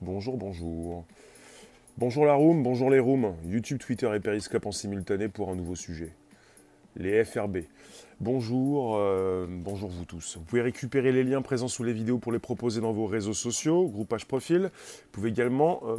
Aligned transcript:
Bonjour, 0.00 0.36
bonjour. 0.36 1.04
Bonjour 1.96 2.24
la 2.24 2.34
room, 2.34 2.62
bonjour 2.62 2.88
les 2.88 3.00
rooms. 3.00 3.34
YouTube, 3.44 3.78
Twitter 3.78 4.08
et 4.14 4.20
Periscope 4.20 4.64
en 4.66 4.70
simultané 4.70 5.26
pour 5.26 5.50
un 5.50 5.56
nouveau 5.56 5.74
sujet. 5.74 6.12
Les 6.94 7.24
FRB. 7.24 7.62
Bonjour, 8.20 8.96
euh, 8.96 9.48
bonjour 9.48 9.90
vous 9.90 10.04
tous. 10.04 10.36
Vous 10.36 10.44
pouvez 10.44 10.62
récupérer 10.62 11.10
les 11.10 11.24
liens 11.24 11.42
présents 11.42 11.66
sous 11.66 11.82
les 11.82 11.92
vidéos 11.92 12.18
pour 12.18 12.30
les 12.30 12.38
proposer 12.38 12.80
dans 12.80 12.92
vos 12.92 13.06
réseaux 13.06 13.34
sociaux, 13.34 13.88
groupage 13.88 14.24
profil. 14.26 14.70
Vous 14.72 15.10
pouvez 15.10 15.30
également 15.30 15.80
euh, 15.88 15.96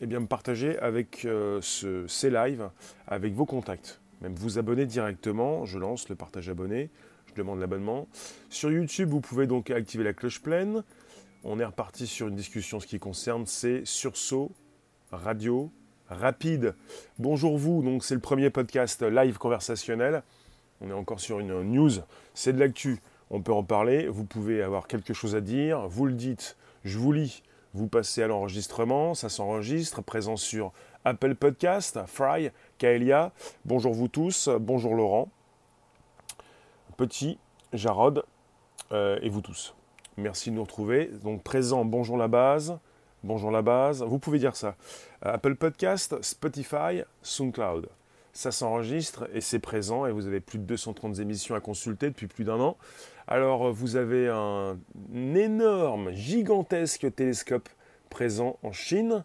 eh 0.00 0.06
bien, 0.06 0.20
me 0.20 0.26
partager 0.26 0.78
avec 0.78 1.26
euh, 1.26 1.58
ce, 1.60 2.06
ces 2.08 2.30
lives, 2.30 2.70
avec 3.06 3.34
vos 3.34 3.44
contacts. 3.44 4.00
Même 4.22 4.32
vous 4.32 4.58
abonner 4.58 4.86
directement, 4.86 5.66
je 5.66 5.78
lance 5.78 6.08
le 6.08 6.14
partage 6.14 6.48
abonné, 6.48 6.88
je 7.26 7.34
demande 7.34 7.60
l'abonnement. 7.60 8.08
Sur 8.48 8.72
YouTube, 8.72 9.10
vous 9.10 9.20
pouvez 9.20 9.46
donc 9.46 9.70
activer 9.70 10.02
la 10.02 10.14
cloche 10.14 10.40
pleine. 10.40 10.82
On 11.46 11.60
est 11.60 11.64
reparti 11.64 12.06
sur 12.06 12.28
une 12.28 12.36
discussion 12.36 12.80
ce 12.80 12.86
qui 12.86 12.98
concerne 12.98 13.44
ces 13.44 13.84
sursauts 13.84 14.50
radio 15.12 15.70
rapide. 16.08 16.74
Bonjour 17.18 17.58
vous, 17.58 17.82
donc 17.82 18.02
c'est 18.02 18.14
le 18.14 18.20
premier 18.22 18.48
podcast 18.48 19.02
live 19.02 19.36
conversationnel. 19.36 20.22
On 20.80 20.88
est 20.88 20.94
encore 20.94 21.20
sur 21.20 21.40
une 21.40 21.60
news, 21.62 21.90
c'est 22.32 22.54
de 22.54 22.58
l'actu, 22.58 22.98
on 23.28 23.42
peut 23.42 23.52
en 23.52 23.62
parler, 23.62 24.08
vous 24.08 24.24
pouvez 24.24 24.62
avoir 24.62 24.88
quelque 24.88 25.12
chose 25.12 25.36
à 25.36 25.42
dire, 25.42 25.86
vous 25.86 26.06
le 26.06 26.14
dites, 26.14 26.56
je 26.82 26.98
vous 26.98 27.12
lis, 27.12 27.42
vous 27.74 27.88
passez 27.88 28.22
à 28.22 28.26
l'enregistrement, 28.26 29.14
ça 29.14 29.28
s'enregistre, 29.28 30.00
présent 30.00 30.36
sur 30.36 30.72
Apple 31.04 31.34
Podcast, 31.34 32.00
Fry, 32.06 32.52
Kaelia, 32.78 33.32
bonjour 33.66 33.92
vous 33.92 34.08
tous, 34.08 34.48
bonjour 34.48 34.94
Laurent, 34.94 35.28
Petit, 36.96 37.38
Jarod 37.74 38.24
euh, 38.92 39.18
et 39.20 39.28
vous 39.28 39.42
tous. 39.42 39.74
Merci 40.16 40.50
de 40.50 40.56
nous 40.56 40.62
retrouver. 40.62 41.10
Donc 41.22 41.42
présent, 41.42 41.84
bonjour 41.84 42.16
la 42.16 42.28
base, 42.28 42.78
bonjour 43.22 43.50
la 43.50 43.62
base, 43.62 44.02
vous 44.02 44.18
pouvez 44.18 44.38
dire 44.38 44.56
ça. 44.56 44.76
Apple 45.22 45.56
Podcast, 45.56 46.22
Spotify, 46.22 47.02
SoundCloud 47.22 47.88
ça 48.34 48.50
s'enregistre 48.50 49.28
et 49.32 49.40
c'est 49.40 49.60
présent 49.60 50.06
et 50.06 50.12
vous 50.12 50.26
avez 50.26 50.40
plus 50.40 50.58
de 50.58 50.64
230 50.64 51.20
émissions 51.20 51.54
à 51.54 51.60
consulter 51.60 52.08
depuis 52.08 52.26
plus 52.26 52.44
d'un 52.44 52.60
an. 52.60 52.76
Alors 53.28 53.72
vous 53.72 53.96
avez 53.96 54.28
un, 54.28 54.76
énorme, 55.14 56.10
gigantesque 56.12 57.14
télescope 57.14 57.68
présent 58.10 58.58
en 58.64 58.72
Chine. 58.72 59.24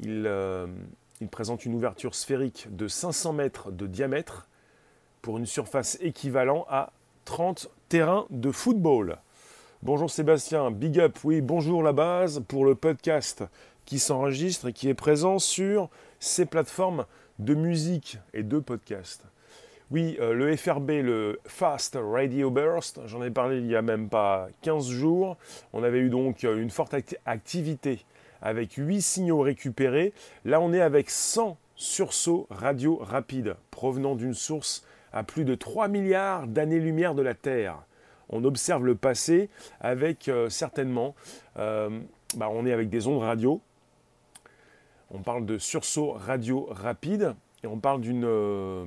Il, 0.00 0.24
euh, 0.26 0.66
présente 1.30 1.64
une 1.64 1.74
ouverture 1.74 2.14
sphérique 2.14 2.66
de 2.74 2.88
500 2.88 3.34
mètres 3.34 3.70
de 3.70 3.86
diamètre 3.86 4.48
pour 5.20 5.38
une 5.38 5.46
surface 5.46 5.98
équivalente 6.00 6.66
à 6.70 6.92
30 7.26 7.68
terrains 7.88 8.26
de 8.30 8.50
football. 8.50 9.18
Bonjour 9.86 10.10
Sébastien, 10.10 10.72
big 10.72 10.98
up, 10.98 11.16
oui, 11.22 11.40
bonjour 11.40 11.80
la 11.80 11.92
base 11.92 12.42
pour 12.48 12.64
le 12.64 12.74
podcast 12.74 13.44
qui 13.84 14.00
s'enregistre 14.00 14.66
et 14.66 14.72
qui 14.72 14.88
est 14.88 14.94
présent 14.94 15.38
sur 15.38 15.90
ces 16.18 16.44
plateformes 16.44 17.06
de 17.38 17.54
musique 17.54 18.18
et 18.34 18.42
de 18.42 18.58
podcast. 18.58 19.22
Oui, 19.92 20.16
euh, 20.18 20.32
le 20.32 20.56
FRB, 20.56 20.90
le 20.90 21.38
Fast 21.46 21.96
Radio 22.02 22.50
Burst, 22.50 22.98
j'en 23.06 23.22
ai 23.22 23.30
parlé 23.30 23.58
il 23.58 23.66
y 23.68 23.76
a 23.76 23.82
même 23.82 24.08
pas 24.08 24.48
15 24.62 24.88
jours. 24.88 25.36
On 25.72 25.84
avait 25.84 26.00
eu 26.00 26.10
donc 26.10 26.42
euh, 26.42 26.60
une 26.60 26.70
forte 26.70 26.96
activité 27.24 28.04
avec 28.42 28.72
8 28.72 29.00
signaux 29.00 29.38
récupérés. 29.38 30.12
Là, 30.44 30.60
on 30.60 30.72
est 30.72 30.80
avec 30.80 31.10
100 31.10 31.56
sursauts 31.76 32.48
radio 32.50 32.98
rapides 33.00 33.54
provenant 33.70 34.16
d'une 34.16 34.34
source 34.34 34.84
à 35.12 35.22
plus 35.22 35.44
de 35.44 35.54
3 35.54 35.86
milliards 35.86 36.48
d'années-lumière 36.48 37.14
de 37.14 37.22
la 37.22 37.34
Terre. 37.34 37.84
On 38.30 38.44
observe 38.44 38.84
le 38.84 38.94
passé 38.94 39.48
avec 39.80 40.28
euh, 40.28 40.48
certainement, 40.48 41.14
bah, 41.56 42.48
on 42.50 42.66
est 42.66 42.72
avec 42.72 42.90
des 42.90 43.06
ondes 43.06 43.22
radio 43.22 43.60
on 45.10 45.18
parle 45.20 45.46
de 45.46 45.58
sursaut 45.58 46.12
radio 46.12 46.68
rapide 46.70 47.34
et 47.62 47.66
on 47.66 47.78
parle 47.78 48.02
euh, 48.04 48.84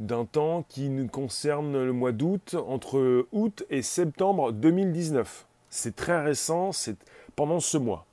d'un 0.00 0.24
temps 0.24 0.64
qui 0.68 0.88
nous 0.88 1.06
concerne 1.06 1.84
le 1.84 1.92
mois 1.92 2.12
d'août, 2.12 2.56
entre 2.66 3.26
août 3.32 3.64
et 3.70 3.82
septembre 3.82 4.52
2019. 4.52 5.46
C'est 5.70 5.96
très 5.96 6.22
récent, 6.22 6.72
c'est 6.72 6.96
pendant 7.36 7.60
ce 7.60 7.76
mois. 7.76 8.06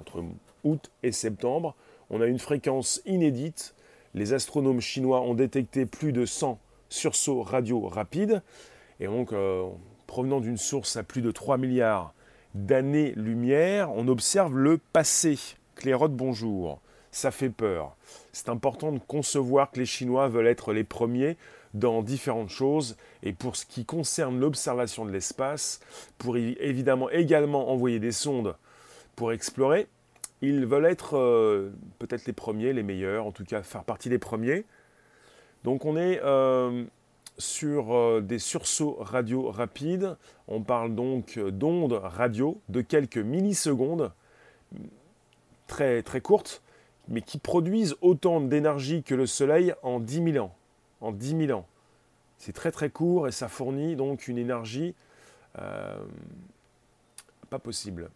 Entre 0.00 0.22
août 0.64 0.90
et 1.02 1.12
septembre, 1.12 1.74
on 2.10 2.20
a 2.20 2.26
une 2.26 2.38
fréquence 2.38 3.00
inédite. 3.06 3.74
Les 4.14 4.32
astronomes 4.32 4.80
chinois 4.80 5.22
ont 5.22 5.34
détecté 5.34 5.86
plus 5.86 6.12
de 6.12 6.26
100 6.26 6.58
sursauts 6.88 7.42
radio 7.42 7.88
rapides. 7.88 8.42
Et 9.00 9.06
donc, 9.06 9.32
euh, 9.32 9.68
provenant 10.06 10.40
d'une 10.40 10.56
source 10.56 10.96
à 10.96 11.02
plus 11.02 11.22
de 11.22 11.30
3 11.30 11.58
milliards 11.58 12.14
d'années-lumière, 12.54 13.90
on 13.92 14.08
observe 14.08 14.56
le 14.56 14.78
passé. 14.78 15.38
Clairotte, 15.74 16.14
bonjour. 16.14 16.80
Ça 17.12 17.30
fait 17.30 17.50
peur. 17.50 17.96
C'est 18.32 18.48
important 18.48 18.92
de 18.92 18.98
concevoir 18.98 19.70
que 19.70 19.78
les 19.78 19.86
Chinois 19.86 20.28
veulent 20.28 20.46
être 20.46 20.72
les 20.72 20.84
premiers 20.84 21.36
dans 21.74 22.02
différentes 22.02 22.50
choses. 22.50 22.96
Et 23.22 23.32
pour 23.32 23.56
ce 23.56 23.66
qui 23.66 23.84
concerne 23.84 24.40
l'observation 24.40 25.04
de 25.04 25.10
l'espace, 25.10 25.80
pour 26.18 26.36
évidemment 26.36 27.10
également 27.10 27.70
envoyer 27.70 27.98
des 27.98 28.12
sondes 28.12 28.56
pour 29.16 29.32
explorer, 29.32 29.86
ils 30.42 30.66
veulent 30.66 30.86
être 30.86 31.16
euh, 31.16 31.70
peut-être 31.98 32.26
les 32.26 32.32
premiers, 32.32 32.72
les 32.72 32.82
meilleurs, 32.82 33.26
en 33.26 33.32
tout 33.32 33.44
cas 33.44 33.62
faire 33.62 33.84
partie 33.84 34.08
des 34.08 34.18
premiers. 34.18 34.64
Donc 35.64 35.84
on 35.84 35.96
est 35.96 36.20
euh, 36.22 36.84
sur 37.38 37.94
euh, 37.94 38.20
des 38.20 38.38
sursauts 38.38 38.96
radio 39.00 39.50
rapides. 39.50 40.16
On 40.48 40.62
parle 40.62 40.94
donc 40.94 41.38
d'ondes 41.38 41.92
radio 41.92 42.60
de 42.68 42.80
quelques 42.80 43.18
millisecondes 43.18 44.12
très, 45.66 46.02
très 46.02 46.20
courtes, 46.20 46.62
mais 47.08 47.22
qui 47.22 47.38
produisent 47.38 47.96
autant 48.00 48.40
d'énergie 48.40 49.02
que 49.02 49.14
le 49.14 49.26
Soleil 49.26 49.74
en 49.82 50.00
10 50.00 50.32
000 50.32 50.44
ans. 50.44 50.54
En 51.00 51.12
10 51.12 51.46
000 51.46 51.58
ans. 51.58 51.66
C'est 52.38 52.52
très 52.52 52.72
très 52.72 52.90
court 52.90 53.28
et 53.28 53.32
ça 53.32 53.48
fournit 53.48 53.96
donc 53.96 54.28
une 54.28 54.38
énergie 54.38 54.94
euh, 55.58 55.96
pas 57.48 57.58
possible. 57.58 58.10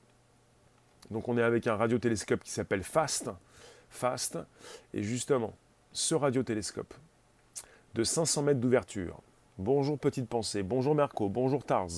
Donc 1.11 1.29
on 1.29 1.39
est 1.39 1.43
avec 1.43 1.67
un 1.67 1.77
radiotélescope 1.77 2.43
qui 2.45 2.51
s'appelle 2.51 2.83
FAST. 2.83 3.31
FAST. 3.91 4.39
Et 4.95 5.03
justement, 5.03 5.55
ce 5.93 6.15
radiotélescope 6.15 6.95
de 7.95 8.05
500 8.05 8.43
mètres 8.43 8.61
d'ouverture. 8.61 9.21
Bonjour 9.59 9.99
Petite 9.99 10.29
Pensée, 10.29 10.63
bonjour 10.63 10.95
Merco, 10.95 11.29
bonjour 11.29 11.65
Tars. 11.65 11.89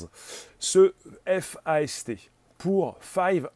Ce 0.59 0.95
FAST 1.27 2.13
pour 2.59 2.97
500 3.01 3.49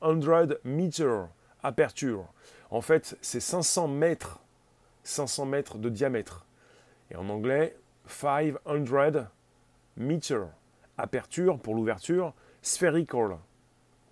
meters 0.65 1.29
aperture. 1.63 2.27
En 2.71 2.81
fait, 2.81 3.17
c'est 3.21 3.41
500 3.41 3.89
mètres, 3.89 4.39
500 5.05 5.47
mètres 5.47 5.79
de 5.79 5.89
diamètre. 5.89 6.45
Et 7.11 7.17
en 7.17 7.29
anglais, 7.29 7.77
500 8.07 9.27
meters. 9.97 10.49
Aperture 10.99 11.59
pour 11.59 11.75
l'ouverture, 11.75 12.33
spherical 12.63 13.39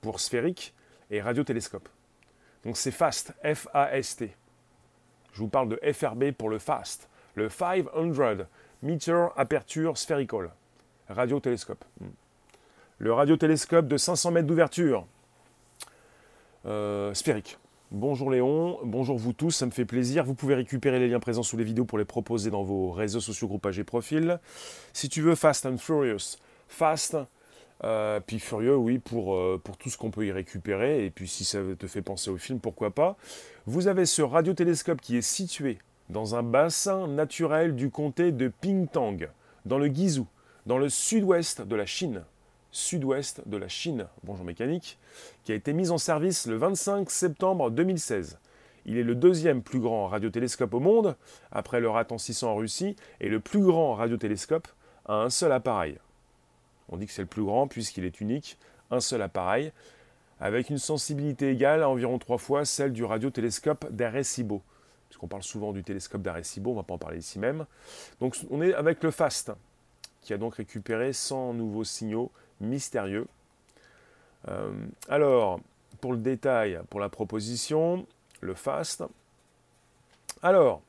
pour 0.01 0.21
sphérique 0.21 0.75
et 1.11 1.21
radiotélescope. 1.21 1.89
Donc 2.65 2.77
c'est 2.77 2.91
FAST, 2.91 3.33
F-A-S-T. 3.43 4.35
Je 5.33 5.39
vous 5.39 5.49
parle 5.49 5.69
de 5.69 5.93
FRB 5.93 6.33
pour 6.33 6.49
le 6.49 6.59
FAST, 6.59 7.09
le 7.35 7.49
500 7.49 8.47
meter 8.83 9.29
aperture 9.37 9.97
spherical, 9.97 10.51
radiotélescope. 11.09 11.85
Hmm. 12.01 12.07
Le 12.99 13.13
radiotélescope 13.13 13.89
de 13.89 13.97
500 13.97 14.31
mètres 14.31 14.47
d'ouverture, 14.47 15.07
euh, 16.67 17.13
sphérique. 17.15 17.59
Bonjour 17.91 18.31
Léon, 18.31 18.79
bonjour 18.83 19.19
vous 19.19 19.33
tous, 19.33 19.51
ça 19.51 19.67
me 19.67 19.71
fait 19.71 19.85
plaisir. 19.85 20.25
Vous 20.25 20.35
pouvez 20.35 20.55
récupérer 20.55 20.99
les 20.99 21.09
liens 21.09 21.21
présents 21.21 21.43
sous 21.43 21.57
les 21.57 21.65
vidéos 21.65 21.85
pour 21.85 21.99
les 21.99 22.05
proposer 22.05 22.51
dans 22.51 22.63
vos 22.63 22.91
réseaux 22.91 23.21
sociaux, 23.21 23.47
groupages 23.47 23.79
et 23.79 23.85
profils. 23.85 24.41
Si 24.93 25.09
tu 25.09 25.21
veux, 25.21 25.35
Fast 25.35 25.67
and 25.67 25.79
Furious. 25.79 26.39
Fast, 26.69 27.17
euh, 27.85 28.21
puis 28.21 28.41
Furieux, 28.41 28.77
oui, 28.77 28.99
pour, 28.99 29.35
euh, 29.35 29.61
pour 29.63 29.77
tout 29.77 29.91
ce 29.91 29.99
qu'on 29.99 30.11
peut 30.11 30.27
y 30.27 30.33
récupérer. 30.33 31.05
Et 31.05 31.11
puis 31.11 31.29
si 31.29 31.45
ça 31.45 31.59
te 31.79 31.87
fait 31.87 32.03
penser 32.03 32.31
au 32.31 32.37
film, 32.37 32.59
pourquoi 32.59 32.91
pas. 32.91 33.17
Vous 33.67 33.87
avez 33.87 34.07
ce 34.07 34.23
radiotélescope 34.23 35.01
qui 35.01 35.17
est 35.17 35.23
situé 35.23 35.79
dans 36.11 36.35
un 36.35 36.43
bassin 36.43 37.07
naturel 37.09 37.75
du 37.75 37.91
comté 37.91 38.33
de 38.33 38.49
Pingtang, 38.49 39.29
dans 39.65 39.79
le 39.79 39.89
Guizhou, 39.89 40.27
dans 40.67 40.79
le 40.79 40.89
sud-ouest 40.89 41.63
de 41.63 41.77
la 41.77 41.87
Chine 41.87 42.23
sud-ouest 42.75 43.43
de 43.47 43.57
la 43.57 43.69
Chine, 43.69 44.09
bonjour 44.25 44.45
mécanique, 44.45 44.99
qui 45.45 45.53
a 45.53 45.55
été 45.55 45.73
mise 45.73 45.93
en 45.93 45.99
service 45.99 46.47
le 46.47 46.57
25 46.57 47.09
septembre 47.09 47.71
2016. 47.71 48.37
Il 48.85 48.99
est 48.99 49.05
le 49.05 49.15
deuxième 49.15 49.63
plus 49.63 49.79
grand 49.79 50.09
radiotélescope 50.09 50.75
au 50.75 50.81
monde, 50.81 51.15
après 51.53 51.81
le 51.81 51.89
Ratan 51.89 52.19
600 52.19 52.51
en 52.51 52.57
Russie, 52.57 52.97
et 53.21 53.29
le 53.29 53.39
plus 53.39 53.63
grand 53.63 53.95
radiotélescope 53.95 54.67
à 55.07 55.15
un 55.23 55.31
seul 55.31 55.53
appareil. 55.53 55.99
On 56.89 56.97
dit 56.97 57.07
que 57.07 57.13
c'est 57.13 57.23
le 57.23 57.29
plus 57.29 57.45
grand 57.45 57.69
puisqu'il 57.69 58.05
est 58.05 58.21
unique, 58.21 58.59
un 58.91 59.01
seul 59.01 59.23
appareil, 59.23 59.71
avec 60.41 60.69
une 60.69 60.79
sensibilité 60.79 61.51
égale 61.51 61.85
à 61.85 61.89
environ 61.89 62.19
trois 62.19 62.39
fois 62.39 62.65
celle 62.65 62.93
du 62.93 63.05
radiotélescope 63.05 63.87
d'Arecibo. 63.93 64.63
Puisqu'on 65.25 65.37
parle 65.37 65.43
souvent 65.43 65.73
du 65.73 65.83
télescope 65.83 66.21
d'Arecibo, 66.21 66.71
on 66.71 66.75
ne 66.75 66.79
va 66.81 66.83
pas 66.83 66.95
en 66.95 66.99
parler 66.99 67.19
ici 67.19 67.39
même. 67.39 67.65
Donc 68.21 68.37
on 68.51 68.61
est 68.61 68.75
avec 68.75 69.03
le 69.03 69.11
FAST, 69.11 69.53
qui 70.21 70.35
a 70.35 70.37
donc 70.37 70.57
récupéré 70.57 71.15
100 71.15 71.55
nouveaux 71.55 71.85
signaux 71.85 72.31
mystérieux. 72.61 73.27
Euh, 74.49 74.71
alors, 75.09 75.61
pour 76.03 76.13
le 76.13 76.19
détail, 76.19 76.79
pour 76.91 77.01
la 77.01 77.09
proposition, 77.09 78.07
le 78.43 78.55
FAST. 78.55 79.05
Alors, 80.43 80.83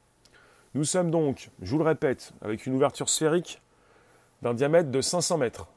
nous 0.74 0.84
sommes 0.84 1.12
donc, 1.12 1.50
je 1.62 1.72
vous 1.72 1.78
le 1.78 1.86
répète, 1.86 2.34
avec 2.42 2.66
une 2.66 2.76
ouverture 2.76 3.08
sphérique 3.08 3.62
d'un 4.42 4.54
diamètre 4.54 4.92
de 4.92 5.00
500 5.00 5.38
mètres, 5.38 5.68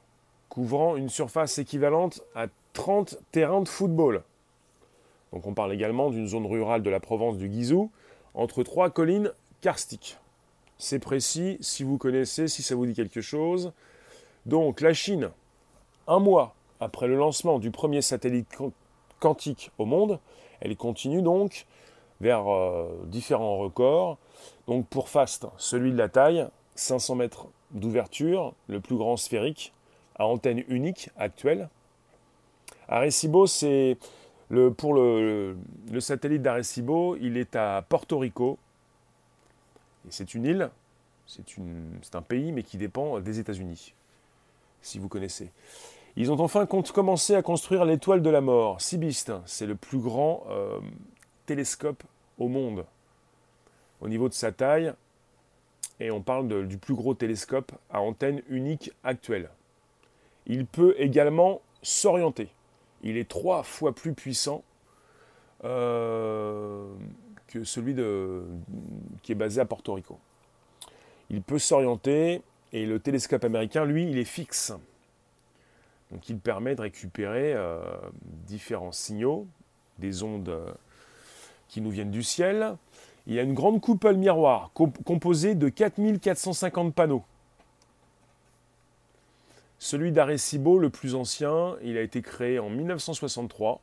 couvrant 0.48 0.96
une 0.96 1.10
surface 1.10 1.58
équivalente 1.58 2.22
à 2.34 2.46
30 2.72 3.18
terrains 3.30 3.60
de 3.60 3.68
football. 3.68 4.24
Donc 5.32 5.46
on 5.46 5.54
parle 5.54 5.72
également 5.72 6.10
d'une 6.10 6.26
zone 6.26 6.46
rurale 6.46 6.82
de 6.82 6.90
la 6.90 6.98
Provence 6.98 7.36
du 7.36 7.48
Guizou, 7.48 7.92
entre 8.38 8.62
trois 8.62 8.88
collines 8.88 9.32
karstiques. 9.60 10.16
C'est 10.78 11.00
précis, 11.00 11.58
si 11.60 11.82
vous 11.82 11.98
connaissez, 11.98 12.46
si 12.46 12.62
ça 12.62 12.76
vous 12.76 12.86
dit 12.86 12.94
quelque 12.94 13.20
chose. 13.20 13.72
Donc 14.46 14.80
la 14.80 14.94
Chine, 14.94 15.30
un 16.06 16.20
mois 16.20 16.54
après 16.80 17.08
le 17.08 17.16
lancement 17.16 17.58
du 17.58 17.72
premier 17.72 18.00
satellite 18.00 18.46
quantique 19.18 19.72
au 19.76 19.84
monde, 19.84 20.20
elle 20.60 20.76
continue 20.76 21.20
donc 21.20 21.66
vers 22.20 22.48
euh, 22.48 22.88
différents 23.06 23.58
records. 23.58 24.18
Donc 24.68 24.86
pour 24.86 25.08
FAST, 25.08 25.46
celui 25.58 25.90
de 25.90 25.98
la 25.98 26.08
taille, 26.08 26.46
500 26.76 27.16
mètres 27.16 27.46
d'ouverture, 27.72 28.54
le 28.68 28.78
plus 28.78 28.96
grand 28.96 29.16
sphérique, 29.16 29.72
à 30.14 30.26
antenne 30.26 30.62
unique 30.68 31.10
actuelle. 31.18 31.68
Arecibo, 32.88 33.48
c'est 33.48 33.98
pour 34.76 34.94
le, 34.94 35.56
satellite 36.00 36.42
d'Arecibo, 36.42 37.16
il 37.16 37.36
est 37.36 37.54
à 37.56 37.84
Porto 37.88 38.18
Rico. 38.18 38.58
Et 40.06 40.10
c'est 40.10 40.34
une 40.34 40.44
île, 40.44 40.70
c'est 41.26 42.14
un 42.14 42.22
pays, 42.22 42.52
mais 42.52 42.62
qui 42.62 42.78
dépend 42.78 43.20
des 43.20 43.38
États-Unis, 43.38 43.92
si 44.80 44.98
vous 44.98 45.08
connaissez. 45.08 45.50
Ils 46.16 46.32
ont 46.32 46.40
enfin 46.40 46.66
commencé 46.66 47.34
à 47.34 47.42
construire 47.42 47.84
l'étoile 47.84 48.22
de 48.22 48.30
la 48.30 48.40
mort, 48.40 48.80
Sibiste. 48.80 49.32
C'est 49.46 49.66
le 49.66 49.76
plus 49.76 49.98
grand 49.98 50.44
euh, 50.48 50.80
télescope 51.46 52.02
au 52.38 52.48
monde 52.48 52.84
au 54.00 54.08
niveau 54.08 54.28
de 54.28 54.34
sa 54.34 54.50
taille. 54.50 54.92
Et 56.00 56.10
on 56.10 56.22
parle 56.22 56.66
du 56.66 56.78
plus 56.78 56.94
gros 56.94 57.14
télescope 57.14 57.72
à 57.90 58.00
antenne 58.00 58.42
unique 58.48 58.92
actuelle. 59.04 59.50
Il 60.46 60.64
peut 60.64 60.94
également 60.98 61.60
s'orienter. 61.82 62.48
Il 63.02 63.16
est 63.16 63.28
trois 63.28 63.62
fois 63.62 63.94
plus 63.94 64.12
puissant 64.12 64.62
euh, 65.64 66.86
que 67.48 67.64
celui 67.64 67.94
qui 69.22 69.32
est 69.32 69.36
basé 69.36 69.60
à 69.60 69.64
Porto 69.64 69.94
Rico. 69.94 70.18
Il 71.30 71.42
peut 71.42 71.58
s'orienter 71.58 72.42
et 72.72 72.86
le 72.86 72.98
télescope 73.00 73.44
américain, 73.44 73.84
lui, 73.84 74.10
il 74.10 74.18
est 74.18 74.24
fixe. 74.24 74.72
Donc 76.10 76.28
il 76.28 76.38
permet 76.38 76.74
de 76.74 76.82
récupérer 76.82 77.52
euh, 77.54 77.80
différents 78.46 78.92
signaux, 78.92 79.46
des 79.98 80.22
ondes 80.22 80.48
euh, 80.48 80.72
qui 81.68 81.80
nous 81.80 81.90
viennent 81.90 82.10
du 82.10 82.22
ciel. 82.22 82.76
Il 83.26 83.34
y 83.34 83.38
a 83.38 83.42
une 83.42 83.54
grande 83.54 83.80
coupole 83.80 84.16
miroir 84.16 84.70
composée 84.72 85.54
de 85.54 85.68
4450 85.68 86.94
panneaux. 86.94 87.24
Celui 89.78 90.10
d'Arecibo, 90.10 90.78
le 90.78 90.90
plus 90.90 91.14
ancien, 91.14 91.76
il 91.82 91.96
a 91.96 92.02
été 92.02 92.20
créé 92.20 92.58
en 92.58 92.68
1963. 92.68 93.80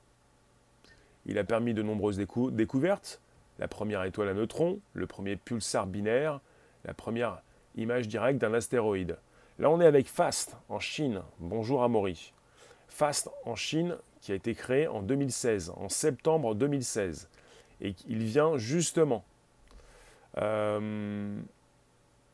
Il 1.26 1.38
a 1.38 1.44
permis 1.44 1.74
de 1.74 1.82
nombreuses 1.82 2.18
découvertes. 2.18 3.22
La 3.60 3.70
première 3.70 4.04
étoile 4.04 4.30
à 4.30 4.34
neutrons, 4.34 4.80
le 4.94 5.08
premier 5.08 5.38
pulsar 5.38 5.88
binaire, 5.88 6.42
la 6.84 6.94
première 6.94 7.42
image 7.76 8.10
directe 8.10 8.40
d'un 8.40 8.54
astéroïde. 8.54 9.18
Là, 9.58 9.70
on 9.70 9.80
est 9.80 9.86
avec 9.86 10.10
FAST 10.10 10.58
en 10.68 10.80
Chine. 10.80 11.22
Bonjour 11.40 11.84
Amaury. 11.84 12.34
FAST 12.90 13.30
en 13.46 13.56
Chine 13.56 13.96
qui 14.20 14.34
a 14.34 14.36
été 14.36 14.54
créé 14.54 14.88
en 14.88 15.02
2016, 15.02 15.72
en 15.78 15.88
septembre 15.88 16.56
2016. 16.56 17.30
Et 17.82 17.96
il 18.08 18.24
vient 18.24 18.58
justement. 18.58 19.24
Euh, 20.38 21.38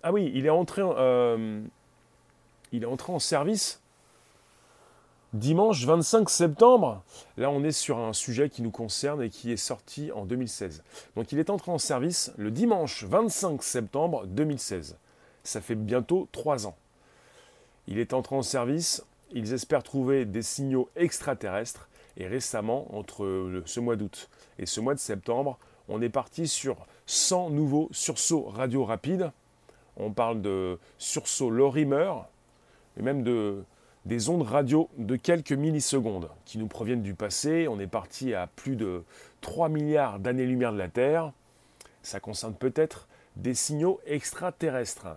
ah 0.01 0.11
oui, 0.11 0.31
il 0.33 0.47
est 0.47 0.51
entré, 0.51 0.81
euh, 0.83 1.61
il 2.71 2.83
est 2.83 2.87
entré 2.87 3.13
en 3.13 3.19
service 3.19 3.79
dimanche 5.33 5.85
25 5.85 6.29
septembre. 6.29 7.03
Là, 7.37 7.49
on 7.49 7.63
est 7.63 7.71
sur 7.71 7.97
un 7.99 8.13
sujet 8.13 8.49
qui 8.49 8.61
nous 8.61 8.71
concerne 8.71 9.23
et 9.23 9.29
qui 9.29 9.51
est 9.51 9.57
sorti 9.57 10.11
en 10.11 10.25
2016. 10.25 10.83
Donc, 11.15 11.31
il 11.31 11.39
est 11.39 11.49
entré 11.49 11.71
en 11.71 11.77
service 11.77 12.33
le 12.37 12.51
dimanche 12.51 13.03
25 13.05 13.63
septembre 13.63 14.25
2016. 14.27 14.97
Ça 15.43 15.61
fait 15.61 15.75
bientôt 15.75 16.27
trois 16.31 16.67
ans. 16.67 16.75
Il 17.87 17.97
est 17.97 18.13
entré 18.13 18.35
en 18.35 18.43
service, 18.43 19.03
ils 19.31 19.53
espèrent 19.53 19.83
trouver 19.83 20.25
des 20.25 20.41
signaux 20.43 20.89
extraterrestres 20.95 21.87
et 22.17 22.27
récemment, 22.27 22.93
entre 22.95 23.63
ce 23.65 23.79
mois 23.79 23.95
d'août 23.95 24.29
et 24.59 24.65
ce 24.65 24.81
mois 24.81 24.93
de 24.93 24.99
septembre, 24.99 25.57
on 25.87 26.01
est 26.01 26.09
parti 26.09 26.47
sur 26.47 26.75
100 27.07 27.49
nouveaux 27.49 27.89
sursauts 27.91 28.43
radio 28.43 28.85
rapides. 28.85 29.31
On 29.97 30.11
parle 30.11 30.41
de 30.41 30.77
sursauts 30.97 31.49
Lorimer, 31.49 32.13
et 32.97 33.01
même 33.01 33.23
de, 33.23 33.63
des 34.05 34.29
ondes 34.29 34.43
radio 34.43 34.89
de 34.97 35.15
quelques 35.15 35.53
millisecondes 35.53 36.29
qui 36.45 36.57
nous 36.57 36.67
proviennent 36.67 37.03
du 37.03 37.13
passé. 37.13 37.67
On 37.67 37.79
est 37.79 37.87
parti 37.87 38.33
à 38.33 38.47
plus 38.47 38.75
de 38.75 39.03
3 39.41 39.69
milliards 39.69 40.19
d'années-lumière 40.19 40.73
de 40.73 40.77
la 40.77 40.87
Terre. 40.87 41.31
Ça 42.03 42.19
concerne 42.19 42.53
peut-être 42.53 43.07
des 43.35 43.53
signaux 43.53 43.99
extraterrestres. 44.05 45.07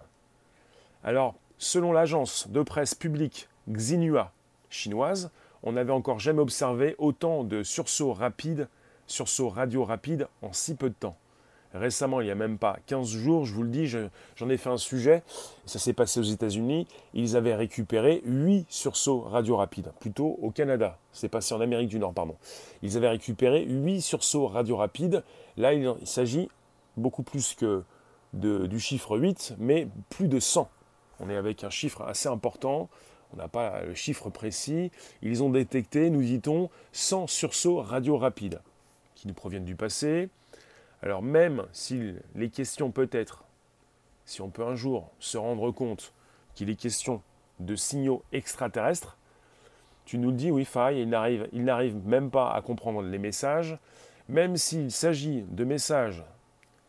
Alors, 1.02 1.34
Selon 1.58 1.92
l'agence 1.92 2.48
de 2.48 2.62
presse 2.62 2.94
publique 2.94 3.48
Xinhua 3.70 4.32
chinoise, 4.70 5.30
on 5.62 5.72
n'avait 5.72 5.92
encore 5.92 6.18
jamais 6.18 6.40
observé 6.40 6.94
autant 6.98 7.44
de 7.44 7.62
sursauts 7.62 8.12
rapides, 8.12 8.68
sursauts 9.06 9.48
radio 9.48 9.84
rapides 9.84 10.28
en 10.42 10.52
si 10.52 10.74
peu 10.74 10.90
de 10.90 10.94
temps. 10.94 11.16
Récemment, 11.74 12.20
il 12.20 12.24
n'y 12.24 12.30
a 12.30 12.36
même 12.36 12.56
pas 12.56 12.78
15 12.86 13.08
jours, 13.08 13.44
je 13.44 13.52
vous 13.52 13.64
le 13.64 13.68
dis, 13.68 13.86
j'en 13.86 14.48
ai 14.48 14.56
fait 14.56 14.70
un 14.70 14.78
sujet, 14.78 15.22
ça 15.66 15.78
s'est 15.78 15.92
passé 15.92 16.20
aux 16.20 16.24
États-Unis, 16.24 16.86
ils 17.14 17.36
avaient 17.36 17.54
récupéré 17.54 18.22
8 18.24 18.66
sursauts 18.68 19.20
radio 19.20 19.56
rapides, 19.56 19.90
plutôt 19.98 20.38
au 20.40 20.50
Canada, 20.50 20.96
c'est 21.12 21.28
passé 21.28 21.52
en 21.52 21.60
Amérique 21.60 21.88
du 21.88 21.98
Nord, 21.98 22.14
pardon. 22.14 22.36
Ils 22.82 22.96
avaient 22.96 23.08
récupéré 23.08 23.64
8 23.64 24.00
sursauts 24.00 24.46
radio 24.46 24.76
rapides, 24.76 25.24
là 25.56 25.74
il, 25.74 25.94
s'agit 26.04 26.48
beaucoup 26.96 27.24
plus 27.24 27.54
que 27.54 27.82
du 28.32 28.78
chiffre 28.78 29.18
8, 29.18 29.54
mais 29.58 29.88
plus 30.10 30.28
de 30.28 30.38
100 30.38 30.68
on 31.20 31.30
est 31.30 31.36
avec 31.36 31.64
un 31.64 31.70
chiffre 31.70 32.02
assez 32.02 32.28
important, 32.28 32.88
on 33.32 33.36
n'a 33.36 33.48
pas 33.48 33.82
le 33.82 33.94
chiffre 33.94 34.30
précis. 34.30 34.90
Ils 35.22 35.42
ont 35.42 35.50
détecté, 35.50 36.10
nous 36.10 36.22
dit-on, 36.22 36.70
100 36.92 37.26
sursauts 37.26 37.80
radio 37.80 38.16
rapides 38.16 38.60
qui 39.14 39.28
nous 39.28 39.34
proviennent 39.34 39.64
du 39.64 39.76
passé. 39.76 40.28
Alors 41.04 41.22
même 41.22 41.66
si 41.72 42.14
les 42.34 42.48
questions 42.48 42.90
peut-être, 42.90 43.44
si 44.24 44.40
on 44.40 44.48
peut 44.48 44.64
un 44.64 44.74
jour 44.74 45.10
se 45.20 45.36
rendre 45.36 45.70
compte 45.70 46.14
qu'il 46.54 46.70
est 46.70 46.76
question 46.76 47.20
de 47.60 47.76
signaux 47.76 48.22
extraterrestres, 48.32 49.18
tu 50.06 50.16
nous 50.16 50.30
le 50.30 50.36
dis, 50.36 50.50
oui, 50.50 50.64
faille, 50.64 51.02
il 51.02 51.10
n'arrive, 51.10 51.46
il 51.52 51.64
n'arrive 51.64 51.94
même 52.06 52.30
pas 52.30 52.50
à 52.50 52.62
comprendre 52.62 53.02
les 53.02 53.18
messages, 53.18 53.76
même 54.30 54.56
s'il 54.56 54.90
s'agit 54.90 55.42
de 55.42 55.64
messages 55.64 56.24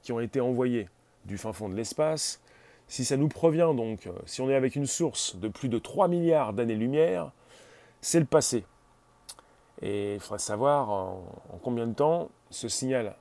qui 0.02 0.14
ont 0.14 0.22
été 0.22 0.40
envoyés 0.40 0.88
du 1.26 1.38
fin 1.38 1.52
fond 1.52 1.68
de 1.68 1.76
l'espace, 1.76 2.40
si 2.88 3.04
ça 3.04 3.18
nous 3.18 3.28
provient 3.28 3.74
donc, 3.74 4.08
euh, 4.08 4.14
si 4.26 4.40
on 4.40 4.50
est 4.50 4.56
avec 4.56 4.78
une 4.78 4.86
source 4.86 5.36
de 5.36 5.50
plus 5.50 5.68
de 5.68 5.78
3 5.78 6.08
milliards 6.08 6.54
d'années-lumière, 6.54 7.32
c'est 8.00 8.20
le 8.20 8.26
passé. 8.26 8.64
Et 9.82 10.14
il 10.14 10.20
faudrait 10.22 10.40
savoir 10.40 10.90
en, 10.90 11.22
combien 11.62 11.86
de 11.86 11.94
temps 11.94 12.30
ce 12.50 12.70
signal 12.70 13.18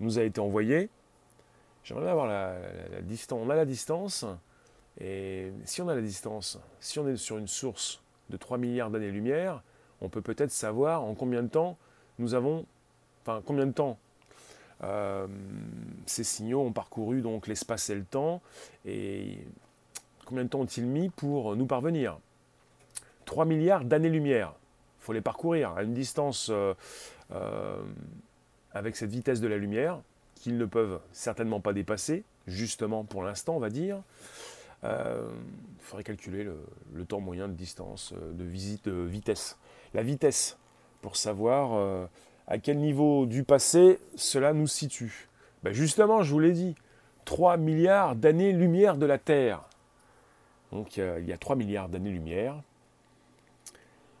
nous 0.00 0.18
a 0.18 0.22
été 0.22 0.40
envoyé. 0.40 0.88
J'aimerais 1.84 2.10
avoir 2.10 2.26
la, 2.26 2.56
distance. 3.02 3.40
On 3.42 3.50
a 3.50 3.54
la 3.54 3.64
distance. 3.64 4.24
Et 5.00 5.52
si 5.64 5.82
on 5.82 5.88
a 5.88 5.94
la 5.94 6.00
distance, 6.00 6.58
si 6.80 6.98
on 6.98 7.06
est 7.06 7.16
sur 7.16 7.38
une 7.38 7.48
source 7.48 8.02
de 8.30 8.36
3 8.36 8.58
milliards 8.58 8.90
d'années-lumière, 8.90 9.62
on 10.00 10.08
peut 10.08 10.22
peut-être 10.22 10.50
savoir 10.50 11.02
en 11.02 11.14
combien 11.14 11.42
de 11.42 11.48
temps 11.48 11.76
nous 12.18 12.34
avons, 12.34 12.64
enfin 13.22 13.42
combien 13.44 13.66
de 13.66 13.72
temps 13.72 13.98
euh, 14.84 15.26
ces 16.06 16.24
signaux 16.24 16.60
ont 16.60 16.72
parcouru 16.72 17.20
donc 17.20 17.46
l'espace 17.46 17.90
et 17.90 17.94
le 17.94 18.04
temps. 18.04 18.42
Et 18.84 19.38
combien 20.24 20.44
de 20.44 20.48
temps 20.48 20.60
ont-ils 20.60 20.86
mis 20.86 21.08
pour 21.10 21.56
nous 21.56 21.66
parvenir? 21.66 22.18
3 23.26 23.44
milliards 23.44 23.84
d'années-lumière. 23.84 24.54
Il 25.00 25.04
faut 25.04 25.12
les 25.12 25.20
parcourir 25.20 25.72
à 25.76 25.82
une 25.82 25.94
distance 25.94 26.48
euh, 26.50 26.74
euh, 27.32 27.82
avec 28.76 28.96
cette 28.96 29.10
vitesse 29.10 29.40
de 29.40 29.48
la 29.48 29.56
lumière 29.56 30.00
qu'ils 30.34 30.58
ne 30.58 30.66
peuvent 30.66 31.00
certainement 31.12 31.60
pas 31.60 31.72
dépasser, 31.72 32.24
justement 32.46 33.04
pour 33.04 33.22
l'instant 33.22 33.56
on 33.56 33.58
va 33.58 33.70
dire. 33.70 33.98
il 34.84 34.88
faudrait 35.80 36.04
calculer 36.04 36.44
le, 36.44 37.04
temps 37.04 37.20
moyen 37.20 37.48
de 37.48 37.54
distance, 37.54 38.12
de 38.12 38.44
visite, 38.44 38.84
de 38.84 38.92
vitesse. 38.92 39.56
La 39.94 40.02
vitesse, 40.02 40.56
pour 41.00 41.16
savoir 41.16 42.08
à 42.46 42.58
quel 42.58 42.78
niveau 42.78 43.26
du 43.26 43.44
passé 43.44 43.98
cela 44.16 44.52
nous 44.52 44.66
situe 44.66 45.28
ben 45.62 45.72
Justement, 45.72 46.22
je 46.22 46.32
vous 46.32 46.38
l'ai 46.38 46.52
dit, 46.52 46.74
3 47.24 47.56
milliards 47.56 48.14
d'années-lumière 48.14 48.96
de 48.96 49.06
la 49.06 49.18
Terre. 49.18 49.62
Donc 50.70 50.96
il 50.96 51.26
y 51.26 51.32
a 51.32 51.38
3 51.38 51.56
milliards 51.56 51.88
d'années-lumière. 51.88 52.54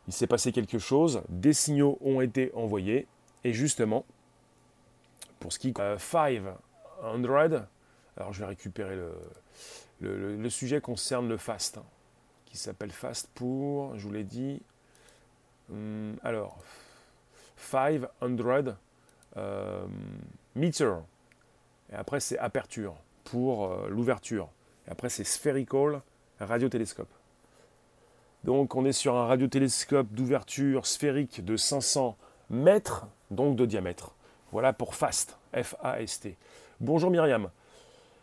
il 0.08 0.12
s'est 0.12 0.26
passé 0.26 0.50
quelque 0.50 0.78
chose, 0.78 1.22
des 1.28 1.52
signaux 1.52 1.98
ont 2.00 2.20
été 2.20 2.52
envoyés, 2.54 3.06
et 3.44 3.52
justement, 3.52 4.04
pour 5.46 5.52
ce 5.52 5.60
qui 5.60 5.68
est 5.68 5.78
euh, 5.78 5.96
500, 5.96 6.56
alors 8.16 8.32
je 8.32 8.40
vais 8.40 8.46
récupérer 8.46 8.96
le, 10.00 10.36
le, 10.36 10.50
sujet 10.50 10.80
concerne 10.80 11.28
le 11.28 11.36
fast, 11.36 11.78
hein, 11.78 11.84
qui 12.46 12.58
s'appelle 12.58 12.90
fast 12.90 13.28
pour, 13.32 13.96
je 13.96 14.02
vous 14.02 14.12
l'ai 14.12 14.24
dit, 14.24 14.60
hum, 15.70 16.16
alors, 16.24 16.58
500 17.58 18.08
euh, 19.36 19.86
meter, 20.56 20.94
et 21.92 21.94
après 21.94 22.18
c'est 22.18 22.38
aperture 22.38 22.96
pour 23.22 23.66
euh, 23.66 23.86
l'ouverture, 23.88 24.48
et 24.88 24.90
après 24.90 25.10
c'est 25.10 25.22
spherical 25.22 26.00
radiotélescope. 26.40 27.14
Donc 28.42 28.74
on 28.74 28.84
est 28.84 28.90
sur 28.90 29.14
un 29.14 29.26
radiotélescope 29.26 30.08
d'ouverture 30.08 30.86
sphérique 30.88 31.44
de 31.44 31.56
500 31.56 32.16
mètres, 32.50 33.06
donc 33.30 33.54
de 33.54 33.64
diamètre. 33.64 34.10
Voilà 34.52 34.72
pour 34.72 34.94
FAST, 34.94 35.36
F-A-S-T. 35.54 36.36
Bonjour 36.80 37.10
Myriam. 37.10 37.50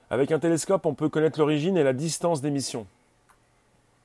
Avec 0.10 0.32
un 0.32 0.40
télescope, 0.40 0.86
on 0.86 0.94
peut 0.94 1.10
connaître 1.10 1.38
l'origine 1.38 1.76
et 1.76 1.84
la 1.84 1.92
distance 1.92 2.42
d'émission. 2.42 2.88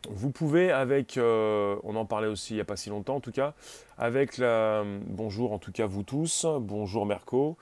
Vous 0.08 0.30
pouvez 0.30 0.72
avec, 0.72 1.16
euh, 1.16 1.76
on 1.84 1.94
en 1.94 2.04
parlait 2.04 2.26
aussi 2.26 2.54
il 2.54 2.56
n'y 2.56 2.60
a 2.60 2.64
pas 2.64 2.76
si 2.76 2.88
longtemps 2.90 3.16
en 3.16 3.20
tout 3.20 3.30
cas, 3.30 3.54
avec 3.98 4.38
la, 4.38 4.84
bonjour 5.06 5.52
en 5.52 5.58
tout 5.58 5.70
cas 5.70 5.86
vous 5.86 6.02
tous, 6.02 6.46
bonjour 6.60 7.06
Merco, 7.06 7.56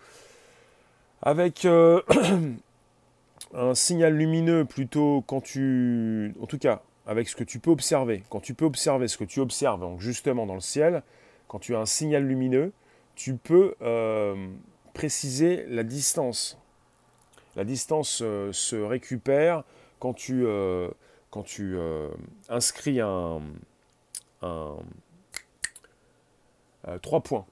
avec 1.23 1.65
euh, 1.65 2.01
un 3.55 3.75
signal 3.75 4.15
lumineux 4.15 4.65
plutôt 4.65 5.23
quand 5.27 5.43
tu, 5.43 6.35
en 6.41 6.47
tout 6.47 6.59
cas 6.59 6.81
avec 7.07 7.29
ce 7.29 7.37
que 7.37 7.45
tu 7.45 7.59
peux 7.59 7.71
observer, 7.71 8.23
quand 8.31 8.41
tu 8.41 8.55
peux 8.55 8.65
observer 8.65 9.09
ce 9.09 9.19
que 9.19 9.25
tu 9.25 9.41
observes 9.41 9.81
donc 9.81 10.01
justement 10.01 10.47
dans 10.47 10.55
le 10.55 10.61
ciel, 10.61 11.03
quand 11.49 11.59
tu 11.59 11.75
as 11.75 11.81
un 11.81 11.87
signal 11.87 12.25
lumineux, 12.25 12.73
tu 13.17 13.35
peux 13.35 13.75
euh, 13.83 14.49
préciser 14.95 15.65
la 15.69 15.83
distance. 15.83 16.57
La 17.57 17.65
distance 17.65 18.21
euh, 18.23 18.53
se 18.53 18.77
récupère 18.77 19.65
quand 19.99 20.13
tu, 20.13 20.45
euh, 20.45 20.91
inscris 22.49 23.01
un, 23.01 23.41
trois 27.03 27.21
points 27.21 27.47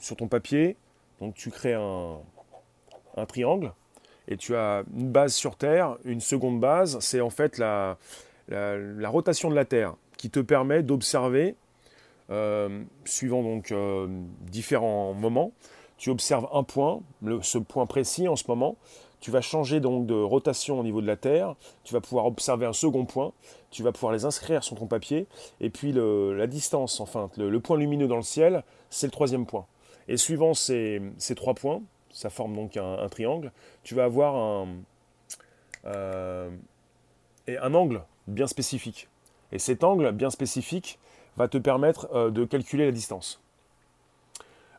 sur 0.00 0.16
ton 0.16 0.26
papier. 0.28 0.76
Donc 1.20 1.34
tu 1.34 1.50
crées 1.50 1.74
un, 1.74 2.18
triangle 3.26 3.72
et 4.28 4.36
tu 4.36 4.54
as 4.54 4.84
une 4.94 5.10
base 5.10 5.34
sur 5.34 5.56
Terre, 5.56 5.96
une 6.04 6.20
seconde 6.20 6.60
base, 6.60 6.98
c'est 7.00 7.20
en 7.20 7.30
fait 7.30 7.58
la, 7.58 7.96
rotation 9.06 9.50
de 9.50 9.54
la 9.54 9.64
Terre 9.64 9.94
qui 10.16 10.30
te 10.30 10.40
permet 10.40 10.82
d'observer, 10.82 11.56
euh, 12.30 12.82
suivant 13.04 13.42
donc 13.42 13.72
euh, 13.72 14.06
différents 14.42 15.14
moments, 15.14 15.52
tu 15.96 16.10
observes 16.10 16.48
un 16.52 16.62
point, 16.62 17.00
ce 17.42 17.58
point 17.58 17.86
précis 17.86 18.28
en 18.28 18.36
ce 18.36 18.44
moment, 18.48 18.76
tu 19.20 19.30
vas 19.30 19.40
changer 19.40 19.80
donc 19.80 20.06
de 20.06 20.14
rotation 20.14 20.78
au 20.78 20.84
niveau 20.84 21.00
de 21.00 21.06
la 21.06 21.16
Terre, 21.16 21.56
tu 21.84 21.92
vas 21.92 22.00
pouvoir 22.00 22.26
observer 22.26 22.66
un 22.66 22.72
second 22.72 23.04
point, 23.04 23.32
tu 23.70 23.82
vas 23.82 23.92
pouvoir 23.92 24.12
les 24.12 24.24
inscrire 24.24 24.62
sur 24.62 24.76
ton 24.76 24.86
papier, 24.86 25.26
et 25.60 25.70
puis 25.70 25.92
la 25.92 26.46
distance, 26.46 27.00
enfin 27.00 27.30
le, 27.36 27.60
point 27.60 27.76
lumineux 27.76 28.06
dans 28.06 28.16
le 28.16 28.22
ciel, 28.22 28.62
c'est 28.90 29.06
le 29.06 29.10
troisième 29.10 29.44
point. 29.44 29.66
Et 30.06 30.16
suivant 30.16 30.54
ces, 30.54 31.00
trois 31.34 31.54
points, 31.54 31.82
ça 32.10 32.30
forme 32.30 32.54
donc 32.54 32.76
un, 32.76 33.08
triangle, 33.08 33.50
tu 33.82 33.94
vas 33.94 34.04
avoir 34.04 34.66
euh, 35.84 36.50
un 37.48 37.74
angle 37.74 38.02
bien 38.26 38.46
spécifique. 38.46 39.08
Et 39.50 39.58
cet 39.58 39.82
angle 39.82 40.12
bien 40.12 40.30
spécifique 40.30 40.98
va 41.38 41.48
te 41.48 41.58
permettre 41.58 42.08
euh, 42.14 42.30
de 42.30 42.44
calculer 42.44 42.84
la 42.84 42.92
distance. 42.92 43.40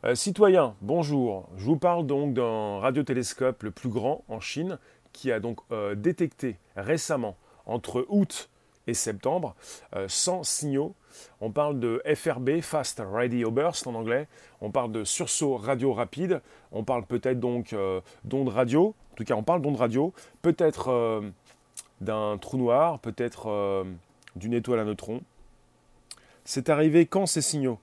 Euh, 0.03 0.15
citoyen, 0.15 0.75
bonjour. 0.81 1.49
Je 1.57 1.65
vous 1.65 1.77
parle 1.77 2.05
donc 2.05 2.33
d'un 2.33 2.79
radiotélescope 2.79 3.63
le 3.63 3.71
plus 3.71 3.89
grand 3.89 4.23
en 4.27 4.39
Chine 4.39 4.77
qui 5.11 5.31
a 5.31 5.39
donc 5.39 5.59
détecté 5.95 6.57
récemment 6.75 7.35
entre 7.65 8.05
août 8.09 8.47
et 8.85 8.93
septembre 8.93 9.55
100 10.07 10.43
signaux 10.43 10.93
on 11.41 11.51
parle 11.51 11.79
de 11.79 12.01
FRB, 12.13 12.61
Fast 12.61 13.01
Radio 13.05 13.51
Burst 13.51 13.87
en 13.87 13.95
anglais. 13.95 14.27
On 14.61 14.71
parle 14.71 14.91
de 14.91 15.03
sursaut 15.03 15.55
radio 15.55 15.93
rapide. 15.93 16.41
On 16.71 16.83
parle 16.83 17.05
peut-être 17.05 17.39
donc 17.39 17.73
euh, 17.73 18.01
d'ondes 18.23 18.49
radio. 18.49 18.95
En 19.13 19.15
tout 19.15 19.23
cas, 19.23 19.35
on 19.35 19.43
parle 19.43 19.61
d'ondes 19.61 19.77
radio. 19.77 20.13
Peut-être 20.41 20.89
euh, 20.89 21.21
d'un 22.01 22.37
trou 22.37 22.57
noir, 22.57 22.99
peut-être 22.99 23.49
euh, 23.49 23.83
d'une 24.35 24.53
étoile 24.53 24.79
à 24.79 24.83
neutrons. 24.83 25.21
C'est 26.51 26.69
arrivé 26.69 27.05
quand 27.05 27.27
ces 27.27 27.43
signaux 27.43 27.77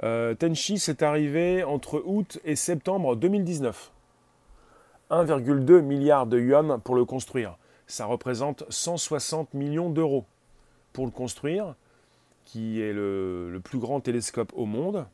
Tenchi, 0.00 0.80
c'est 0.80 1.00
arrivé 1.04 1.62
entre 1.62 2.02
août 2.04 2.40
et 2.44 2.56
septembre 2.56 3.14
2019. 3.14 3.92
1,2 5.12 5.80
milliard 5.80 6.26
de 6.26 6.40
yuan 6.40 6.80
pour 6.80 6.96
le 6.96 7.04
construire. 7.04 7.56
Ça 7.86 8.06
représente 8.06 8.64
160 8.68 9.54
millions 9.54 9.90
d'euros 9.90 10.24
pour 10.92 11.04
le 11.04 11.12
construire 11.12 11.76
qui 12.46 12.82
est 12.82 12.92
le, 12.92 13.60
plus 13.62 13.78
grand 13.78 14.00
télescope 14.00 14.52
au 14.56 14.66
monde. 14.66 15.06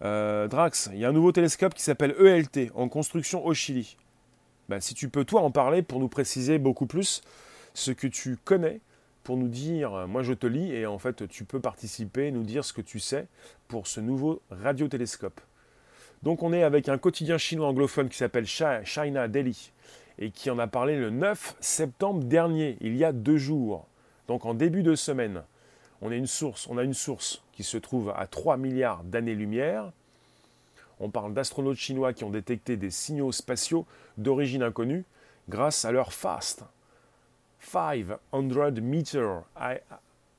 Euh, 0.00 0.48
Drax, 0.48 0.88
il 0.94 1.00
y 1.00 1.04
a 1.04 1.10
un 1.10 1.12
nouveau 1.12 1.32
télescope 1.32 1.74
qui 1.74 1.82
s'appelle 1.82 2.14
ELT, 2.18 2.72
en 2.74 2.88
construction 2.88 3.44
au 3.44 3.52
Chili. 3.52 3.98
Ben, 4.70 4.80
si 4.80 4.94
tu 4.94 5.10
peux, 5.10 5.26
toi, 5.26 5.42
en 5.42 5.50
parler 5.50 5.82
pour 5.82 6.00
nous 6.00 6.08
préciser 6.08 6.58
beaucoup 6.58 6.86
plus 6.86 7.20
ce 7.74 7.90
que 7.90 8.06
tu 8.06 8.38
connais, 8.42 8.80
pour 9.24 9.36
nous 9.36 9.48
dire, 9.48 9.94
euh, 9.94 10.06
moi 10.06 10.22
je 10.22 10.32
te 10.32 10.46
lis, 10.46 10.72
et 10.72 10.86
en 10.86 10.98
fait 10.98 11.28
tu 11.28 11.44
peux 11.44 11.60
participer, 11.60 12.30
nous 12.30 12.42
dire 12.42 12.64
ce 12.64 12.72
que 12.72 12.80
tu 12.80 13.00
sais 13.00 13.26
pour 13.68 13.86
ce 13.86 14.00
nouveau 14.00 14.42
radiotélescope. 14.50 15.40
Donc 16.22 16.42
on 16.42 16.52
est 16.52 16.62
avec 16.62 16.88
un 16.88 16.98
quotidien 16.98 17.38
chinois 17.38 17.68
anglophone 17.68 18.08
qui 18.08 18.16
s'appelle 18.16 18.46
China 18.46 19.28
Daily, 19.28 19.70
et 20.18 20.30
qui 20.30 20.50
en 20.50 20.58
a 20.58 20.66
parlé 20.66 20.96
le 20.96 21.10
9 21.10 21.56
septembre 21.60 22.24
dernier, 22.24 22.76
il 22.80 22.96
y 22.96 23.04
a 23.04 23.12
deux 23.12 23.38
jours. 23.38 23.86
Donc 24.28 24.44
en 24.44 24.54
début 24.54 24.82
de 24.82 24.94
semaine, 24.94 25.42
on 26.02 26.10
a 26.10 26.14
une 26.14 26.26
source, 26.26 26.66
on 26.68 26.78
a 26.78 26.84
une 26.84 26.94
source 26.94 27.42
qui 27.52 27.64
se 27.64 27.78
trouve 27.78 28.12
à 28.16 28.26
3 28.26 28.56
milliards 28.56 29.02
d'années-lumière. 29.04 29.92
On 30.98 31.10
parle 31.10 31.32
d'astronautes 31.32 31.78
chinois 31.78 32.12
qui 32.12 32.24
ont 32.24 32.30
détecté 32.30 32.76
des 32.76 32.90
signaux 32.90 33.32
spatiaux 33.32 33.86
d'origine 34.18 34.62
inconnue 34.62 35.04
grâce 35.48 35.84
à 35.84 35.92
leur 35.92 36.12
FAST, 36.12 36.62
500 37.60 38.80
meter 38.82 39.40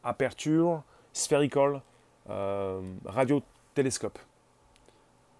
aperture 0.04 0.84
spherical 1.14 1.82
euh, 2.30 2.82
radiotélescope. 3.06 4.20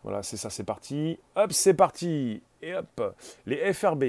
Voilà, 0.04 0.24
c'est 0.24 0.38
ça, 0.38 0.50
c'est 0.50 0.64
parti. 0.64 1.20
Hop, 1.36 1.54
c'est 1.54 1.74
parti. 1.74 2.42
Et 2.62 2.74
hop, 2.74 3.16
les 3.46 3.74
FRB, 3.74 4.06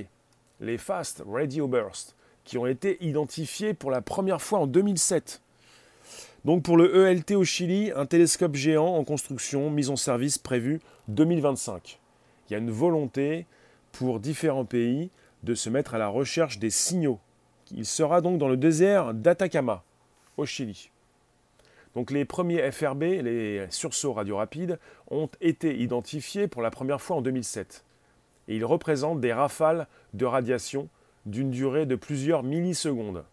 les 0.61 0.79
Fast 0.79 1.23
Radio 1.27 1.69
Burst, 1.69 2.17
qui 2.45 2.59
ont 2.59 2.67
été 2.67 3.03
identifiés 3.05 3.75
pour 3.75 3.91
la 3.91 4.01
première 4.01 4.41
fois 4.41 4.61
en 4.61 4.67
2007. 4.67 5.43
Donc 6.45 6.63
pour 6.65 6.77
le 6.77 7.07
ELT 7.07 7.33
au 7.37 7.45
Chili, 7.45 7.93
un 7.95 8.07
télescope 8.07 8.57
géant 8.57 8.97
en 8.97 9.05
construction, 9.05 9.71
mis 9.71 9.91
en 9.91 9.97
service 9.97 10.39
prévu 10.39 10.81
2025. 11.09 11.99
Il 12.49 12.53
y 12.53 12.57
a 12.57 12.59
une 12.59 12.71
volonté 12.71 13.47
pour 13.93 14.19
différents 14.19 14.65
pays 14.65 15.11
de 15.43 15.55
se 15.55 15.69
mettre 15.69 15.95
à 15.95 15.99
la 15.99 16.09
recherche 16.09 16.59
des 16.59 16.71
signaux. 16.71 17.21
Il 17.75 17.87
sera 17.87 18.21
donc 18.21 18.39
dans 18.39 18.49
le 18.49 18.57
désert 18.57 19.15
d'Atacama, 19.15 19.83
au 20.37 20.47
Chili. 20.47 20.91
Donc 21.95 22.11
les 22.11 22.25
premiers 22.25 22.71
FRB, 22.71 23.03
les 23.03 23.67
sursauts 23.71 24.13
radiorapides, 24.13 24.79
ont 25.11 25.29
été 25.41 25.79
identifiés 25.79 26.49
pour 26.49 26.63
la 26.63 26.71
première 26.71 27.01
fois 27.01 27.17
en 27.17 27.23
2007. 27.23 27.85
Et 28.49 28.57
ils 28.57 28.65
représentent 28.65 29.21
des 29.21 29.33
rafales 29.33 29.87
de 30.15 30.25
radiation 30.25 30.89
d'une 31.27 31.51
durée 31.51 31.87
de 31.87 31.97
plusieurs 31.97 32.43
millisecondes. 32.43 33.25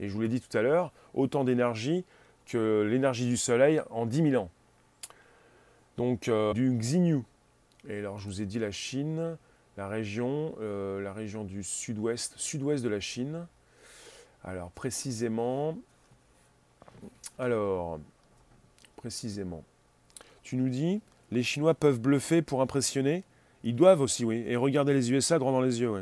Et 0.00 0.08
je 0.08 0.14
vous 0.14 0.20
l'ai 0.20 0.28
dit 0.28 0.40
tout 0.40 0.56
à 0.56 0.62
l'heure, 0.62 0.92
autant 1.14 1.44
d'énergie 1.44 2.04
que 2.46 2.86
l'énergie 2.88 3.26
du 3.26 3.36
Soleil 3.36 3.82
en 3.90 4.06
10 4.06 4.30
000 4.30 4.42
ans. 4.42 4.50
Donc 5.96 6.28
euh, 6.28 6.52
du 6.54 6.70
Xinyu. 6.70 7.22
Et 7.88 7.98
alors 7.98 8.18
je 8.18 8.26
vous 8.26 8.40
ai 8.40 8.46
dit 8.46 8.58
la 8.58 8.70
Chine, 8.70 9.36
la 9.76 9.88
région, 9.88 10.54
euh, 10.60 11.00
la 11.02 11.12
région 11.12 11.44
du 11.44 11.62
sud-ouest, 11.62 12.34
sud-ouest 12.36 12.82
de 12.82 12.88
la 12.88 13.00
Chine. 13.00 13.46
Alors 14.44 14.70
précisément, 14.70 15.76
tu 20.42 20.56
nous 20.56 20.68
dis, 20.68 21.00
les 21.30 21.42
Chinois 21.42 21.74
peuvent 21.74 22.00
bluffer 22.00 22.42
pour 22.42 22.62
impressionner? 22.62 23.22
Ils 23.64 23.76
doivent 23.76 24.00
aussi, 24.00 24.24
oui, 24.24 24.44
et 24.46 24.56
regarder 24.56 24.94
les 24.94 25.10
USA 25.12 25.38
droit 25.38 25.52
dans 25.52 25.60
les 25.60 25.80
yeux, 25.80 25.90
oui. 25.90 26.00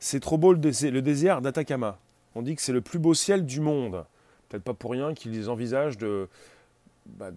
C'est 0.00 0.20
trop 0.20 0.36
beau 0.36 0.52
le, 0.52 0.58
désert 0.58 1.40
d'Atacama. 1.40 1.98
On 2.34 2.42
dit 2.42 2.56
que 2.56 2.62
c'est 2.62 2.72
le 2.72 2.80
plus 2.80 2.98
beau 2.98 3.14
ciel 3.14 3.46
du 3.46 3.60
monde. 3.60 4.04
Peut-être 4.48 4.64
pas 4.64 4.74
pour 4.74 4.90
rien 4.90 5.14
qu'ils 5.14 5.48
envisagent 5.48 5.96
de, 5.96 6.28
bah, 7.06 7.30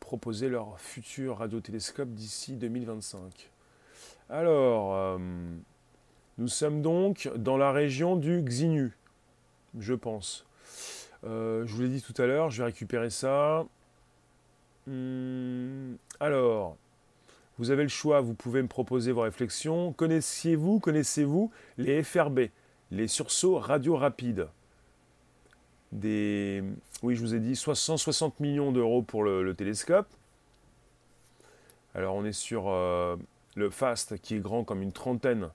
proposer 0.00 0.48
leur 0.48 0.78
futur 0.78 1.38
radiotélescope 1.38 2.08
d'ici 2.10 2.52
2025. 2.52 3.50
Alors, 4.30 4.94
euh, 4.94 5.18
nous 6.38 6.48
sommes 6.48 6.82
donc 6.82 7.30
dans 7.36 7.56
la 7.56 7.72
région 7.72 8.16
du 8.16 8.42
Xinyu, 8.42 8.92
je 9.78 9.94
pense. 9.94 10.46
je 11.22 11.64
vous 11.66 11.82
l'ai 11.82 11.88
dit 11.88 12.02
tout 12.02 12.20
à 12.20 12.26
l'heure, 12.26 12.50
je 12.50 12.58
vais 12.58 12.64
récupérer 12.64 13.10
ça. 13.10 13.64
Hmm, 14.86 15.94
alors, 16.20 16.76
vous 17.58 17.70
avez 17.70 17.84
le 17.84 17.88
choix, 17.88 18.20
vous 18.20 18.34
pouvez 18.34 18.62
me 18.62 18.68
proposer 18.68 19.12
vos 19.12 19.22
réflexions. 19.22 19.92
Connaissiez-vous, 19.92 20.80
connaissez-vous 20.80 21.52
les 21.78 22.02
FRB, 22.02 22.48
les 22.90 23.08
sursauts 23.08 23.58
radio 23.58 23.96
rapides? 23.96 24.48
Des, 25.92 26.64
Oui, 27.02 27.14
je 27.14 27.20
vous 27.20 27.34
ai 27.34 27.40
dit 27.40 27.54
160 27.54 28.40
millions 28.40 28.72
d'euros 28.72 29.02
pour 29.02 29.22
le, 29.22 29.54
télescope. 29.54 30.08
Alors 31.94 32.16
on 32.16 32.24
est 32.24 32.32
sur 32.32 32.68
euh, 32.68 33.16
le 33.54 33.70
FAST 33.70 34.18
qui 34.20 34.34
est 34.34 34.40
grand 34.40 34.64
comme 34.64 34.82
une 34.82 34.90
trentaine 34.90 35.50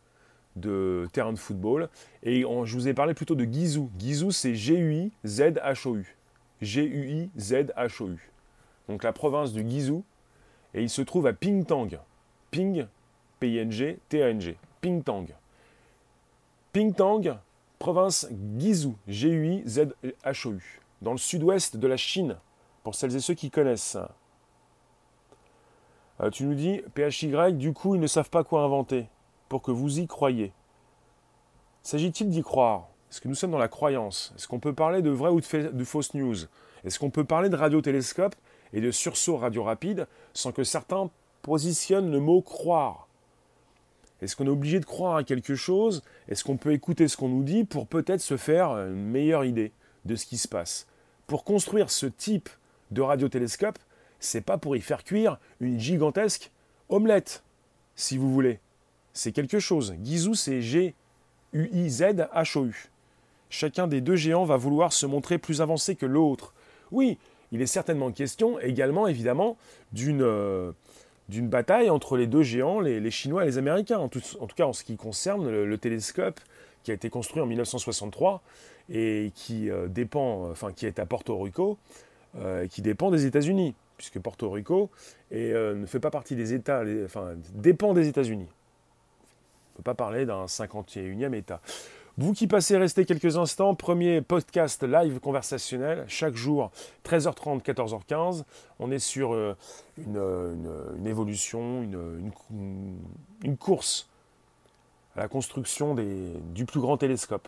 de 0.59 1.07
terrains 1.13 1.33
de 1.33 1.39
football. 1.39 1.89
Et 2.23 2.41
je 2.41 2.73
vous 2.73 2.87
ai 2.87 2.93
parlé 2.93 3.13
plutôt 3.13 3.35
de 3.35 3.45
Gizou. 3.45 3.89
Gizou 3.97 4.31
c'est 4.31 4.55
G-U-I-Z-H-O-U. 4.55 6.15
G-U-I-Z-H-O-U. 6.61 8.31
Donc 8.87 9.03
la 9.03 9.13
province 9.13 9.53
du 9.53 9.67
Gizou 9.67 10.03
et 10.73 10.81
il 10.81 10.89
se 10.89 11.01
trouve 11.01 11.27
à 11.27 11.33
Pingtang. 11.33 11.89
Ping, 12.51 12.85
P-I-N-G, 13.39 13.99
T-A-N-G. 14.09 14.57
Pingtang. 14.81 15.27
Pingtang, 16.73 17.39
province 17.79 18.27
Guizhou, 18.31 18.95
G-U-I-Z-H-O-U, 19.07 20.81
dans 21.01 21.11
le 21.11 21.17
sud-ouest 21.17 21.77
de 21.77 21.87
la 21.87 21.97
Chine, 21.97 22.37
pour 22.83 22.95
celles 22.95 23.15
et 23.15 23.19
ceux 23.19 23.33
qui 23.33 23.49
connaissent. 23.49 23.97
Euh, 26.21 26.29
tu 26.29 26.43
nous 26.43 26.53
dis, 26.53 26.81
PHY, 26.93 27.53
du 27.53 27.73
coup, 27.73 27.95
ils 27.95 28.01
ne 28.01 28.07
savent 28.07 28.29
pas 28.29 28.43
quoi 28.43 28.61
inventer, 28.61 29.07
pour 29.49 29.61
que 29.61 29.71
vous 29.71 29.99
y 29.99 30.07
croyez. 30.07 30.53
S'agit-il 31.83 32.29
d'y 32.29 32.43
croire? 32.43 32.87
Est-ce 33.09 33.19
que 33.19 33.27
nous 33.27 33.35
sommes 33.35 33.51
dans 33.51 33.57
la 33.57 33.67
croyance? 33.67 34.31
Est-ce 34.35 34.47
qu'on 34.47 34.59
peut 34.59 34.73
parler 34.73 35.01
de 35.01 35.09
vrai 35.09 35.31
ou 35.31 35.41
de, 35.41 35.67
de 35.69 35.83
fausses 35.83 36.13
news? 36.13 36.35
Est-ce 36.83 36.99
qu'on 36.99 37.09
peut 37.09 37.23
parler 37.23 37.49
de 37.49 37.55
radiotélescope 37.55 38.35
et 38.71 38.81
de 38.81 38.91
sursaut 38.91 39.37
radio 39.37 39.63
rapide 39.63 40.07
sans 40.33 40.51
que 40.51 40.63
certains 40.63 41.09
positionnent 41.41 42.11
le 42.11 42.19
mot 42.19 42.41
croire? 42.41 43.07
Est-ce 44.21 44.35
qu'on 44.35 44.45
est 44.45 44.49
obligé 44.49 44.79
de 44.79 44.85
croire 44.85 45.15
à 45.15 45.23
quelque 45.23 45.55
chose? 45.55 46.03
Est-ce 46.27 46.43
qu'on 46.43 46.57
peut 46.57 46.73
écouter 46.73 47.07
ce 47.07 47.17
qu'on 47.17 47.29
nous 47.29 47.43
dit 47.43 47.63
pour 47.63 47.87
peut-être 47.87 48.21
se 48.21 48.37
faire 48.37 48.71
une 48.71 49.05
meilleure 49.05 49.45
idée 49.45 49.71
de 50.05 50.15
ce 50.15 50.25
qui 50.25 50.37
se 50.37 50.47
passe? 50.47 50.85
Pour 51.25 51.43
construire 51.43 51.89
ce 51.89 52.05
type 52.05 52.49
de 52.91 53.01
radiotélescope, 53.01 53.79
c'est 54.19 54.41
pas 54.41 54.57
pour 54.57 54.75
y 54.75 54.81
faire 54.81 55.03
cuire 55.03 55.39
une 55.59 55.79
gigantesque 55.79 56.51
omelette, 56.89 57.43
si 57.95 58.17
vous 58.17 58.31
voulez. 58.31 58.59
C'est 59.19 59.33
quelque 59.33 59.59
chose. 59.59 59.95
Gizou, 60.01 60.33
c'est 60.33 60.61
G-U-I-Z-H-O-U. 60.61 62.89
Chacun 63.49 63.85
des 63.85 63.99
deux 63.99 64.15
géants 64.15 64.45
va 64.45 64.55
vouloir 64.55 64.93
se 64.93 65.05
montrer 65.05 65.38
plus 65.38 65.59
avancé 65.59 65.95
que 65.95 66.05
l'autre. 66.05 66.53
Oui, 66.93 67.17
il 67.51 67.61
est 67.61 67.65
certainement 67.65 68.13
question 68.13 68.61
également, 68.61 69.07
évidemment, 69.07 69.57
d'une 69.91 70.21
euh, 70.21 70.71
bataille 71.27 71.89
entre 71.89 72.15
les 72.15 72.27
deux 72.27 72.43
géants, 72.43 72.79
les, 72.79 73.11
Chinois 73.11 73.43
et 73.43 73.47
les 73.47 73.57
Américains, 73.57 73.99
en 73.99 74.07
tout, 74.07 74.21
cas 74.55 74.65
en 74.65 74.71
ce 74.71 74.85
qui 74.85 74.95
concerne 74.95 75.49
le, 75.49 75.77
télescope 75.77 76.39
qui 76.85 76.91
a 76.91 76.93
été 76.93 77.09
construit 77.09 77.41
en 77.41 77.45
1963 77.45 78.41
et 78.89 79.33
qui 79.35 79.69
euh, 79.69 79.89
dépend, 79.89 80.49
enfin 80.49 80.71
qui 80.71 80.85
est 80.85 80.97
à 80.97 81.05
Porto 81.05 81.38
Rico, 81.38 81.77
euh, 82.38 82.67
qui 82.67 82.81
dépend 82.81 83.11
des 83.11 83.25
États-Unis, 83.25 83.75
puisque 83.97 84.19
Porto 84.19 84.49
Rico 84.49 84.89
ne 85.33 85.85
fait 85.88 85.99
pas 85.99 86.09
partie 86.09 86.38
des 86.38 86.53
États, 86.53 86.85
enfin 87.03 87.33
dépend 87.53 87.93
des 87.93 88.07
États-Unis. 88.07 88.47
Pas 89.83 89.93
parler 89.93 90.25
d'un 90.25 90.45
51e 90.45 91.33
État. 91.33 91.62
Vous 92.17 92.33
qui 92.33 92.48
passez 92.48 92.75
rester 92.75 93.05
quelques 93.05 93.38
instants, 93.38 93.75
premier 93.75 94.21
podcast 94.21 94.83
live 94.83 95.21
conversationnel, 95.21 96.03
chaque 96.09 96.36
jour, 96.36 96.69
13h30, 97.05 97.62
14h15. 97.62 98.43
On 98.79 98.91
est 98.91 99.00
sur 99.00 99.33
euh, 99.33 99.55
une, 99.98 101.07
évolution, 101.07 101.81
une, 101.81 103.58
course 103.58 104.10
à 105.15 105.21
la 105.21 105.27
construction 105.30 105.95
du 105.95 106.65
plus 106.65 106.82
grand 106.82 106.97
télescope. 106.97 107.47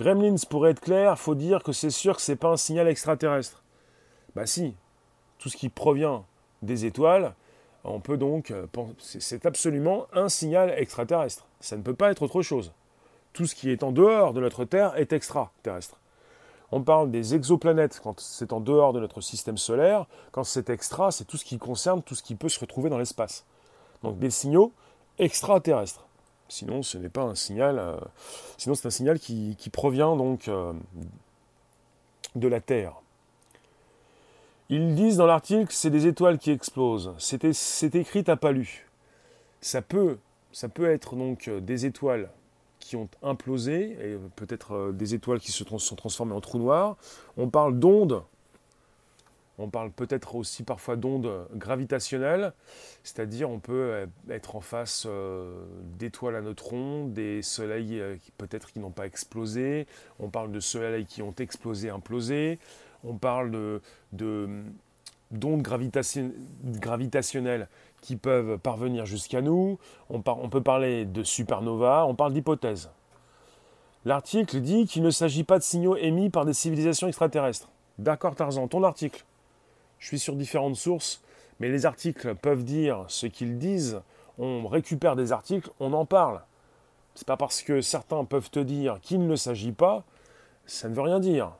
Gremlins, 0.00 0.34
pour 0.50 0.66
être 0.66 0.80
clair, 0.80 1.16
faut 1.16 1.36
dire 1.36 1.62
que 1.62 1.70
c'est 1.70 1.90
sûr 1.90 2.16
que 2.16 2.22
ce 2.22 2.32
n'est 2.32 2.36
pas 2.36 2.50
un 2.50 2.56
signal 2.56 2.88
extraterrestre. 2.88 3.62
Bah 4.34 4.46
si, 4.46 4.74
tout 5.38 5.48
ce 5.48 5.56
qui 5.56 5.68
provient 5.68 6.24
des 6.60 6.84
étoiles, 6.84 7.34
on 7.86 8.00
peut 8.00 8.16
donc, 8.16 8.50
euh, 8.50 8.66
c'est 8.98 9.46
absolument 9.46 10.06
un 10.12 10.28
signal 10.28 10.74
extraterrestre. 10.76 11.46
Ça 11.60 11.76
ne 11.76 11.82
peut 11.82 11.94
pas 11.94 12.10
être 12.10 12.22
autre 12.22 12.42
chose 12.42 12.72
tout 13.36 13.46
ce 13.46 13.54
qui 13.54 13.70
est 13.70 13.82
en 13.82 13.92
dehors 13.92 14.32
de 14.32 14.40
notre 14.40 14.64
Terre 14.64 14.96
est 14.96 15.12
extraterrestre. 15.12 16.00
On 16.72 16.82
parle 16.82 17.10
des 17.10 17.34
exoplanètes 17.34 18.00
quand 18.02 18.18
c'est 18.18 18.52
en 18.52 18.60
dehors 18.60 18.94
de 18.94 18.98
notre 18.98 19.20
système 19.20 19.58
solaire. 19.58 20.06
Quand 20.32 20.42
c'est 20.42 20.70
extra, 20.70 21.12
c'est 21.12 21.26
tout 21.26 21.36
ce 21.36 21.44
qui 21.44 21.58
concerne 21.58 22.02
tout 22.02 22.14
ce 22.14 22.22
qui 22.22 22.34
peut 22.34 22.48
se 22.48 22.58
retrouver 22.58 22.88
dans 22.88 22.98
l'espace. 22.98 23.44
Donc 24.02 24.18
des 24.18 24.30
signaux 24.30 24.72
extraterrestres. 25.18 26.06
Sinon, 26.48 26.82
ce 26.82 26.96
n'est 26.96 27.10
pas 27.10 27.22
un 27.22 27.34
signal. 27.34 27.78
Euh, 27.78 27.96
sinon, 28.56 28.74
c'est 28.74 28.86
un 28.86 28.90
signal 28.90 29.18
qui, 29.20 29.54
provient 29.70 30.16
donc 30.16 30.48
euh, 30.48 30.72
de 32.36 32.48
la 32.48 32.60
Terre. 32.60 32.94
Ils 34.68 34.96
disent 34.96 35.16
dans 35.16 35.26
l'article 35.26 35.66
que 35.66 35.72
c'est 35.72 35.90
des 35.90 36.08
étoiles 36.08 36.38
qui 36.38 36.50
explosent. 36.50 37.14
C'est 37.18 37.94
écrit 37.94 38.24
à 38.26 38.36
pas 38.36 38.50
lu. 38.50 38.86
Ça 39.60 39.80
peut, 39.80 40.18
ça 40.52 40.68
peut 40.68 40.90
être 40.90 41.14
donc 41.14 41.46
euh, 41.48 41.60
des 41.60 41.86
étoiles 41.86 42.28
qui 42.80 42.96
ont 42.96 43.08
implosé, 43.22 43.96
et 44.00 44.16
peut-être 44.34 44.72
euh, 44.74 44.92
des 44.92 45.14
étoiles 45.14 45.40
qui 45.40 45.52
se 45.52 45.64
sont 45.64 45.96
transformées 45.96 46.34
en 46.34 46.40
trous 46.40 46.58
noirs. 46.58 46.96
On 47.36 47.48
parle 47.48 47.78
d'ondes, 47.78 48.22
on 49.58 49.68
parle 49.68 49.90
peut-être 49.90 50.34
aussi 50.34 50.62
parfois 50.62 50.96
d'ondes 50.96 51.46
gravitationnelles, 51.54 52.52
c'est-à-dire 53.04 53.48
on 53.50 53.60
peut 53.60 53.72
euh, 53.72 54.06
être 54.30 54.56
en 54.56 54.60
face 54.60 55.06
d'étoiles 55.98 56.36
à 56.36 56.40
neutrons, 56.40 57.06
des 57.06 57.40
soleils 57.42 58.02
peut-être 58.36 58.72
qui 58.72 58.80
n'ont 58.80 58.90
pas 58.90 59.06
explosé, 59.06 59.86
on 60.18 60.28
parle 60.28 60.50
de 60.50 60.60
soleils 60.60 61.06
qui 61.06 61.22
ont 61.22 61.34
explosé, 61.38 61.88
implosé, 61.88 62.58
on 63.04 63.14
parle 63.14 63.80
de, 64.12 64.48
d'ondes 65.30 65.62
gravitationnelles 65.62 67.68
qui 68.02 68.16
peuvent 68.16 68.58
parvenir 68.58 69.06
jusqu'à 69.06 69.40
nous, 69.40 69.78
on, 70.10 70.20
peut 70.20 70.62
parler 70.62 71.04
de 71.04 71.22
supernova, 71.22 72.06
on 72.06 72.14
parle 72.14 72.32
d'hypothèses. 72.32 72.90
L'article 74.04 74.60
dit 74.60 74.86
qu'il 74.86 75.02
ne 75.02 75.10
s'agit 75.10 75.42
pas 75.42 75.58
de 75.58 75.64
signaux 75.64 75.96
émis 75.96 76.30
par 76.30 76.44
des 76.44 76.52
civilisations 76.52 77.08
extraterrestres. 77.08 77.68
D'accord 77.98 78.36
Tarzan, 78.36 78.68
ton 78.68 78.84
article. 78.84 79.24
Je 79.98 80.06
suis 80.06 80.20
sur 80.20 80.36
différentes 80.36 80.76
sources, 80.76 81.20
mais 81.58 81.68
les 81.68 81.86
articles 81.86 82.36
peuvent 82.36 82.62
dire 82.62 83.04
ce 83.08 83.26
qu'ils 83.26 83.58
disent, 83.58 84.00
on 84.38 84.68
récupère 84.68 85.16
des 85.16 85.32
articles, 85.32 85.70
on 85.80 85.92
en 85.92 86.04
parle. 86.04 86.40
C'est 87.16 87.26
pas 87.26 87.36
parce 87.36 87.62
que 87.62 87.80
certains 87.80 88.24
peuvent 88.24 88.50
te 88.50 88.60
dire 88.60 89.00
qu'il 89.00 89.26
ne 89.26 89.36
s'agit 89.36 89.72
pas, 89.72 90.04
ça 90.66 90.88
ne 90.88 90.94
veut 90.94 91.02
rien 91.02 91.18
dire. 91.18 91.50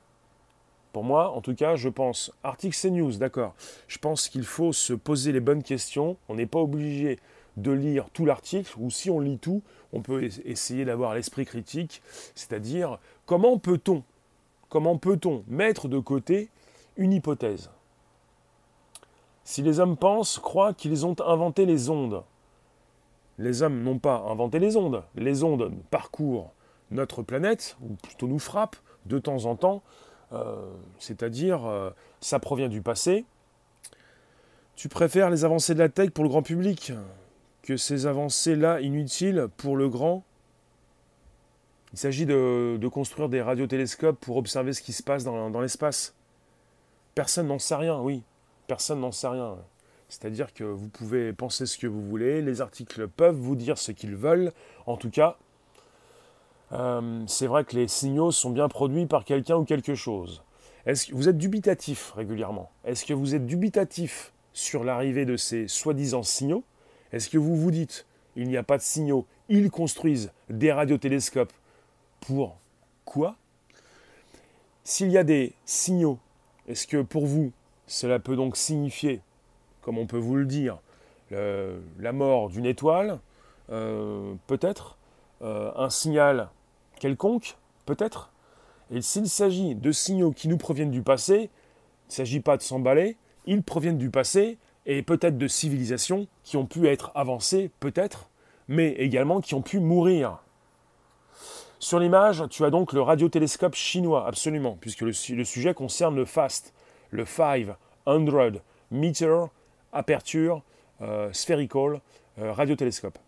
Pour 0.96 1.04
moi, 1.04 1.32
en 1.32 1.42
tout 1.42 1.54
cas, 1.54 1.76
je 1.76 1.90
pense, 1.90 2.32
article 2.42 2.74
CNews, 2.74 3.18
d'accord, 3.18 3.54
je 3.86 3.98
pense 3.98 4.30
qu'il 4.30 4.44
faut 4.44 4.72
se 4.72 4.94
poser 4.94 5.30
les 5.30 5.40
bonnes 5.40 5.62
questions. 5.62 6.16
On 6.30 6.36
n'est 6.36 6.46
pas 6.46 6.60
obligé 6.60 7.18
de 7.58 7.70
lire 7.70 8.08
tout 8.14 8.24
l'article, 8.24 8.72
ou 8.78 8.90
si 8.90 9.10
on 9.10 9.20
lit 9.20 9.36
tout, 9.36 9.60
on 9.92 10.00
peut 10.00 10.24
essayer 10.46 10.86
d'avoir 10.86 11.14
l'esprit 11.14 11.44
critique, 11.44 12.00
c'est-à-dire 12.34 12.98
comment 13.26 13.58
peut-on, 13.58 14.04
comment 14.70 14.96
peut-on 14.96 15.44
mettre 15.48 15.86
de 15.86 15.98
côté 15.98 16.48
une 16.96 17.12
hypothèse? 17.12 17.68
Si 19.44 19.60
les 19.60 19.80
hommes 19.80 19.98
pensent, 19.98 20.38
croient 20.38 20.72
qu'ils 20.72 21.04
ont 21.04 21.16
inventé 21.26 21.66
les 21.66 21.90
ondes, 21.90 22.22
les 23.36 23.60
hommes 23.60 23.82
n'ont 23.82 23.98
pas 23.98 24.24
inventé 24.30 24.58
les 24.58 24.78
ondes, 24.78 25.02
les 25.14 25.42
ondes 25.42 25.70
parcourent 25.90 26.52
notre 26.90 27.20
planète, 27.20 27.76
ou 27.82 27.96
plutôt 27.96 28.28
nous 28.28 28.38
frappent 28.38 28.76
de 29.04 29.18
temps 29.18 29.44
en 29.44 29.56
temps, 29.56 29.82
c'est-à-dire 30.98 31.66
euh, 31.66 31.90
ça 32.20 32.38
provient 32.38 32.68
du 32.68 32.82
passé. 32.82 33.24
Tu 34.74 34.88
préfères 34.88 35.30
les 35.30 35.44
avancées 35.44 35.74
de 35.74 35.78
la 35.78 35.88
tech 35.88 36.10
pour 36.10 36.24
le 36.24 36.30
grand 36.30 36.42
public 36.42 36.92
que 37.62 37.76
ces 37.76 38.06
avancées-là 38.06 38.80
inutiles 38.80 39.48
pour 39.56 39.76
le 39.76 39.88
grand? 39.88 40.24
Il 41.92 41.98
s'agit 41.98 42.26
de, 42.26 42.88
construire 42.92 43.28
des 43.28 43.40
radiotélescopes 43.40 44.20
pour 44.20 44.36
observer 44.36 44.72
ce 44.72 44.82
qui 44.82 44.92
se 44.92 45.02
passe 45.02 45.24
dans, 45.24 45.60
l'espace. 45.60 46.14
Personne 47.14 47.46
n'en 47.46 47.58
sait 47.58 47.76
rien, 47.76 47.98
oui. 48.00 48.22
Personne 48.66 49.00
n'en 49.00 49.12
sait 49.12 49.28
rien. 49.28 49.56
C'est-à-dire 50.08 50.52
que 50.52 50.64
vous 50.64 50.88
pouvez 50.88 51.32
penser 51.32 51.64
ce 51.64 51.78
que 51.78 51.86
vous 51.86 52.02
voulez, 52.02 52.42
les 52.42 52.60
articles 52.60 53.08
peuvent 53.08 53.36
vous 53.36 53.56
dire 53.56 53.78
ce 53.78 53.92
qu'ils 53.92 54.14
veulent. 54.14 54.52
En 54.86 54.96
tout 54.96 55.10
cas, 55.10 55.38
euh, 56.72 57.22
c'est 57.26 57.46
vrai 57.46 57.64
que 57.64 57.76
les 57.76 57.88
signaux 57.88 58.30
sont 58.30 58.50
bien 58.50 58.68
produits 58.68 59.06
par 59.06 59.24
quelqu'un 59.24 59.56
ou 59.56 59.64
quelque 59.64 59.94
chose. 59.94 60.42
Est-ce 60.84 61.08
que 61.08 61.14
vous 61.14 61.28
êtes 61.28 61.38
dubitatif 61.38 62.12
régulièrement? 62.12 62.70
Est-ce 62.84 63.04
que 63.04 63.14
vous 63.14 63.34
êtes 63.34 63.46
dubitatif 63.46 64.32
sur 64.52 64.84
l'arrivée 64.84 65.24
de 65.24 65.36
ces 65.36 65.68
soi-disant 65.68 66.22
signaux? 66.22 66.64
Est-ce 67.12 67.28
que 67.28 67.38
vous 67.38 67.56
vous 67.56 67.70
dites, 67.70 68.06
il 68.36 68.48
n'y 68.48 68.56
a 68.56 68.62
pas 68.62 68.78
de 68.78 68.82
signaux, 68.82 69.26
ils 69.48 69.70
construisent 69.70 70.30
des 70.48 70.72
radiotélescopes 70.72 71.52
pour 72.20 72.56
quoi? 73.04 73.36
S'il 74.84 75.10
y 75.10 75.18
a 75.18 75.24
des 75.24 75.52
signaux, 75.64 76.18
est-ce 76.68 76.86
que 76.86 77.02
pour 77.02 77.26
vous, 77.26 77.52
cela 77.86 78.18
peut 78.18 78.36
donc 78.36 78.56
signifier, 78.56 79.20
comme 79.82 79.98
on 79.98 80.06
peut 80.06 80.18
vous 80.18 80.36
le 80.36 80.46
dire, 80.46 80.78
la 81.30 82.12
mort 82.12 82.50
d'une 82.50 82.66
étoile, 82.66 83.18
euh, 83.70 84.34
peut-être, 84.46 84.96
euh, 85.42 85.72
un 85.76 85.90
signal 85.90 86.48
quelconque, 86.98 87.56
peut-être. 87.84 88.30
Et 88.90 89.02
s'il 89.02 89.28
s'agit 89.28 89.74
de 89.74 89.92
signaux 89.92 90.32
qui 90.32 90.48
nous 90.48 90.58
proviennent 90.58 90.90
du 90.90 91.02
passé, 91.02 91.50
il 92.06 92.10
ne 92.10 92.14
s'agit 92.14 92.40
pas 92.40 92.56
de 92.56 92.62
s'emballer, 92.62 93.16
ils 93.46 93.62
proviennent 93.62 93.98
du 93.98 94.10
passé 94.10 94.58
et 94.86 95.02
peut-être 95.02 95.38
de 95.38 95.48
civilisations 95.48 96.26
qui 96.44 96.56
ont 96.56 96.66
pu 96.66 96.86
être 96.86 97.10
avancées, 97.14 97.70
peut-être, 97.80 98.28
mais 98.68 98.92
également 98.92 99.40
qui 99.40 99.54
ont 99.54 99.62
pu 99.62 99.80
mourir. 99.80 100.38
Sur 101.78 101.98
l'image, 101.98 102.44
tu 102.50 102.64
as 102.64 102.70
donc 102.70 102.92
le 102.92 103.02
radiotélescope 103.02 103.74
chinois, 103.74 104.26
absolument, 104.26 104.78
puisque 104.80 105.02
le, 105.02 105.12
sujet 105.12 105.74
concerne 105.74 106.16
le 106.16 106.24
FAST, 106.24 106.72
le 107.10 107.24
500 107.26 107.74
Meter 108.90 109.44
Aperture 109.92 110.62
euh, 111.02 111.32
Spherical 111.32 112.00
euh, 112.38 112.52
Radiotélescope. 112.52 113.18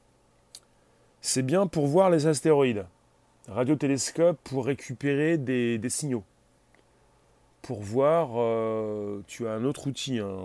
C'est 1.21 1.43
bien 1.43 1.67
pour 1.67 1.87
voir 1.87 2.11
les 2.11 2.27
astéroïdes. 2.27 2.87
Radiotélescope 3.49 4.39
pour 4.45 4.67
récupérer 4.67 5.39
des, 5.39 5.81
signaux. 5.89 6.25
Pour 7.63 7.81
voir, 7.81 8.31
euh, 8.37 9.23
tu 9.27 9.49
as 9.49 9.53
un 9.53 9.65
autre 9.65 9.87
outil, 9.89 10.19
hein. 10.19 10.37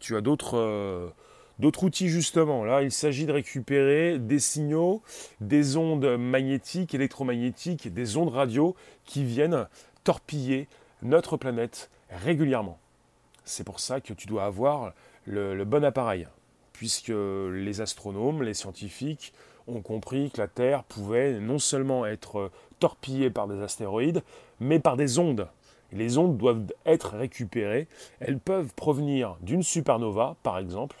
tu 0.00 0.16
as 0.16 0.20
d'autres 0.20 1.12
d'autres 1.58 1.84
outils 1.84 2.08
justement. 2.08 2.64
Là, 2.64 2.82
il 2.82 2.92
s'agit 2.92 3.26
de 3.26 3.32
récupérer 3.32 4.18
des 4.18 4.38
signaux, 4.38 5.02
des 5.40 5.76
ondes 5.76 6.16
magnétiques, 6.16 6.94
électromagnétiques, 6.94 7.92
des 7.92 8.16
ondes 8.16 8.28
radio 8.28 8.74
qui 9.04 9.24
viennent 9.24 9.66
torpiller 10.04 10.68
notre 11.02 11.36
planète 11.36 11.90
régulièrement. 12.10 12.78
C'est 13.44 13.64
pour 13.64 13.80
ça 13.80 14.00
que 14.00 14.12
tu 14.12 14.26
dois 14.26 14.44
avoir 14.44 14.92
le, 15.24 15.64
bon 15.64 15.84
appareil, 15.84 16.26
puisque 16.72 17.12
les 17.12 17.80
astronomes, 17.80 18.42
les 18.42 18.54
scientifiques 18.54 19.32
ont 19.68 19.80
compris 19.80 20.30
que 20.30 20.40
la 20.40 20.48
Terre 20.48 20.84
pouvait 20.84 21.40
non 21.40 21.58
seulement 21.58 22.06
être 22.06 22.50
torpillée 22.78 23.30
par 23.30 23.48
des 23.48 23.60
astéroïdes, 23.62 24.22
mais 24.60 24.78
par 24.78 24.96
des 24.96 25.18
ondes. 25.18 25.48
Les 25.92 26.18
ondes 26.18 26.36
doivent 26.36 26.64
être 26.84 27.16
récupérées. 27.16 27.86
Elles 28.20 28.38
peuvent 28.38 28.72
provenir 28.74 29.36
d'une 29.40 29.62
supernova, 29.62 30.36
par 30.42 30.58
exemple, 30.58 30.96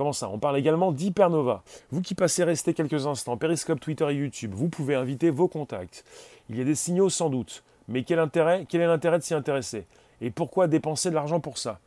Comment 0.00 0.14
ça? 0.14 0.30
On 0.30 0.38
parle 0.38 0.56
également 0.56 0.92
d'hypernova. 0.92 1.62
Vous 1.90 2.00
qui 2.00 2.14
passez 2.14 2.42
rester 2.42 2.72
quelques 2.72 3.06
instants, 3.06 3.36
Periscope, 3.36 3.80
Twitter 3.80 4.06
et 4.10 4.14
YouTube, 4.14 4.54
vous 4.54 4.70
pouvez 4.70 4.94
inviter 4.94 5.28
vos 5.28 5.46
contacts. 5.46 6.06
Il 6.48 6.56
y 6.56 6.62
a 6.62 6.64
des 6.64 6.74
signaux 6.74 7.10
sans 7.10 7.28
doute, 7.28 7.62
mais 7.86 8.02
quel, 8.02 8.18
intérêt, 8.18 8.64
quel 8.66 8.80
est 8.80 8.86
l'intérêt 8.86 9.18
de 9.18 9.24
s'y 9.24 9.34
intéresser? 9.34 9.84
Et 10.22 10.30
pourquoi 10.30 10.68
dépenser 10.68 11.10
de 11.10 11.16
l'argent 11.16 11.38
pour 11.38 11.58
ça? 11.58 11.80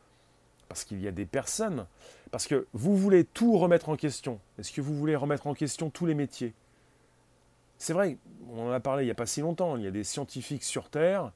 Parce 0.68 0.84
qu'il 0.84 1.02
y 1.02 1.08
a 1.08 1.10
des 1.10 1.24
personnes, 1.24 1.86
parce 2.34 2.48
que 2.48 2.66
vous 2.72 2.96
voulez 2.96 3.22
tout 3.22 3.56
remettre 3.58 3.90
en 3.90 3.96
question. 3.96 4.40
Est-ce 4.58 4.72
que 4.72 4.80
vous 4.80 4.96
voulez 4.96 5.14
remettre 5.14 5.46
en 5.46 5.54
question 5.54 5.88
tous 5.88 6.04
les 6.04 6.14
métiers? 6.14 6.52
C'est 7.78 7.92
vrai, 7.92 8.16
on 8.52 8.66
en 8.66 8.72
a 8.72 8.80
parlé 8.80 9.04
il 9.04 9.06
n'y 9.06 9.12
a 9.12 9.14
pas 9.14 9.24
si 9.24 9.40
longtemps, 9.40 9.76
il 9.76 9.84
y 9.84 9.86
a 9.86 9.92
des 9.92 10.02
scientifiques 10.02 10.64
sur 10.64 10.88
Terre, 10.88 11.30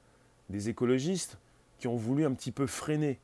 des 0.48 0.70
écologistes, 0.70 1.38
qui 1.78 1.87
ont 1.87 1.94
voulu 1.94 2.26
un 2.26 2.32
petit 2.32 2.50
peu 2.50 2.66
freiner 2.66 3.20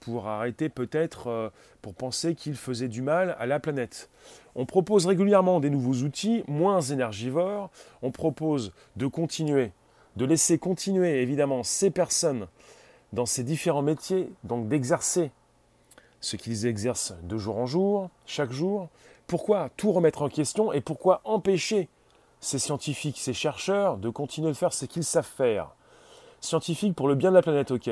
pour 0.00 0.26
arrêter 0.28 0.68
peut-être, 0.68 1.28
euh, 1.28 1.48
pour 1.80 1.94
penser 1.94 2.34
qu'il 2.34 2.56
faisait 2.56 2.88
du 2.88 3.00
mal 3.00 3.36
à 3.38 3.46
la 3.46 3.58
planète. 3.58 4.10
On 4.54 4.66
propose 4.66 5.06
régulièrement 5.06 5.60
des 5.60 5.70
nouveaux 5.70 6.04
outils, 6.04 6.44
moins 6.46 6.82
énergivores. 6.82 7.70
On 8.02 8.10
propose 8.10 8.70
de 8.96 9.06
continuer, 9.06 9.72
de 10.16 10.26
laisser 10.26 10.58
continuer 10.58 11.22
évidemment 11.22 11.62
ces 11.62 11.90
personnes 11.90 12.48
dans 13.14 13.24
ces 13.24 13.44
différents 13.44 13.80
métiers, 13.80 14.28
donc 14.42 14.68
d'exercer 14.68 15.30
ce 16.24 16.36
qu'ils 16.36 16.66
exercent 16.66 17.12
de 17.22 17.36
jour 17.36 17.58
en 17.58 17.66
jour, 17.66 18.08
chaque 18.24 18.50
jour. 18.50 18.88
Pourquoi 19.26 19.70
tout 19.76 19.92
remettre 19.92 20.22
en 20.22 20.28
question 20.28 20.72
et 20.72 20.80
pourquoi 20.80 21.20
empêcher 21.24 21.88
ces 22.40 22.58
scientifiques, 22.58 23.18
ces 23.18 23.34
chercheurs 23.34 23.98
de 23.98 24.08
continuer 24.08 24.48
de 24.48 24.54
faire 24.54 24.72
ce 24.72 24.86
qu'ils 24.86 25.04
savent 25.04 25.26
faire? 25.26 25.74
Scientifiques 26.40 26.96
pour 26.96 27.08
le 27.08 27.14
bien 27.14 27.30
de 27.30 27.34
la 27.34 27.42
planète, 27.42 27.70
ok. 27.70 27.90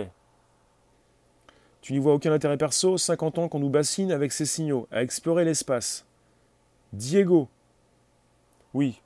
Tu 1.83 1.93
n'y 1.93 1.99
vois 1.99 2.15
aucun 2.15 2.33
intérêt 2.33 2.57
perso, 2.57 2.97
50 2.97 3.39
ans 3.39 3.49
qu'on 3.49 3.59
nous 3.59 3.69
bassine 3.69 4.13
avec 4.13 4.33
ces 4.33 4.47
signaux, 4.47 4.89
à 4.91 5.03
explorer 5.03 5.45
l'espace. 5.45 6.07
Diego. 6.93 7.49
Oui. 8.73 9.01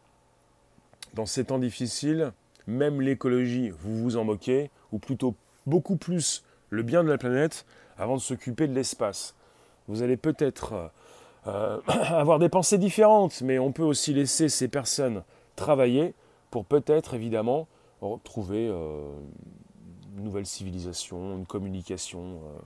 Dans 1.14 1.26
ces 1.26 1.46
temps 1.46 1.58
difficiles, 1.58 2.32
même 2.68 3.00
l'écologie, 3.00 3.70
vous 3.70 3.96
vous 4.02 4.16
en 4.16 4.24
moquez, 4.24 4.70
ou 4.92 4.98
plutôt 4.98 5.34
beaucoup 5.66 5.96
plus 5.96 6.44
le 6.70 6.82
bien 6.82 7.02
de 7.02 7.08
la 7.08 7.18
planète, 7.18 7.64
avant 7.98 8.16
de 8.16 8.20
s'occuper 8.20 8.66
de 8.66 8.74
l'espace. 8.74 9.34
Vous 9.88 10.02
allez 10.02 10.16
peut-être 10.16 10.90
euh, 11.46 11.78
avoir 11.86 12.38
des 12.38 12.48
pensées 12.48 12.78
différentes, 12.78 13.40
mais 13.42 13.58
on 13.58 13.72
peut 13.72 13.82
aussi 13.82 14.12
laisser 14.12 14.48
ces 14.48 14.68
personnes 14.68 15.22
travailler 15.54 16.14
pour 16.50 16.64
peut-être 16.64 17.14
évidemment 17.14 17.66
trouver 18.24 18.68
euh, 18.68 19.08
nouvelle 20.16 20.46
civilisation, 20.46 21.38
une 21.38 21.46
communication. 21.46 22.20
Euh. 22.20 22.58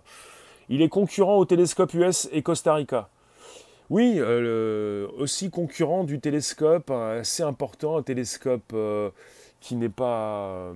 Il 0.69 0.83
est 0.83 0.89
concurrent 0.89 1.37
au 1.37 1.45
télescope 1.45 1.95
US 1.95 2.29
et 2.33 2.43
Costa 2.43 2.75
Rica. 2.75 3.09
Oui, 3.89 4.21
aussi 4.21 5.51
concurrent 5.51 6.05
du 6.05 6.21
télescope 6.21 6.93
assez 6.93 7.43
important, 7.43 7.97
un 7.97 8.03
télescope 8.03 8.73
qui 9.61 9.77
n'a 9.77 9.91
pas 9.91 10.75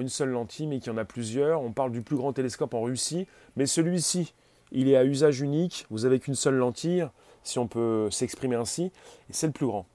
une 0.00 0.08
seule 0.08 0.30
lentille, 0.30 0.66
mais 0.66 0.78
qui 0.78 0.90
en 0.90 0.96
a 0.96 1.04
plusieurs. 1.04 1.62
On 1.62 1.72
parle 1.72 1.92
du 1.92 2.02
plus 2.02 2.16
grand 2.16 2.32
télescope 2.32 2.74
en 2.74 2.82
Russie, 2.82 3.26
mais 3.56 3.66
celui-ci, 3.66 4.34
il 4.72 4.88
est 4.88 4.96
à 4.96 5.04
usage 5.04 5.40
unique. 5.40 5.86
Vous 5.90 6.04
avez 6.04 6.20
qu'une 6.20 6.34
seule 6.34 6.56
lentille, 6.56 7.06
si 7.44 7.58
on 7.58 7.66
peut 7.66 8.08
s'exprimer 8.10 8.56
ainsi, 8.56 8.84
et 8.84 9.32
c'est 9.32 9.46
le 9.46 9.52
plus 9.52 9.66
grand. 9.66 9.86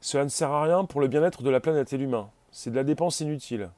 Cela 0.00 0.24
ne 0.24 0.28
sert 0.28 0.50
à 0.50 0.62
rien 0.62 0.84
pour 0.84 1.00
le 1.00 1.08
bien-être 1.08 1.42
de 1.42 1.50
la 1.50 1.60
planète 1.60 1.92
et 1.92 1.98
l'humain. 1.98 2.28
C'est 2.52 2.70
de 2.70 2.76
la 2.76 2.84
dépense 2.84 3.20
inutile. 3.20 3.70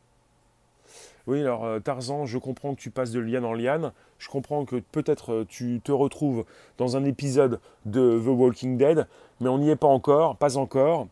Oui, 1.26 1.40
alors 1.42 1.64
euh, 1.66 1.78
Tarzan, 1.78 2.24
je 2.24 2.38
comprends 2.38 2.74
que 2.74 2.80
tu 2.80 2.90
passes 2.90 3.10
de 3.10 3.20
liane 3.20 3.44
en 3.44 3.52
liane. 3.52 3.92
Je 4.18 4.28
comprends 4.28 4.64
que 4.64 4.76
peut-être 4.76 5.32
euh, 5.32 5.46
tu 5.46 5.80
te 5.84 5.92
retrouves 5.92 6.44
dans 6.78 6.96
un 6.96 7.04
épisode 7.04 7.60
de 7.84 8.18
The 8.18 8.28
Walking 8.28 8.78
Dead, 8.78 9.06
mais 9.40 9.50
on 9.50 9.58
n'y 9.58 9.68
est 9.68 9.76
pas 9.76 9.88
encore, 9.88 10.36
pas 10.36 10.56
encore. 10.56 11.06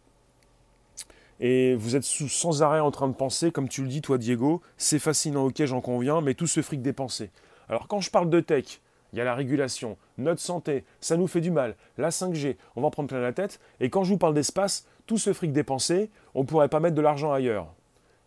Et 1.41 1.75
vous 1.75 1.97
êtes 1.97 2.05
sans 2.05 2.63
arrêt 2.63 2.81
en 2.81 2.91
train 2.91 3.09
de 3.09 3.15
penser, 3.15 3.51
comme 3.51 3.69
tu 3.69 3.83
le 3.83 3.89
dis 3.89 4.01
toi 4.01 4.19
Diego, 4.19 4.63
c'est 4.79 4.99
fascinant, 4.99 5.45
ok 5.45 5.65
j'en 5.65 5.81
conviens, 5.81 6.21
mais 6.21 6.35
tout 6.35 6.47
ce 6.47 6.63
fric 6.63 6.81
dépensé. 6.81 7.31
Alors 7.69 7.89
quand 7.89 8.01
je 8.01 8.11
parle 8.11 8.31
de 8.31 8.41
tech, 8.41 8.81
il 9.13 9.19
y 9.19 9.21
a 9.21 9.25
la 9.25 9.35
régulation, 9.35 9.97
notre 10.19 10.41
santé, 10.41 10.85
ça 11.01 11.17
nous 11.17 11.27
fait 11.27 11.41
du 11.41 11.51
mal, 11.51 11.75
la 11.99 12.11
5G, 12.11 12.57
on 12.75 12.81
va 12.81 12.89
en 12.89 12.91
prendre 12.91 13.09
plein 13.09 13.21
la 13.21 13.33
tête, 13.33 13.61
et 13.81 13.91
quand 13.91 14.05
je 14.05 14.13
vous 14.13 14.19
parle 14.19 14.35
d'espace, 14.35 14.87
tout 15.07 15.19
ce 15.19 15.33
fric 15.33 15.53
dépensé, 15.53 16.11
on 16.35 16.41
ne 16.41 16.47
pourrait 16.47 16.69
pas 16.69 16.81
mettre 16.81 16.97
de 16.97 17.03
l'argent 17.03 17.33
ailleurs 17.33 17.69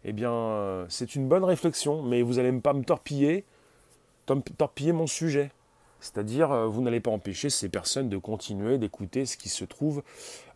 eh 0.06 0.13
bien, 0.13 0.32
euh, 0.32 0.86
c'est 0.89 1.15
une 1.15 1.28
bonne 1.28 1.43
réflexion, 1.43 2.02
mais 2.02 2.22
vous 2.22 2.36
n'allez 2.36 2.52
pas 2.54 2.74
me 2.74 2.84
torpiller, 2.84 3.43
torpiller 4.58 4.93
mon 4.93 5.08
sujet. 5.08 5.52
C'est-à-dire, 6.02 6.52
euh, 6.52 6.68
vous 6.68 6.82
n'allez 6.82 7.00
pas 7.00 7.12
empêcher 7.12 7.50
ces 7.50 7.70
personnes 7.70 8.10
de 8.10 8.18
continuer 8.18 8.78
d'écouter 8.78 9.26
ce 9.26 9.38
qui 9.38 9.50
se 9.50 9.66
trouve 9.66 10.02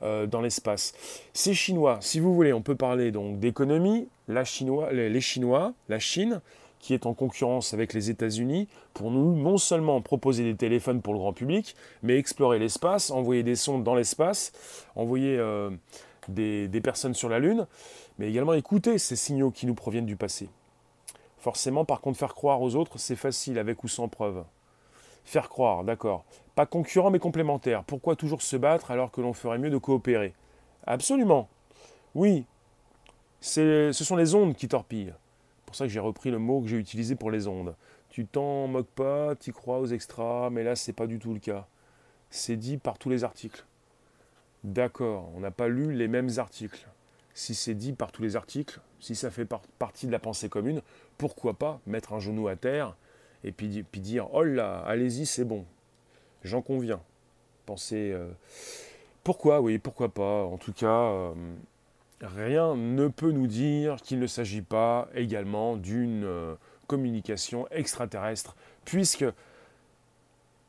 euh, 0.01 0.25
dans 0.25 0.41
l'espace. 0.41 0.93
Ces 1.33 1.53
Chinois, 1.53 1.97
si 2.01 2.19
vous 2.19 2.33
voulez, 2.33 2.53
on 2.53 2.61
peut 2.61 2.75
parler 2.75 3.11
donc 3.11 3.39
d'économie, 3.39 4.07
les 4.27 4.45
Chinois, 4.45 5.73
la 5.89 5.99
Chine, 5.99 6.41
qui 6.79 6.93
est 6.93 7.05
en 7.05 7.13
concurrence 7.13 7.73
avec 7.73 7.93
les 7.93 8.09
États-Unis, 8.09 8.67
pour 8.93 9.11
nous 9.11 9.35
non 9.35 9.57
seulement 9.57 10.01
proposer 10.01 10.43
des 10.43 10.55
téléphones 10.55 11.01
pour 11.01 11.13
le 11.13 11.19
grand 11.19 11.33
public, 11.33 11.75
mais 12.01 12.17
explorer 12.17 12.59
l'espace, 12.59 13.09
envoyer 13.09 13.43
des 13.43 13.55
sondes 13.55 13.83
dans 13.83 13.95
l'espace, 13.95 14.51
envoyer 14.95 15.39
des, 16.27 16.81
personnes 16.81 17.13
sur 17.13 17.29
la 17.29 17.39
Lune, 17.39 17.67
mais 18.19 18.29
également 18.29 18.53
écouter 18.53 18.97
ces 18.97 19.15
signaux 19.15 19.51
qui 19.51 19.65
nous 19.65 19.75
proviennent 19.75 20.05
du 20.05 20.17
passé. 20.17 20.49
Forcément, 21.39 21.85
par 21.85 22.01
contre, 22.01 22.19
faire 22.19 22.35
croire 22.35 22.61
aux 22.61 22.75
autres, 22.75 22.97
c'est 22.97 23.15
facile, 23.15 23.59
avec 23.59 23.83
ou 23.83 23.87
sans 23.87 24.07
preuve. 24.07 24.43
Faire 25.25 25.49
croire, 25.49 25.83
d'accord. 25.83 26.25
Pas 26.55 26.65
concurrent, 26.65 27.09
mais 27.09 27.19
complémentaire. 27.19 27.83
Pourquoi 27.83 28.15
toujours 28.15 28.41
se 28.41 28.55
battre 28.55 28.91
alors 28.91 29.11
que 29.11 29.21
l'on 29.21 29.33
ferait 29.33 29.57
mieux 29.57 29.69
de 29.69 29.77
coopérer? 29.77 30.33
Absolument. 30.85 31.49
Oui, 32.13 32.45
ce 33.41 33.91
sont 33.91 34.15
les 34.15 34.35
ondes 34.35 34.55
qui 34.55 34.67
torpillent. 34.67 35.13
C'est 35.13 35.65
pour 35.65 35.75
ça 35.75 35.85
que 35.85 35.91
j'ai 35.91 35.99
repris 35.99 36.29
le 36.29 36.39
mot 36.39 36.61
que 36.61 36.67
j'ai 36.67 36.77
utilisé 36.77 37.15
pour 37.15 37.31
les 37.31 37.47
ondes. 37.47 37.75
Tu 38.09 38.27
t'en 38.27 38.67
moques 38.67 38.85
pas, 38.85 39.35
tu 39.35 39.51
crois 39.53 39.79
aux 39.79 39.87
extras, 39.87 40.51
mais 40.51 40.63
là, 40.63 40.75
c'est 40.75 40.93
pas 40.93 41.07
du 41.07 41.17
tout 41.17 41.33
le 41.33 41.39
cas. 41.39 41.65
C'est 42.29 42.57
dit 42.57 42.77
par 42.77 42.99
tous 42.99 43.09
les 43.09 43.23
articles. 43.23 43.65
D'accord, 44.63 45.29
on 45.35 45.39
n'a 45.39 45.51
pas 45.51 45.67
lu 45.67 45.93
les 45.93 46.07
mêmes 46.07 46.29
articles. 46.37 46.87
Si 47.33 47.55
c'est 47.55 47.73
dit 47.73 47.93
par 47.93 48.11
tous 48.11 48.21
les 48.21 48.35
articles, 48.35 48.79
si 48.99 49.15
ça 49.15 49.31
fait 49.31 49.47
partie 49.79 50.05
de 50.05 50.11
la 50.11 50.19
pensée 50.19 50.47
commune, 50.47 50.81
pourquoi 51.17 51.53
pas 51.53 51.79
mettre 51.87 52.13
un 52.13 52.19
genou 52.19 52.47
à 52.47 52.55
terre 52.55 52.95
et 53.43 53.51
puis, 53.51 53.85
dire 53.95 54.27
Oh 54.33 54.43
là, 54.43 54.83
allez-y, 54.85 55.25
c'est 55.25 55.43
bon. 55.43 55.65
J'en 56.43 56.61
conviens. 56.61 57.01
Pensez. 57.65 58.11
Euh, 58.11 58.27
pourquoi, 59.23 59.61
oui, 59.61 59.77
pourquoi 59.77 60.09
pas. 60.09 60.43
En 60.43 60.57
tout 60.57 60.73
cas, 60.73 60.87
euh, 60.87 61.33
rien 62.21 62.75
ne 62.75 63.07
peut 63.07 63.31
nous 63.31 63.47
dire 63.47 63.97
qu'il 64.01 64.19
ne 64.19 64.27
s'agit 64.27 64.61
pas 64.61 65.09
également 65.13 65.75
d'une 65.75 66.23
euh, 66.23 66.55
communication 66.87 67.67
extraterrestre, 67.69 68.55
puisque 68.85 69.25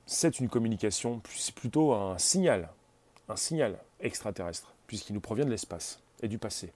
c'est 0.06 0.38
une 0.40 0.48
communication, 0.48 1.22
c'est 1.34 1.54
plutôt 1.54 1.92
un 1.92 2.18
signal, 2.18 2.68
un 3.28 3.36
signal 3.36 3.76
extraterrestre, 4.00 4.72
puisqu'il 4.86 5.14
nous 5.14 5.20
provient 5.20 5.44
de 5.44 5.50
l'espace 5.50 5.98
et 6.22 6.28
du 6.28 6.38
passé. 6.38 6.72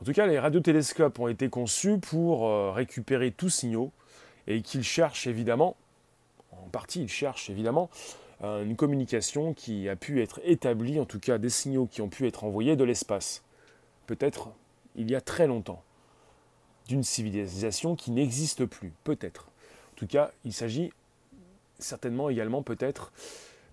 En 0.00 0.04
tout 0.04 0.12
cas, 0.12 0.26
les 0.26 0.38
radiotélescopes 0.38 1.18
ont 1.18 1.28
été 1.28 1.48
conçus 1.48 1.98
pour 1.98 2.74
récupérer 2.74 3.32
tous 3.32 3.50
signaux 3.50 3.90
et 4.48 4.62
qu'ils 4.62 4.82
cherchent 4.82 5.28
évidemment, 5.28 5.76
en 6.52 6.68
partie 6.70 7.02
ils 7.02 7.08
cherchent 7.08 7.50
évidemment, 7.50 7.88
euh, 8.42 8.64
une 8.64 8.74
communication 8.74 9.54
qui 9.54 9.88
a 9.88 9.94
pu 9.94 10.22
être 10.22 10.40
établie, 10.42 10.98
en 10.98 11.04
tout 11.04 11.20
cas 11.20 11.38
des 11.38 11.50
signaux 11.50 11.86
qui 11.86 12.02
ont 12.02 12.08
pu 12.08 12.26
être 12.26 12.42
envoyés 12.42 12.74
de 12.74 12.82
l'espace. 12.82 13.42
Peut-être 14.06 14.48
il 14.96 15.10
y 15.10 15.14
a 15.14 15.20
très 15.20 15.46
longtemps, 15.46 15.84
d'une 16.88 17.04
civilisation 17.04 17.94
qui 17.94 18.10
n'existe 18.10 18.64
plus, 18.64 18.92
peut-être. 19.04 19.48
En 19.92 19.96
tout 19.96 20.06
cas, 20.06 20.32
il 20.44 20.52
s'agit 20.52 20.92
certainement 21.78 22.30
également 22.30 22.62
peut-être 22.62 23.12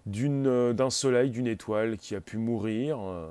euh, 0.08 0.74
d'un 0.74 0.90
soleil, 0.90 1.32
d'une 1.32 1.48
étoile 1.48 1.98
qui 1.98 2.16
a 2.16 2.22
pu 2.22 2.38
mourir. 2.38 3.00
Euh. 3.02 3.28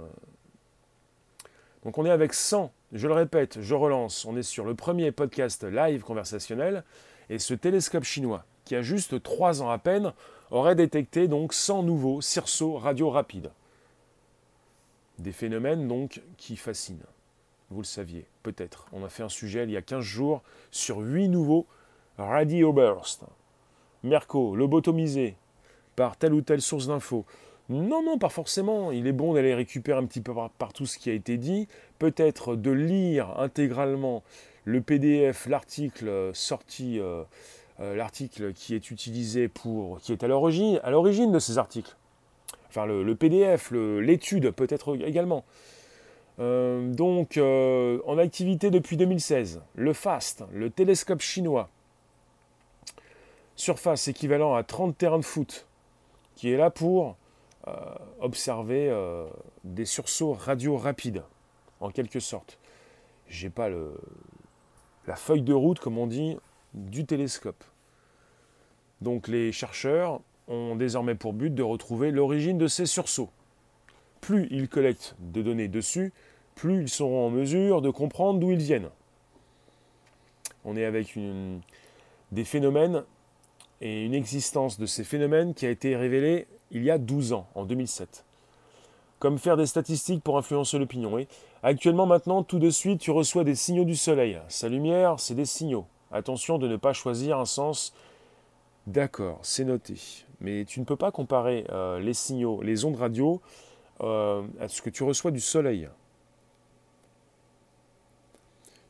Donc 1.85 1.99
on 1.99 2.07
est 2.07 2.11
avec 2.11 2.33
100, 2.33 2.73
je 2.93 3.07
le 3.07 3.15
répète, 3.15 3.61
je 3.61 3.75
relance, 3.75 4.25
on 4.25 4.37
est 4.37 4.43
sur 4.43 4.65
le 4.65 4.75
premier 4.75 5.13
podcast 5.13 5.65
live 5.65 6.03
conversationnel, 6.03 6.83
et 7.31 7.39
ce 7.39 7.55
télescope 7.55 8.05
chinois, 8.05 8.45
qui 8.65 8.75
a 8.75 8.83
juste 8.83 9.23
3 9.23 9.63
ans 9.63 9.71
à 9.71 9.79
peine, 9.79 10.13
aurait 10.51 10.75
détecté 10.75 11.29
donc 11.29 11.53
100 11.53 11.83
nouveaux 11.83 12.21
cerceaux 12.21 12.77
radio 12.77 13.11
rapides. 13.11 13.51
Des 15.19 15.33
phénomènes 15.33 15.89
donc 15.89 16.21
qui 16.37 16.57
fascinent. 16.57 17.07
Vous 17.71 17.81
le 17.81 17.87
saviez, 17.87 18.27
peut-être. 18.43 18.87
On 18.93 19.05
a 19.05 19.09
fait 19.09 19.23
un 19.23 19.29
sujet 19.29 19.65
il 19.65 19.71
y 19.71 19.77
a 19.77 19.83
15 19.83 20.01
jours 20.01 20.43
sur 20.71 20.99
8 20.99 21.29
nouveaux 21.29 21.67
radio 22.19 22.73
bursts. 22.73 23.25
Merco, 24.03 24.55
lobotomisé 24.55 25.35
par 25.97 26.17
telle 26.17 26.35
ou 26.35 26.43
telle 26.43 26.61
source 26.61 26.87
d'infos. 26.87 27.25
Non, 27.71 28.03
non, 28.03 28.19
pas 28.19 28.29
forcément. 28.29 28.93
Il 28.93 29.07
est 29.07 29.13
bon 29.13 29.33
d'aller 29.33 29.55
récupérer 29.55 29.99
un 29.99 30.05
petit 30.05 30.21
peu 30.21 30.35
par, 30.59 30.73
tout 30.73 30.85
ce 30.85 30.99
qui 30.99 31.09
a 31.09 31.15
été 31.15 31.39
dit. 31.39 31.67
Peut-être 31.99 32.57
de 32.57 32.71
lire 32.71 33.39
intégralement 33.39 34.23
le 34.65 34.81
PDF, 34.81 35.47
l'article 35.47 36.09
euh, 36.09 36.35
sorti, 36.35 36.99
euh, 36.99 37.23
euh, 37.81 37.95
l'article 37.95 38.53
qui 38.53 38.75
est 38.75 38.91
utilisé 38.91 39.49
pour, 39.49 40.01
qui 40.01 40.13
est 40.13 40.25
à 40.25 40.29
l'origine, 40.29 40.81
à 40.83 40.91
l'origine 40.91 41.33
de 41.33 41.39
ces 41.39 41.59
articles. 41.59 41.95
Enfin, 42.69 42.87
le, 42.87 43.15
PDF, 43.15 43.71
l'étude 43.71 44.51
peut-être 44.51 44.97
également. 45.07 45.45
donc, 46.39 47.39
en 47.39 48.19
activité 48.19 48.73
depuis 48.73 48.97
2016, 48.97 49.61
le 49.77 49.93
FAST, 49.93 50.43
le 50.53 50.71
télescope 50.71 51.21
chinois, 51.21 51.69
surface 53.55 54.09
équivalent 54.09 54.57
à 54.57 54.65
30 54.65 54.99
terrains 54.99 55.21
de 55.21 55.25
foot, 55.25 55.69
qui 56.35 56.51
est 56.51 56.57
là 56.57 56.71
pour 56.71 57.17
observer 58.19 58.93
des 59.63 59.85
sursauts 59.85 60.33
radio 60.33 60.77
rapides, 60.77 61.23
en 61.79 61.91
quelque 61.91 62.19
sorte. 62.19 62.59
J'ai 63.29 63.51
pas 63.51 63.69
le, 63.69 63.95
la 65.07 65.17
feuille 65.17 65.43
de 65.43 65.53
route, 65.53 65.79
comme 65.79 65.99
on 65.99 66.07
dit, 66.07 66.37
du 66.75 67.05
télescope. 67.05 67.63
Donc 69.01 69.29
les 69.29 69.53
chercheurs 69.53 70.21
ont 70.49 70.77
désormais 70.77 71.15
pour 71.15 71.33
but 71.33 71.55
de 71.55 71.63
retrouver 71.63 72.11
l'origine 72.11 72.59
de 72.59 72.69
ces 72.69 72.87
sursauts. 72.87 73.31
Plus 74.21 74.49
ils 74.51 74.69
collectent 74.69 75.15
de 75.19 75.43
données 75.43 75.69
dessus, 75.69 76.13
plus 76.55 76.83
ils 76.83 76.89
seront 76.89 77.27
en 77.27 77.31
mesure 77.31 77.83
de 77.83 77.91
comprendre 77.91 78.41
d'où 78.41 78.51
ils 78.51 78.59
viennent. 78.59 78.89
On 80.65 80.77
est 80.77 80.85
avec 80.85 81.19
des 82.33 82.45
phénomènes 82.45 83.05
et 83.81 84.05
une 84.05 84.15
existence 84.15 84.79
de 84.79 84.87
ces 84.87 85.05
phénomènes 85.05 85.53
qui 85.55 85.67
a 85.67 85.71
été 85.71 85.97
révélée 85.97 86.47
il 86.71 86.83
y 86.83 86.91
a 86.91 86.99
12 86.99 87.33
ans, 87.35 87.47
en 87.55 87.65
2007. 87.65 88.25
Comme 89.25 89.39
faire 89.39 89.57
des 89.57 89.65
statistiques 89.65 90.23
pour 90.23 90.37
influencer 90.37 90.79
l'opinion. 90.79 91.19
Et 91.19 91.29
actuellement, 91.63 92.05
maintenant, 92.05 92.43
tout 92.43 92.59
de 92.59 92.69
suite, 92.69 93.01
tu 93.01 93.11
reçois 93.11 93.43
des 93.43 93.55
signaux 93.55 93.87
du 93.87 93.97
soleil. 93.97 94.39
Sa 94.49 94.69
lumière, 94.69 95.19
c'est 95.19 95.35
des 95.35 95.47
signaux. 95.47 95.87
Attention 96.13 96.59
de 96.59 96.69
ne 96.69 96.77
pas 96.77 96.93
choisir 96.93 97.39
un 97.39 97.47
sens. 97.47 97.95
D'accord, 98.87 99.39
c'est 99.41 99.65
noté. 99.65 99.95
Mais 100.41 100.67
tu 100.67 100.79
ne 100.79 100.85
peux 100.85 100.97
pas 100.97 101.11
comparer 101.11 101.65
euh, 101.71 102.01
les 102.01 102.13
signaux, 102.13 102.61
les 102.61 102.85
ondes 102.85 102.97
radio, 102.97 103.41
euh, 104.03 104.43
à 104.61 104.69
ce 104.69 104.83
que 104.83 104.91
tu 104.91 105.05
reçois 105.05 105.31
du 105.31 105.41
soleil. 105.41 105.89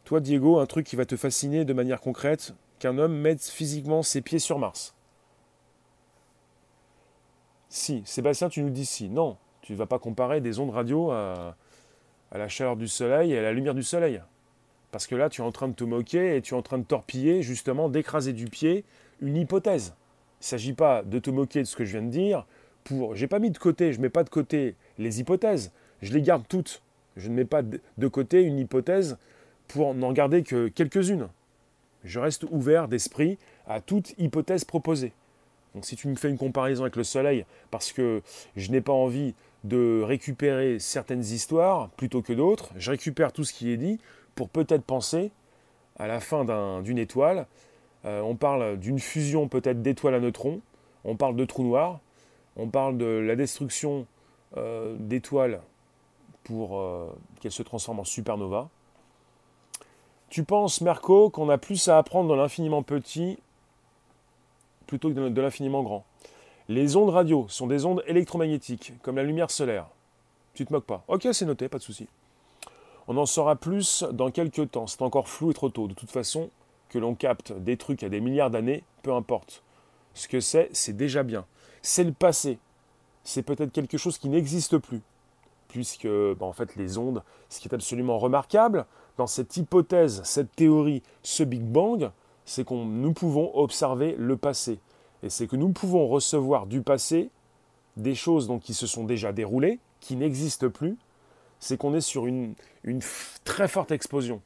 Toi, 0.02 0.18
Diego, 0.18 0.58
un 0.58 0.66
truc 0.66 0.84
qui 0.84 0.96
va 0.96 1.06
te 1.06 1.16
fasciner 1.16 1.64
de 1.64 1.72
manière 1.72 2.00
concrète, 2.00 2.54
qu'un 2.80 2.98
homme 2.98 3.14
mette 3.14 3.44
physiquement 3.44 4.02
ses 4.02 4.20
pieds 4.20 4.40
sur 4.40 4.58
Mars. 4.58 4.96
Si, 7.68 8.02
Sébastien, 8.04 8.48
tu 8.48 8.62
nous 8.62 8.70
dis 8.70 8.84
si. 8.84 9.08
Non, 9.08 9.36
tu 9.64 9.72
ne 9.72 9.78
vas 9.78 9.86
pas 9.86 9.98
comparer 9.98 10.42
des 10.42 10.58
ondes 10.58 10.70
radio 10.70 11.10
à, 11.10 11.56
la 12.32 12.48
chaleur 12.48 12.76
du 12.76 12.86
soleil 12.86 13.32
et 13.32 13.38
à 13.38 13.42
la 13.42 13.52
lumière 13.52 13.74
du 13.74 13.82
soleil. 13.82 14.20
Parce 14.92 15.06
que 15.06 15.14
là, 15.14 15.30
tu 15.30 15.40
es 15.40 15.44
en 15.44 15.52
train 15.52 15.68
de 15.68 15.74
te 15.74 15.84
moquer 15.84 16.36
et 16.36 16.42
tu 16.42 16.52
es 16.52 16.56
en 16.56 16.62
train 16.62 16.76
de 16.76 16.84
torpiller, 16.84 17.42
justement, 17.42 17.88
d'écraser 17.88 18.34
du 18.34 18.46
pied 18.46 18.84
une 19.22 19.36
hypothèse. 19.36 19.94
Il 20.40 20.44
ne 20.44 20.46
s'agit 20.46 20.74
pas 20.74 21.02
de 21.02 21.18
te 21.18 21.30
moquer 21.30 21.60
de 21.60 21.64
ce 21.64 21.76
que 21.76 21.84
je 21.86 21.92
viens 21.92 22.02
de 22.02 22.10
dire. 22.10 22.44
Pour, 22.84 23.14
j'ai 23.14 23.26
pas 23.26 23.38
mis 23.38 23.50
de 23.50 23.56
côté, 23.56 23.92
je 23.94 23.98
ne 23.98 24.02
mets 24.02 24.10
pas 24.10 24.22
de 24.22 24.28
côté 24.28 24.74
les 24.98 25.20
hypothèses. 25.20 25.72
Je 26.02 26.12
les 26.12 26.20
garde 26.20 26.44
toutes. 26.46 26.82
Je 27.16 27.30
ne 27.30 27.34
mets 27.34 27.46
pas 27.46 27.62
de 27.62 28.08
côté 28.08 28.42
une 28.42 28.58
hypothèse 28.58 29.16
pour 29.68 29.94
n'en 29.94 30.12
garder 30.12 30.42
que 30.42 30.68
quelques-unes. 30.68 31.28
Je 32.04 32.20
reste 32.20 32.44
ouvert 32.50 32.88
d'esprit 32.88 33.38
à 33.66 33.80
toute 33.80 34.12
hypothèse 34.18 34.64
proposée. 34.64 35.12
Donc 35.74 35.86
si 35.86 35.96
tu 35.96 36.06
me 36.08 36.16
fais 36.16 36.28
une 36.28 36.36
comparaison 36.36 36.82
avec 36.82 36.96
le 36.96 37.04
Soleil, 37.04 37.46
parce 37.70 37.92
que 37.92 38.20
je 38.56 38.70
n'ai 38.70 38.80
pas 38.80 38.92
envie 38.92 39.34
de 39.64 40.02
récupérer 40.02 40.78
certaines 40.78 41.22
histoires 41.22 41.88
plutôt 41.90 42.22
que 42.22 42.32
d'autres, 42.32 42.70
je 42.76 42.90
récupère 42.90 43.32
tout 43.32 43.44
ce 43.44 43.52
qui 43.52 43.70
est 43.70 43.76
dit 43.76 43.98
pour 44.34 44.48
peut-être 44.48 44.84
penser 44.84 45.30
à 45.98 46.06
la 46.06 46.20
fin 46.20 46.44
d'une 46.82 46.98
étoile. 46.98 47.46
Euh, 48.04 48.20
on 48.20 48.36
parle 48.36 48.78
d'une 48.78 48.98
fusion 48.98 49.48
peut-être 49.48 49.80
d'étoiles 49.80 50.14
à 50.14 50.20
neutrons, 50.20 50.60
on 51.04 51.16
parle 51.16 51.36
de 51.36 51.44
trous 51.44 51.64
noirs, 51.64 52.00
on 52.56 52.68
parle 52.68 52.98
de 52.98 53.06
la 53.06 53.36
destruction 53.36 54.06
euh, 54.58 54.96
d'étoiles 54.98 55.60
pour 56.44 56.78
euh, 56.78 57.06
qu'elles 57.40 57.52
se 57.52 57.62
transforment 57.62 58.00
en 58.00 58.04
supernova. 58.04 58.68
Tu 60.28 60.44
penses, 60.44 60.80
Merco, 60.82 61.30
qu'on 61.30 61.48
a 61.48 61.56
plus 61.58 61.88
à 61.88 61.96
apprendre 61.96 62.28
dans 62.28 62.36
l'infiniment 62.36 62.82
petit 62.82 63.38
plutôt 64.86 65.08
que 65.08 65.28
de 65.28 65.40
l'infiniment 65.40 65.82
grand? 65.82 66.04
Les 66.68 66.96
ondes 66.96 67.10
radio 67.10 67.44
sont 67.50 67.66
des 67.66 67.84
ondes 67.84 68.02
électromagnétiques, 68.06 68.94
comme 69.02 69.16
la 69.16 69.22
lumière 69.22 69.50
solaire. 69.50 69.86
Tu 70.54 70.64
te 70.64 70.72
moques 70.72 70.86
pas. 70.86 71.04
Ok, 71.08 71.28
c'est 71.32 71.44
noté, 71.44 71.68
pas 71.68 71.76
de 71.76 71.82
souci. 71.82 72.08
On 73.06 73.18
en 73.18 73.26
saura 73.26 73.54
plus 73.56 74.02
dans 74.12 74.30
quelques 74.30 74.70
temps. 74.70 74.86
C'est 74.86 75.02
encore 75.02 75.28
flou 75.28 75.50
et 75.50 75.54
trop 75.54 75.68
tôt. 75.68 75.88
De 75.88 75.92
toute 75.92 76.10
façon, 76.10 76.48
que 76.88 76.98
l'on 76.98 77.14
capte 77.14 77.52
des 77.52 77.76
trucs 77.76 78.02
à 78.02 78.08
des 78.08 78.20
milliards 78.20 78.50
d'années, 78.50 78.82
peu 79.02 79.12
importe. 79.12 79.62
Ce 80.14 80.26
que 80.26 80.40
c'est, 80.40 80.70
c'est 80.72 80.96
déjà 80.96 81.22
bien. 81.22 81.44
C'est 81.82 82.04
le 82.04 82.12
passé. 82.12 82.58
C'est 83.24 83.42
peut-être 83.42 83.72
quelque 83.72 83.98
chose 83.98 84.16
qui 84.16 84.30
n'existe 84.30 84.78
plus. 84.78 85.02
Puisque, 85.68 86.06
bah, 86.06 86.46
en 86.46 86.54
fait, 86.54 86.76
les 86.76 86.96
ondes, 86.96 87.22
ce 87.50 87.60
qui 87.60 87.68
est 87.68 87.74
absolument 87.74 88.18
remarquable, 88.18 88.86
dans 89.18 89.26
cette 89.26 89.54
hypothèse, 89.58 90.22
cette 90.24 90.56
théorie, 90.56 91.02
ce 91.22 91.42
Big 91.42 91.62
Bang, 91.62 92.10
c'est 92.46 92.66
que 92.66 92.72
nous 92.72 93.12
pouvons 93.12 93.54
observer 93.54 94.14
le 94.18 94.38
passé. 94.38 94.78
Et 95.24 95.30
c'est 95.30 95.46
que 95.46 95.56
nous 95.56 95.70
pouvons 95.70 96.06
recevoir 96.06 96.66
du 96.66 96.82
passé 96.82 97.30
des 97.96 98.14
choses 98.14 98.46
donc, 98.46 98.62
qui 98.62 98.74
se 98.74 98.86
sont 98.86 99.04
déjà 99.04 99.32
déroulées, 99.32 99.78
qui 100.00 100.16
n'existent 100.16 100.68
plus. 100.68 100.96
C'est 101.60 101.78
qu'on 101.78 101.94
est 101.94 102.02
sur 102.02 102.26
une, 102.26 102.54
très 103.44 103.66
forte 103.66 103.90
explosion. 103.90 104.42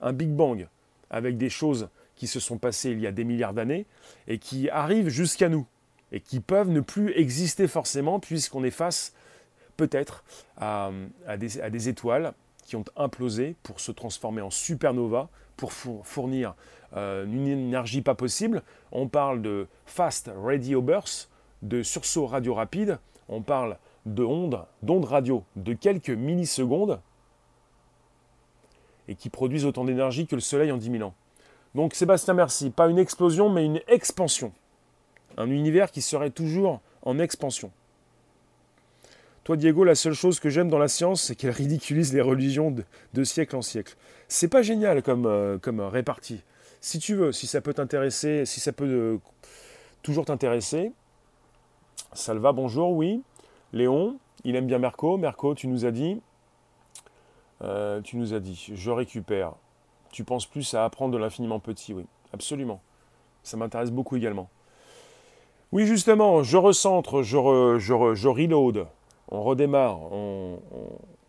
Un 0.00 0.12
Big 0.14 0.30
Bang 0.30 0.66
avec 1.10 1.36
des 1.36 1.50
choses 1.50 1.88
qui 2.16 2.26
se 2.26 2.40
sont 2.40 2.56
passées 2.56 2.90
il 2.90 3.00
y 3.00 3.06
a 3.06 3.12
des 3.12 3.24
milliards 3.24 3.52
d'années 3.52 3.84
et 4.26 4.38
qui 4.38 4.70
arrivent 4.70 5.08
jusqu'à 5.08 5.50
nous 5.50 5.66
et 6.10 6.20
qui 6.20 6.40
peuvent 6.40 6.70
ne 6.70 6.80
plus 6.80 7.12
exister 7.12 7.68
forcément 7.68 8.18
puisqu'on 8.18 8.64
est 8.64 8.70
face 8.70 9.12
peut-être 9.76 10.24
à 10.56 10.90
des 11.36 11.88
étoiles 11.88 12.32
qui 12.66 12.76
ont 12.76 12.84
implosé 12.96 13.56
pour 13.62 13.80
se 13.80 13.92
transformer 13.92 14.42
en 14.42 14.50
supernova, 14.50 15.28
pour 15.56 15.72
fournir 15.72 16.54
euh, 16.96 17.24
une 17.24 17.48
énergie 17.48 18.02
pas 18.02 18.14
possible. 18.14 18.62
On 18.92 19.08
parle 19.08 19.40
de 19.40 19.66
fast 19.86 20.30
radio 20.44 20.82
bursts, 20.82 21.28
de 21.62 21.82
sursauts 21.82 22.26
radio 22.26 22.54
rapides, 22.54 22.98
on 23.28 23.40
parle 23.40 23.78
de 24.04 24.22
ondes, 24.22 24.62
d'ondes 24.82 25.04
radio 25.04 25.42
de 25.56 25.72
quelques 25.72 26.10
millisecondes 26.10 27.00
et 29.08 29.14
qui 29.14 29.30
produisent 29.30 29.64
autant 29.64 29.84
d'énergie 29.84 30.26
que 30.26 30.34
le 30.34 30.40
Soleil 30.40 30.72
en 30.72 30.76
10 30.76 30.90
000 30.90 31.02
ans. 31.04 31.14
Donc 31.74 31.94
Sébastien, 31.94 32.34
merci. 32.34 32.70
Pas 32.70 32.88
une 32.88 32.98
explosion, 32.98 33.48
mais 33.50 33.64
une 33.64 33.80
expansion. 33.86 34.52
Un 35.36 35.50
univers 35.50 35.90
qui 35.90 36.02
serait 36.02 36.30
toujours 36.30 36.80
en 37.02 37.18
expansion. 37.18 37.70
Toi, 39.46 39.56
Diego, 39.56 39.84
la 39.84 39.94
seule 39.94 40.12
chose 40.12 40.40
que 40.40 40.50
j'aime 40.50 40.68
dans 40.68 40.80
la 40.80 40.88
science, 40.88 41.22
c'est 41.22 41.36
qu'elle 41.36 41.52
ridiculise 41.52 42.12
les 42.12 42.20
religions 42.20 42.74
de, 43.12 43.22
siècle 43.22 43.54
en 43.54 43.62
siècle. 43.62 43.94
C'est 44.26 44.48
pas 44.48 44.62
génial 44.62 45.04
comme, 45.04 45.24
euh, 45.24 45.56
comme 45.56 45.78
répartie. 45.78 46.42
Si 46.80 46.98
tu 46.98 47.14
veux, 47.14 47.30
si 47.30 47.46
ça 47.46 47.60
peut 47.60 47.72
t'intéresser, 47.72 48.44
si 48.44 48.58
ça 48.58 48.72
peut 48.72 48.88
euh, 48.88 49.18
toujours 50.02 50.24
t'intéresser, 50.24 50.90
Salva, 52.12 52.50
bonjour, 52.50 52.90
oui. 52.90 53.22
Léon, 53.72 54.18
il 54.42 54.56
aime 54.56 54.66
bien 54.66 54.80
Merco. 54.80 55.16
Merco, 55.16 55.54
tu 55.54 55.68
nous 55.68 55.84
as 55.84 55.92
dit, 55.92 56.20
euh, 57.62 58.00
tu 58.00 58.16
nous 58.16 58.34
as 58.34 58.40
dit, 58.40 58.72
je 58.74 58.90
récupère. 58.90 59.52
Tu 60.10 60.24
penses 60.24 60.46
plus 60.46 60.74
à 60.74 60.84
apprendre 60.84 61.14
de 61.14 61.18
l'infiniment 61.18 61.60
petit, 61.60 61.94
oui, 61.94 62.04
absolument. 62.32 62.80
Ça 63.44 63.56
m'intéresse 63.56 63.92
beaucoup 63.92 64.16
également. 64.16 64.50
Oui, 65.70 65.86
justement, 65.86 66.42
je 66.42 66.56
recentre, 66.56 67.22
je 67.22 67.36
reload, 67.36 68.88
on 69.28 69.42
redémarre, 69.42 70.12
on, 70.12 70.60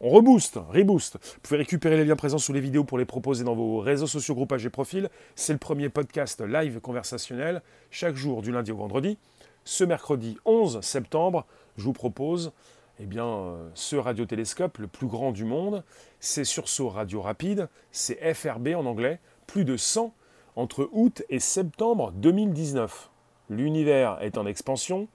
on, 0.01 0.09
rebooste, 0.09 0.59
reboost. 0.69 1.17
Vous 1.21 1.39
pouvez 1.41 1.57
récupérer 1.57 1.97
les 1.97 2.05
liens 2.05 2.15
présents 2.15 2.37
sous 2.37 2.53
les 2.53 2.59
vidéos 2.59 2.83
pour 2.83 2.97
les 2.97 3.05
proposer 3.05 3.43
dans 3.43 3.55
vos 3.55 3.79
réseaux 3.79 4.07
sociaux, 4.07 4.35
groupages 4.35 4.65
et 4.65 4.69
profils. 4.69 5.09
C'est 5.35 5.53
le 5.53 5.59
premier 5.59 5.89
podcast 5.89 6.41
live 6.41 6.79
conversationnel, 6.79 7.61
chaque 7.89 8.15
jour 8.15 8.41
du 8.41 8.51
lundi 8.51 8.71
au 8.71 8.77
vendredi. 8.77 9.17
Ce 9.65 9.83
mercredi 9.83 10.37
11 10.45 10.81
septembre, 10.81 11.45
je 11.77 11.83
vous 11.83 11.93
propose 11.93 12.51
eh 12.99 13.05
bien, 13.05 13.27
euh, 13.27 13.69
ce 13.73 13.95
radiotélescope, 13.95 14.77
le 14.79 14.87
plus 14.87 15.07
grand 15.07 15.31
du 15.31 15.45
monde. 15.45 15.83
C'est 16.19 16.45
sursaut 16.45 16.89
radio 16.89 17.21
rapide, 17.21 17.67
c'est 17.91 18.33
FRB 18.33 18.69
en 18.75 18.85
anglais, 18.85 19.19
plus 19.45 19.65
de 19.65 19.77
100 19.77 20.13
entre 20.55 20.89
août 20.91 21.23
et 21.29 21.39
septembre 21.39 22.11
2019. 22.15 23.09
L'univers 23.49 24.17
est 24.21 24.37
en 24.37 24.45
expansion 24.45 25.07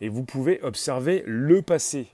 et 0.00 0.08
vous 0.08 0.24
pouvez 0.24 0.60
observer 0.62 1.22
le 1.26 1.62
passé. 1.62 2.08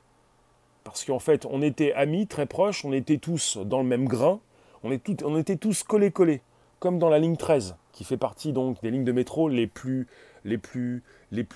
Parce 0.85 1.05
qu'en 1.05 1.19
fait, 1.19 1.47
on 1.47 1.63
était 1.63 1.93
amis 1.95 2.27
très 2.27 2.47
proches, 2.47 2.85
on 2.85 2.93
était 2.93 3.17
tous 3.19 3.57
dans 3.57 3.79
le 3.79 3.89
même 3.89 4.07
grain, 4.07 4.41
on, 4.85 4.93
était 4.93 5.57
tous 5.57 5.83
collés-collés, 5.83 6.43
comme 6.79 6.99
dans 6.99 7.09
la 7.09 7.19
ligne 7.19 7.37
13, 7.37 7.75
qui 7.93 8.05
fait 8.05 8.19
partie 8.19 8.53
donc 8.53 8.81
des 8.83 8.91
lignes 8.91 9.05
de 9.05 9.13
métro 9.13 9.49
les 9.49 9.67
plus, 9.67 10.07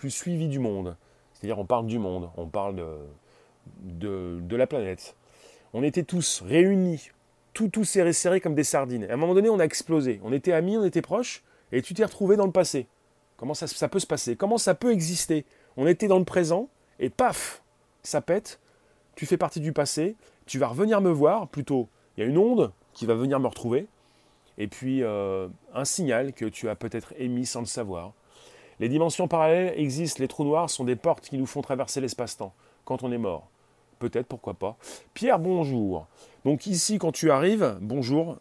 suivies 0.09 0.49
du 0.49 0.59
monde. 0.59 0.97
C'est-à-dire, 1.35 1.59
on 1.59 1.67
parle 1.67 1.87
du 1.87 1.99
monde, 1.99 2.31
on 2.39 2.47
parle 2.47 2.83
de, 3.83 4.57
la 4.57 4.67
planète. 4.67 5.15
On 5.75 5.83
était 5.83 6.05
tous 6.05 6.41
réunis, 6.41 7.11
tout, 7.53 7.69
tous 7.69 7.85
serrés, 7.85 8.15
serrés 8.15 8.41
comme 8.41 8.55
des 8.55 8.65
sardines. 8.65 9.05
à 9.05 9.13
un 9.13 9.17
moment 9.17 9.35
donné, 9.35 9.51
on 9.51 9.59
a 9.59 9.65
explosé. 9.65 10.21
On 10.25 10.33
était 10.33 10.53
amis, 10.53 10.79
on 10.79 10.85
était 10.85 11.03
proches, 11.03 11.43
et 11.71 11.83
tu 11.83 11.93
t'es 11.93 12.05
retrouvé 12.05 12.37
dans 12.37 12.47
le 12.47 12.53
passé. 12.53 12.87
Comment 13.37 13.53
ça 13.53 13.89
peut 13.89 14.01
se 14.01 14.07
passer? 14.07 14.37
Comment 14.37 14.57
ça 14.57 14.75
peut 14.75 14.91
exister? 14.91 15.45
On 15.77 15.87
était 15.87 16.09
dans 16.09 16.19
le 16.19 16.25
présent, 16.25 16.71
et 16.99 17.11
paf, 17.11 17.63
ça 18.03 18.23
pète, 18.23 18.59
tu 19.19 19.27
fais 19.27 19.37
partie 19.37 19.59
du 19.59 19.73
passé, 19.73 20.15
tu 20.47 20.61
vas 20.61 20.69
revenir 20.69 21.01
me 21.01 21.11
voir, 21.11 21.49
plutôt, 21.49 21.89
il 22.17 22.21
y 22.21 22.23
a 22.25 22.31
une 22.31 22.39
onde 22.39 22.71
qui 22.93 23.05
va 23.05 23.15
venir 23.15 23.41
me 23.41 23.49
retrouver, 23.49 23.89
et 24.59 24.69
puis 24.69 25.03
euh, 25.03 25.49
un 25.75 25.85
signal 25.85 26.33
que 26.33 26.45
tu 26.45 26.69
as 26.69 26.77
peut-être 26.77 27.13
émis 27.19 27.45
sans 27.45 27.59
le 27.59 27.67
savoir. 27.67 28.13
Les 28.79 28.89
dimensions 28.89 29.27
parallèles 29.27 29.75
existent, 29.77 30.21
les 30.21 30.29
trous 30.29 30.45
noirs 30.45 30.71
sont 30.71 30.85
des 30.85 30.95
portes 30.95 31.29
qui 31.31 31.37
nous 31.37 31.47
font 31.47 31.63
traverser 31.63 32.01
l'espace-temps 32.01 32.55
quand 32.85 33.03
on 33.03 33.11
est 33.11 33.19
mort. 33.19 33.49
Peut-être, 33.99 34.29
pourquoi 34.29 34.55
pas. 34.55 34.77
Pierre, 35.15 35.41
bonjour. 35.41 36.07
Donc 36.45 36.69
ici, 36.69 36.99
quand 36.99 37.11
tu 37.11 37.33
arrives, 37.33 37.77
bonjour, 37.81 38.37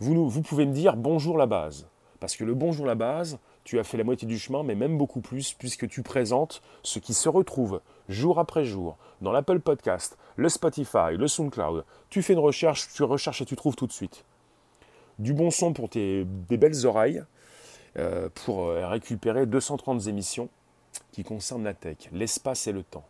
vous, 0.00 0.30
vous 0.30 0.40
pouvez 0.40 0.64
me 0.64 0.72
dire 0.72 0.96
bonjour 0.96 1.36
la 1.36 1.44
base. 1.44 1.86
Parce 2.18 2.34
que 2.34 2.44
le 2.44 2.54
bonjour 2.54 2.86
la 2.86 2.94
base, 2.94 3.38
tu 3.64 3.78
as 3.78 3.84
fait 3.84 3.96
la 3.96 4.04
moitié 4.04 4.28
du 4.28 4.38
chemin, 4.38 4.62
mais 4.62 4.74
même 4.74 4.98
beaucoup 4.98 5.20
plus, 5.20 5.54
puisque 5.54 5.88
tu 5.88 6.02
présentes 6.02 6.62
ce 6.82 6.98
qui 6.98 7.14
se 7.14 7.28
retrouve 7.28 7.80
jour 8.08 8.38
après 8.38 8.64
jour 8.64 8.96
dans 9.22 9.32
l'Apple 9.32 9.60
Podcast, 9.60 10.18
le 10.36 10.48
Spotify, 10.48 11.16
le 11.16 11.26
SoundCloud. 11.26 11.84
Tu 12.10 12.22
fais 12.22 12.34
une 12.34 12.38
recherche, 12.38 12.88
tu 12.94 13.02
recherches 13.02 13.40
et 13.40 13.46
tu 13.46 13.56
trouves 13.56 13.76
tout 13.76 13.86
de 13.86 13.92
suite. 13.92 14.24
Du 15.18 15.32
bon 15.32 15.50
son 15.50 15.72
pour 15.72 15.88
tes 15.88 16.24
belles 16.24 16.86
oreilles, 16.86 17.22
euh, 17.96 18.28
pour 18.44 18.66
euh, 18.66 18.88
récupérer 18.88 19.46
230 19.46 20.08
émissions 20.08 20.48
qui 21.12 21.22
concernent 21.22 21.64
la 21.64 21.74
tech, 21.74 21.96
l'espace 22.12 22.66
et 22.66 22.72
le 22.72 22.82
temps. 22.82 23.04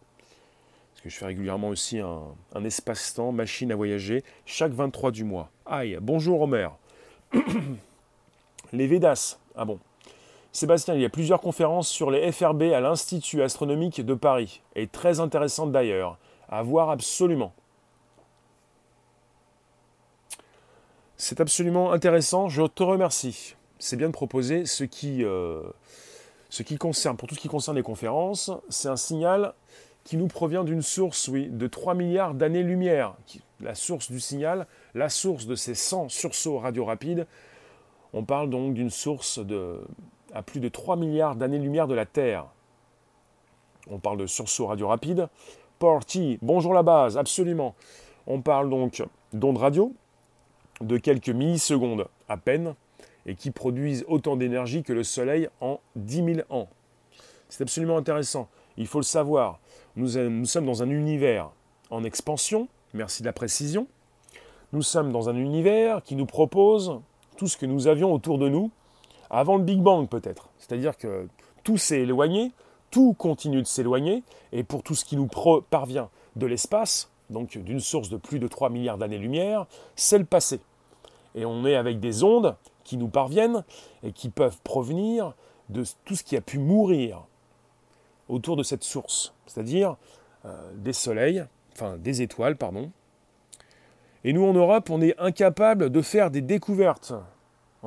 Parce 0.92 1.02
que 1.02 1.08
je 1.08 1.16
fais 1.16 1.26
régulièrement 1.26 1.68
aussi 1.68 1.98
un, 1.98 2.64
espace-temps, 2.64 3.32
machine 3.32 3.72
à 3.72 3.76
voyager, 3.76 4.22
chaque 4.44 4.72
23 4.72 5.10
du 5.10 5.24
mois. 5.24 5.50
Aïe, 5.66 5.98
bonjour 6.00 6.42
Homer. 6.42 6.68
Les 8.72 8.86
Védas, 8.86 9.38
ah 9.56 9.64
bon, 9.64 9.78
Sébastien, 10.54 10.94
il 10.94 11.00
y 11.00 11.04
a 11.04 11.10
plusieurs 11.10 11.40
conférences 11.40 11.88
sur 11.88 12.12
les 12.12 12.30
FRB 12.30 12.62
à 12.72 12.78
l'Institut 12.78 13.42
astronomique 13.42 14.06
de 14.06 14.14
Paris, 14.14 14.62
et 14.76 14.86
très 14.86 15.18
intéressantes 15.18 15.72
d'ailleurs, 15.72 16.16
à 16.48 16.62
voir 16.62 16.90
absolument. 16.90 17.52
C'est 21.16 21.40
absolument 21.40 21.90
intéressant, 21.90 22.48
je 22.48 22.62
te 22.62 22.84
remercie. 22.84 23.56
C'est 23.80 23.96
bien 23.96 24.06
de 24.06 24.12
proposer 24.12 24.64
ce 24.64 24.84
qui, 24.84 25.24
euh, 25.24 25.60
ce 26.50 26.62
qui 26.62 26.78
concerne, 26.78 27.16
pour 27.16 27.28
tout 27.28 27.34
ce 27.34 27.40
qui 27.40 27.48
concerne 27.48 27.76
les 27.76 27.82
conférences, 27.82 28.52
c'est 28.68 28.88
un 28.88 28.96
signal 28.96 29.54
qui 30.04 30.16
nous 30.16 30.28
provient 30.28 30.62
d'une 30.62 30.82
source, 30.82 31.26
oui, 31.26 31.48
de 31.50 31.66
3 31.66 31.94
milliards 31.94 32.32
d'années-lumière. 32.32 33.16
La 33.58 33.74
source 33.74 34.08
du 34.08 34.20
signal, 34.20 34.68
la 34.94 35.08
source 35.08 35.46
de 35.46 35.56
ces 35.56 35.74
100 35.74 36.10
sursauts 36.10 36.58
radio 36.60 36.84
rapides. 36.84 37.26
On 38.12 38.22
parle 38.22 38.50
donc 38.50 38.74
d'une 38.74 38.90
source 38.90 39.40
de 39.40 39.80
à 40.34 40.42
plus 40.42 40.60
de 40.60 40.68
3 40.68 40.96
milliards 40.96 41.36
d'années-lumière 41.36 41.86
de 41.86 41.94
la 41.94 42.04
Terre. 42.04 42.46
On 43.88 43.98
parle 43.98 44.18
de 44.18 44.26
sursaut 44.26 44.66
radio 44.66 44.88
rapide. 44.88 45.28
Porty, 45.78 46.38
bonjour 46.42 46.74
la 46.74 46.82
base, 46.82 47.16
absolument. 47.16 47.74
On 48.26 48.40
parle 48.40 48.68
donc 48.68 49.02
d'ondes 49.32 49.58
radio 49.58 49.92
de 50.80 50.98
quelques 50.98 51.28
millisecondes 51.28 52.08
à 52.28 52.36
peine 52.36 52.74
et 53.26 53.36
qui 53.36 53.50
produisent 53.50 54.04
autant 54.08 54.36
d'énergie 54.36 54.82
que 54.82 54.92
le 54.92 55.04
Soleil 55.04 55.48
en 55.60 55.80
10 55.96 56.34
000 56.36 56.40
ans. 56.50 56.68
C'est 57.48 57.62
absolument 57.62 57.96
intéressant. 57.96 58.48
Il 58.76 58.88
faut 58.88 58.98
le 58.98 59.04
savoir. 59.04 59.60
Nous, 59.96 60.18
nous, 60.18 60.46
sommes 60.46 60.66
dans 60.66 60.82
un 60.82 60.90
univers 60.90 61.50
en 61.90 62.02
expansion, 62.02 62.66
merci 62.92 63.22
de 63.22 63.26
la 63.26 63.32
précision. 63.32 63.86
Nous 64.72 64.82
sommes 64.82 65.12
dans 65.12 65.28
un 65.28 65.36
univers 65.36 66.02
qui 66.02 66.16
nous 66.16 66.26
propose 66.26 67.00
tout 67.36 67.46
ce 67.46 67.56
que 67.56 67.66
nous 67.66 67.86
avions 67.86 68.12
autour 68.12 68.38
de 68.38 68.48
nous 68.48 68.72
avant 69.34 69.56
le 69.56 69.64
Big 69.64 69.80
Bang 69.80 70.08
peut-être. 70.08 70.48
C'est-à-dire 70.58 70.96
que 70.96 71.28
tout 71.62 71.76
s'est 71.76 72.00
éloigné, 72.00 72.52
tout 72.90 73.14
continue 73.14 73.62
de 73.62 73.66
s'éloigner, 73.66 74.22
et 74.52 74.62
pour 74.62 74.82
tout 74.82 74.94
ce 74.94 75.04
qui 75.04 75.16
nous 75.16 75.28
parvient 75.70 76.08
de 76.36 76.46
l'espace, 76.46 77.10
donc 77.30 77.58
d'une 77.58 77.80
source 77.80 78.08
de 78.08 78.16
plus 78.16 78.38
de 78.38 78.46
3 78.46 78.70
milliards 78.70 78.98
d'années-lumière, 78.98 79.66
c'est 79.96 80.18
le 80.18 80.24
passé. 80.24 80.60
Et 81.34 81.44
on 81.44 81.66
est 81.66 81.74
avec 81.74 81.98
des 82.00 82.22
ondes 82.22 82.54
qui 82.84 82.96
nous 82.96 83.08
parviennent 83.08 83.64
et 84.02 84.12
qui 84.12 84.28
peuvent 84.28 84.58
provenir 84.62 85.34
de 85.70 85.84
tout 86.04 86.14
ce 86.14 86.22
qui 86.22 86.36
a 86.36 86.40
pu 86.40 86.58
mourir 86.58 87.24
autour 88.28 88.56
de 88.56 88.62
cette 88.62 88.84
source, 88.84 89.34
c'est-à-dire 89.46 89.96
euh, 90.44 90.70
des 90.76 90.92
soleils, 90.92 91.44
enfin 91.72 91.96
des 91.96 92.22
étoiles, 92.22 92.56
pardon. 92.56 92.90
Et 94.22 94.32
nous 94.32 94.44
en 94.44 94.52
Europe, 94.52 94.88
on 94.90 95.02
est 95.02 95.18
incapable 95.18 95.90
de 95.90 96.02
faire 96.02 96.30
des 96.30 96.40
découvertes 96.40 97.12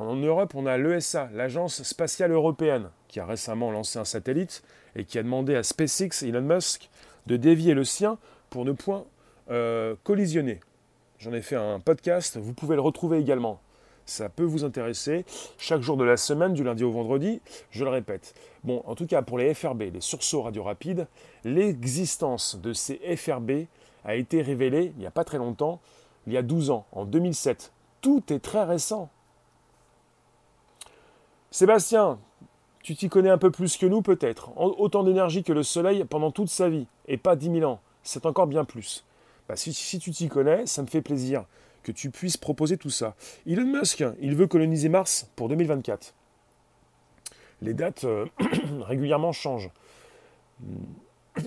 en 0.06 0.16
Europe, 0.16 0.54
on 0.54 0.66
a 0.66 0.78
l'ESA, 0.78 1.28
l'Agence 1.34 1.82
spatiale 1.82 2.30
européenne, 2.30 2.88
qui 3.08 3.18
a 3.18 3.26
récemment 3.26 3.72
lancé 3.72 3.98
un 3.98 4.04
satellite 4.04 4.62
et 4.94 5.04
qui 5.04 5.18
a 5.18 5.22
demandé 5.22 5.56
à 5.56 5.62
SpaceX 5.64 6.22
Elon 6.22 6.42
Musk 6.42 6.88
de 7.26 7.36
dévier 7.36 7.74
le 7.74 7.84
sien 7.84 8.16
pour 8.48 8.64
ne 8.64 8.72
point 8.72 9.04
euh, 9.50 9.96
collisionner. 10.04 10.60
J'en 11.18 11.32
ai 11.32 11.42
fait 11.42 11.56
un 11.56 11.80
podcast, 11.80 12.36
vous 12.36 12.54
pouvez 12.54 12.76
le 12.76 12.80
retrouver 12.80 13.18
également. 13.18 13.60
Ça 14.06 14.28
peut 14.28 14.44
vous 14.44 14.64
intéresser. 14.64 15.24
Chaque 15.58 15.82
jour 15.82 15.96
de 15.96 16.04
la 16.04 16.16
semaine, 16.16 16.54
du 16.54 16.62
lundi 16.62 16.84
au 16.84 16.92
vendredi, 16.92 17.40
je 17.70 17.84
le 17.84 17.90
répète. 17.90 18.34
Bon, 18.62 18.82
en 18.86 18.94
tout 18.94 19.06
cas, 19.06 19.22
pour 19.22 19.36
les 19.36 19.52
FRB, 19.52 19.82
les 19.92 20.00
sursauts 20.00 20.42
radio 20.42 20.62
rapides, 20.62 21.08
l'existence 21.44 22.56
de 22.56 22.72
ces 22.72 23.00
FRB 23.16 23.66
a 24.04 24.14
été 24.14 24.42
révélée 24.42 24.92
il 24.94 25.00
n'y 25.00 25.06
a 25.06 25.10
pas 25.10 25.24
très 25.24 25.38
longtemps, 25.38 25.80
il 26.26 26.32
y 26.32 26.36
a 26.36 26.42
12 26.42 26.70
ans, 26.70 26.86
en 26.92 27.04
2007. 27.04 27.72
Tout 28.00 28.22
est 28.32 28.38
très 28.38 28.62
récent. 28.62 29.10
Sébastien, 31.50 32.18
tu 32.82 32.94
t'y 32.94 33.08
connais 33.08 33.30
un 33.30 33.38
peu 33.38 33.50
plus 33.50 33.76
que 33.76 33.86
nous 33.86 34.02
peut-être. 34.02 34.50
Autant 34.56 35.02
d'énergie 35.02 35.42
que 35.42 35.52
le 35.52 35.62
Soleil 35.62 36.04
pendant 36.04 36.30
toute 36.30 36.48
sa 36.48 36.68
vie, 36.68 36.86
et 37.06 37.16
pas 37.16 37.36
10 37.36 37.60
000 37.60 37.70
ans. 37.70 37.80
C'est 38.02 38.26
encore 38.26 38.46
bien 38.46 38.64
plus. 38.64 39.04
Bah, 39.48 39.56
si, 39.56 39.98
tu 39.98 40.10
t'y 40.10 40.28
connais, 40.28 40.66
ça 40.66 40.82
me 40.82 40.86
fait 40.86 41.02
plaisir 41.02 41.44
que 41.82 41.92
tu 41.92 42.10
puisses 42.10 42.36
proposer 42.36 42.76
tout 42.76 42.90
ça. 42.90 43.14
Elon 43.46 43.64
Musk, 43.64 44.04
il 44.20 44.34
veut 44.34 44.46
coloniser 44.46 44.90
Mars 44.90 45.26
pour 45.36 45.48
2024. 45.48 46.12
Les 47.62 47.72
dates 47.74 48.04
euh, 48.04 48.26
régulièrement 48.80 49.32
changent. 49.32 49.70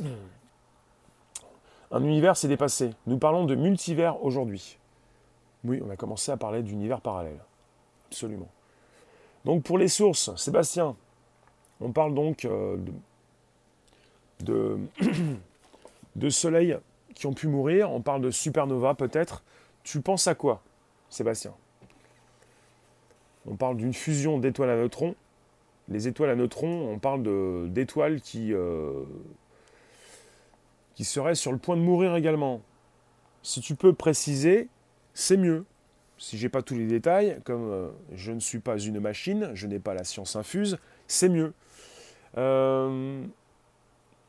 Un 1.92 2.04
univers 2.04 2.38
s'est 2.38 2.48
dépassé. 2.48 2.92
Nous 3.06 3.18
parlons 3.18 3.46
de 3.46 3.54
multivers 3.56 4.24
aujourd'hui. 4.24 4.78
Oui, 5.64 5.82
on 5.86 5.90
a 5.90 5.96
commencé 5.96 6.32
à 6.32 6.38
parler 6.38 6.64
d'univers 6.64 7.02
parallèle. 7.02 7.40
Absolument. 8.10 8.48
Donc 9.46 9.64
pour 9.64 9.78
les 9.78 9.88
sources, 9.88 10.36
Sébastien, 10.36 10.96
on 11.80 11.92
parle 11.92 12.14
donc 12.14 12.46
euh, 12.46 12.78
de, 14.40 14.78
de, 16.16 16.30
soleil 16.30 16.78
qui 17.16 17.26
ont 17.26 17.34
pu 17.34 17.48
mourir. 17.48 17.92
On 17.92 18.02
parle 18.02 18.22
de 18.22 18.32
supernova 18.32 18.94
peut-être. 18.94 19.44
Tu 19.84 20.02
penses 20.02 20.28
à 20.28 20.36
quoi, 20.36 20.62
Sébastien? 21.10 21.54
On 23.50 23.56
parle 23.56 23.78
d'une 23.78 23.94
fusion 23.94 24.38
d'étoiles 24.38 24.70
à 24.70 24.76
neutrons. 24.76 25.16
Les 25.90 26.08
étoiles 26.08 26.30
à 26.30 26.36
neutrons, 26.36 26.92
on 26.92 27.00
parle 27.00 27.24
d'étoiles 27.72 28.22
qui, 28.22 28.54
euh, 28.54 29.04
qui 30.94 31.04
seraient 31.04 31.36
sur 31.36 31.52
le 31.52 31.58
point 31.58 31.76
de 31.76 31.82
mourir 31.82 32.16
également. 32.16 32.62
Si 33.42 33.60
tu 33.62 33.74
peux 33.74 33.94
préciser, 33.94 34.70
c'est 35.16 35.38
mieux. 35.38 35.66
Si 36.22 36.38
j'ai 36.38 36.50
pas 36.50 36.62
tous 36.62 36.76
les 36.76 36.86
détails, 36.86 37.40
comme 37.46 37.72
euh, 37.72 37.90
je 38.14 38.32
ne 38.32 38.40
suis 38.40 38.60
pas 38.60 38.78
une 38.78 39.00
machine, 39.00 39.50
je 39.56 39.66
n'ai 39.66 39.80
pas 39.80 39.96
la 39.96 40.04
science 40.04 40.36
infuse, 40.36 40.78
c'est 41.08 41.30
mieux. 41.30 41.52
Euh, 42.38 43.24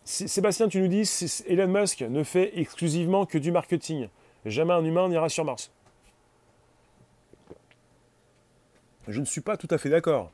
Sébastien, 0.07 0.69
tu 0.69 0.81
nous 0.81 0.89
dis, 0.89 1.07
Elon 1.47 1.69
Musk 1.69 2.01
ne 2.01 2.23
fait 2.23 2.59
exclusivement 2.59 3.27
que 3.27 3.37
du 3.37 3.53
marketing. 3.53 4.09
Jamais 4.47 4.73
un 4.73 4.83
humain 4.83 5.07
n'ira 5.11 5.29
sur 5.29 5.45
Mars. 5.45 5.71
Je 9.07 9.21
ne 9.21 9.27
suis 9.27 9.43
pas 9.43 9.59
tout 9.59 9.69
à 9.71 9.77
fait 9.77 9.91
d'accord. 9.91 10.33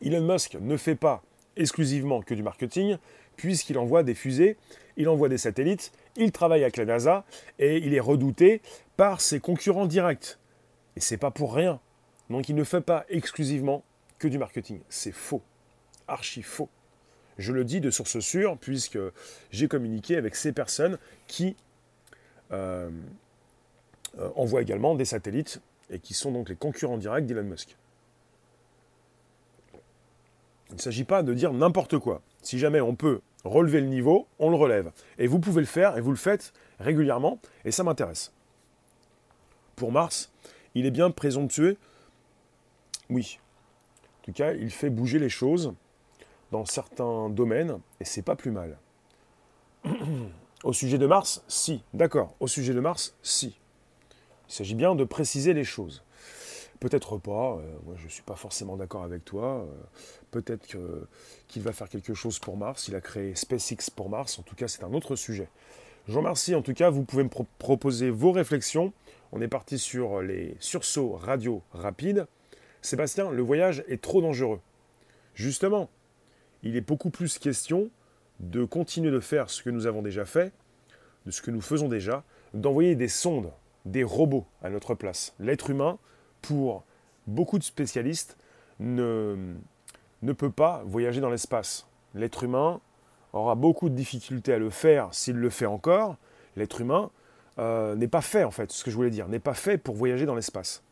Elon 0.00 0.22
Musk 0.22 0.54
ne 0.60 0.76
fait 0.76 0.94
pas 0.94 1.24
exclusivement 1.56 2.22
que 2.22 2.34
du 2.34 2.44
marketing, 2.44 2.98
puisqu'il 3.34 3.78
envoie 3.78 4.04
des 4.04 4.14
fusées, 4.14 4.56
il 4.96 5.08
envoie 5.08 5.28
des 5.28 5.38
satellites, 5.38 5.90
il 6.14 6.30
travaille 6.30 6.62
avec 6.62 6.76
la 6.76 6.84
NASA 6.84 7.24
et 7.58 7.78
il 7.78 7.94
est 7.94 8.00
redouté 8.00 8.62
par 8.96 9.20
ses 9.20 9.40
concurrents 9.40 9.86
directs. 9.86 10.38
Et 10.96 11.00
c'est 11.00 11.16
pas 11.16 11.30
pour 11.30 11.54
rien. 11.54 11.80
Donc 12.30 12.48
il 12.48 12.54
ne 12.54 12.64
fait 12.64 12.80
pas 12.80 13.04
exclusivement 13.08 13.82
que 14.18 14.28
du 14.28 14.38
marketing. 14.38 14.80
C'est 14.88 15.12
faux. 15.12 15.42
Archi 16.08 16.42
faux. 16.42 16.68
Je 17.38 17.52
le 17.52 17.64
dis 17.64 17.80
de 17.80 17.90
source 17.90 18.20
sûre, 18.20 18.58
puisque 18.58 18.98
j'ai 19.50 19.68
communiqué 19.68 20.16
avec 20.16 20.36
ces 20.36 20.52
personnes 20.52 20.98
qui 21.26 21.56
euh, 22.52 22.90
euh, 24.18 24.28
envoient 24.36 24.62
également 24.62 24.94
des 24.94 25.06
satellites 25.06 25.60
et 25.90 25.98
qui 25.98 26.14
sont 26.14 26.30
donc 26.30 26.48
les 26.48 26.56
concurrents 26.56 26.98
directs 26.98 27.26
d'Elon 27.26 27.44
Musk. 27.44 27.76
Il 30.70 30.76
ne 30.76 30.80
s'agit 30.80 31.04
pas 31.04 31.22
de 31.22 31.34
dire 31.34 31.52
n'importe 31.52 31.98
quoi. 31.98 32.22
Si 32.42 32.58
jamais 32.58 32.80
on 32.80 32.94
peut 32.94 33.20
relever 33.44 33.80
le 33.80 33.86
niveau, 33.86 34.26
on 34.38 34.50
le 34.50 34.56
relève. 34.56 34.90
Et 35.18 35.26
vous 35.26 35.38
pouvez 35.38 35.60
le 35.60 35.66
faire, 35.66 35.96
et 35.96 36.00
vous 36.00 36.10
le 36.10 36.16
faites 36.16 36.52
régulièrement, 36.80 37.38
et 37.64 37.70
ça 37.72 37.82
m'intéresse. 37.82 38.32
Pour 39.76 39.92
Mars, 39.92 40.30
il 40.74 40.86
est 40.86 40.90
bien 40.90 41.10
présomptueux 41.10 41.76
Oui. 43.10 43.38
En 44.20 44.24
tout 44.24 44.32
cas, 44.32 44.52
il 44.52 44.70
fait 44.70 44.90
bouger 44.90 45.18
les 45.18 45.28
choses 45.28 45.74
dans 46.52 46.64
certains 46.64 47.28
domaines, 47.30 47.78
et 48.00 48.04
c'est 48.04 48.22
pas 48.22 48.36
plus 48.36 48.50
mal. 48.50 48.78
Au 50.64 50.72
sujet 50.72 50.98
de 50.98 51.06
Mars, 51.06 51.42
si. 51.48 51.82
D'accord. 51.92 52.36
Au 52.38 52.46
sujet 52.46 52.72
de 52.72 52.80
Mars, 52.80 53.14
si. 53.22 53.56
Il 54.48 54.54
s'agit 54.54 54.74
bien 54.74 54.94
de 54.94 55.04
préciser 55.04 55.54
les 55.54 55.64
choses. 55.64 56.02
Peut-être 56.78 57.16
pas, 57.16 57.56
euh, 57.56 57.78
moi 57.84 57.94
je 57.96 58.04
ne 58.04 58.08
suis 58.10 58.22
pas 58.22 58.36
forcément 58.36 58.76
d'accord 58.76 59.02
avec 59.02 59.24
toi. 59.24 59.64
Euh, 59.64 59.66
peut-être 60.30 60.66
qu'il 61.48 61.62
va 61.62 61.72
faire 61.72 61.88
quelque 61.88 62.14
chose 62.14 62.38
pour 62.38 62.56
Mars. 62.56 62.86
Il 62.88 62.94
a 62.94 63.00
créé 63.00 63.34
SpaceX 63.34 63.90
pour 63.94 64.08
Mars. 64.08 64.38
En 64.38 64.42
tout 64.42 64.54
cas, 64.54 64.68
c'est 64.68 64.84
un 64.84 64.92
autre 64.92 65.16
sujet. 65.16 65.48
Je 66.06 66.12
vous 66.12 66.18
remercie. 66.18 66.54
En 66.54 66.62
tout 66.62 66.74
cas, 66.74 66.90
vous 66.90 67.02
pouvez 67.04 67.24
me 67.24 67.30
proposer 67.58 68.10
vos 68.10 68.32
réflexions. 68.32 68.92
On 69.32 69.40
est 69.40 69.48
parti 69.48 69.78
sur 69.78 70.20
les 70.20 70.56
sursauts 70.60 71.12
radio 71.12 71.62
rapides. 71.72 72.26
Sébastien, 72.82 73.30
le 73.30 73.42
voyage 73.42 73.82
est 73.88 74.02
trop 74.02 74.20
dangereux. 74.20 74.60
Justement, 75.34 75.88
il 76.62 76.76
est 76.76 76.82
beaucoup 76.82 77.08
plus 77.08 77.38
question 77.38 77.88
de 78.40 78.66
continuer 78.66 79.10
de 79.10 79.20
faire 79.20 79.48
ce 79.48 79.62
que 79.62 79.70
nous 79.70 79.86
avons 79.86 80.02
déjà 80.02 80.26
fait, 80.26 80.52
de 81.24 81.30
ce 81.30 81.40
que 81.40 81.50
nous 81.50 81.62
faisons 81.62 81.88
déjà, 81.88 82.24
d'envoyer 82.52 82.94
des 82.94 83.08
sondes, 83.08 83.50
des 83.86 84.04
robots 84.04 84.44
à 84.62 84.68
notre 84.68 84.94
place. 84.94 85.32
L'être 85.40 85.70
humain, 85.70 85.98
pour 86.42 86.84
beaucoup 87.26 87.58
de 87.58 87.64
spécialistes, 87.64 88.36
ne, 88.80 89.54
ne 90.20 90.32
peut 90.34 90.50
pas 90.50 90.82
voyager 90.84 91.22
dans 91.22 91.30
l'espace. 91.30 91.86
L'être 92.14 92.44
humain 92.44 92.80
aura 93.32 93.54
beaucoup 93.54 93.88
de 93.88 93.94
difficultés 93.94 94.52
à 94.52 94.58
le 94.58 94.68
faire 94.68 95.08
s'il 95.12 95.36
le 95.36 95.48
fait 95.48 95.64
encore. 95.64 96.16
L'être 96.56 96.82
humain 96.82 97.10
euh, 97.58 97.94
n'est 97.94 98.08
pas 98.08 98.20
fait, 98.20 98.44
en 98.44 98.50
fait, 98.50 98.72
ce 98.72 98.84
que 98.84 98.90
je 98.90 98.96
voulais 98.96 99.10
dire, 99.10 99.28
n'est 99.28 99.38
pas 99.38 99.54
fait 99.54 99.78
pour 99.78 99.94
voyager 99.94 100.26
dans 100.26 100.34
l'espace. 100.34 100.82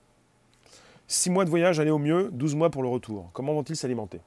Six 1.08 1.30
mois 1.30 1.44
de 1.44 1.50
voyage, 1.50 1.80
aller 1.80 1.90
au 1.90 1.98
mieux, 1.98 2.30
12 2.32 2.54
mois 2.54 2.70
pour 2.70 2.82
le 2.82 2.88
retour. 2.88 3.30
Comment 3.32 3.52
vont-ils 3.52 3.76
s'alimenter? 3.76 4.20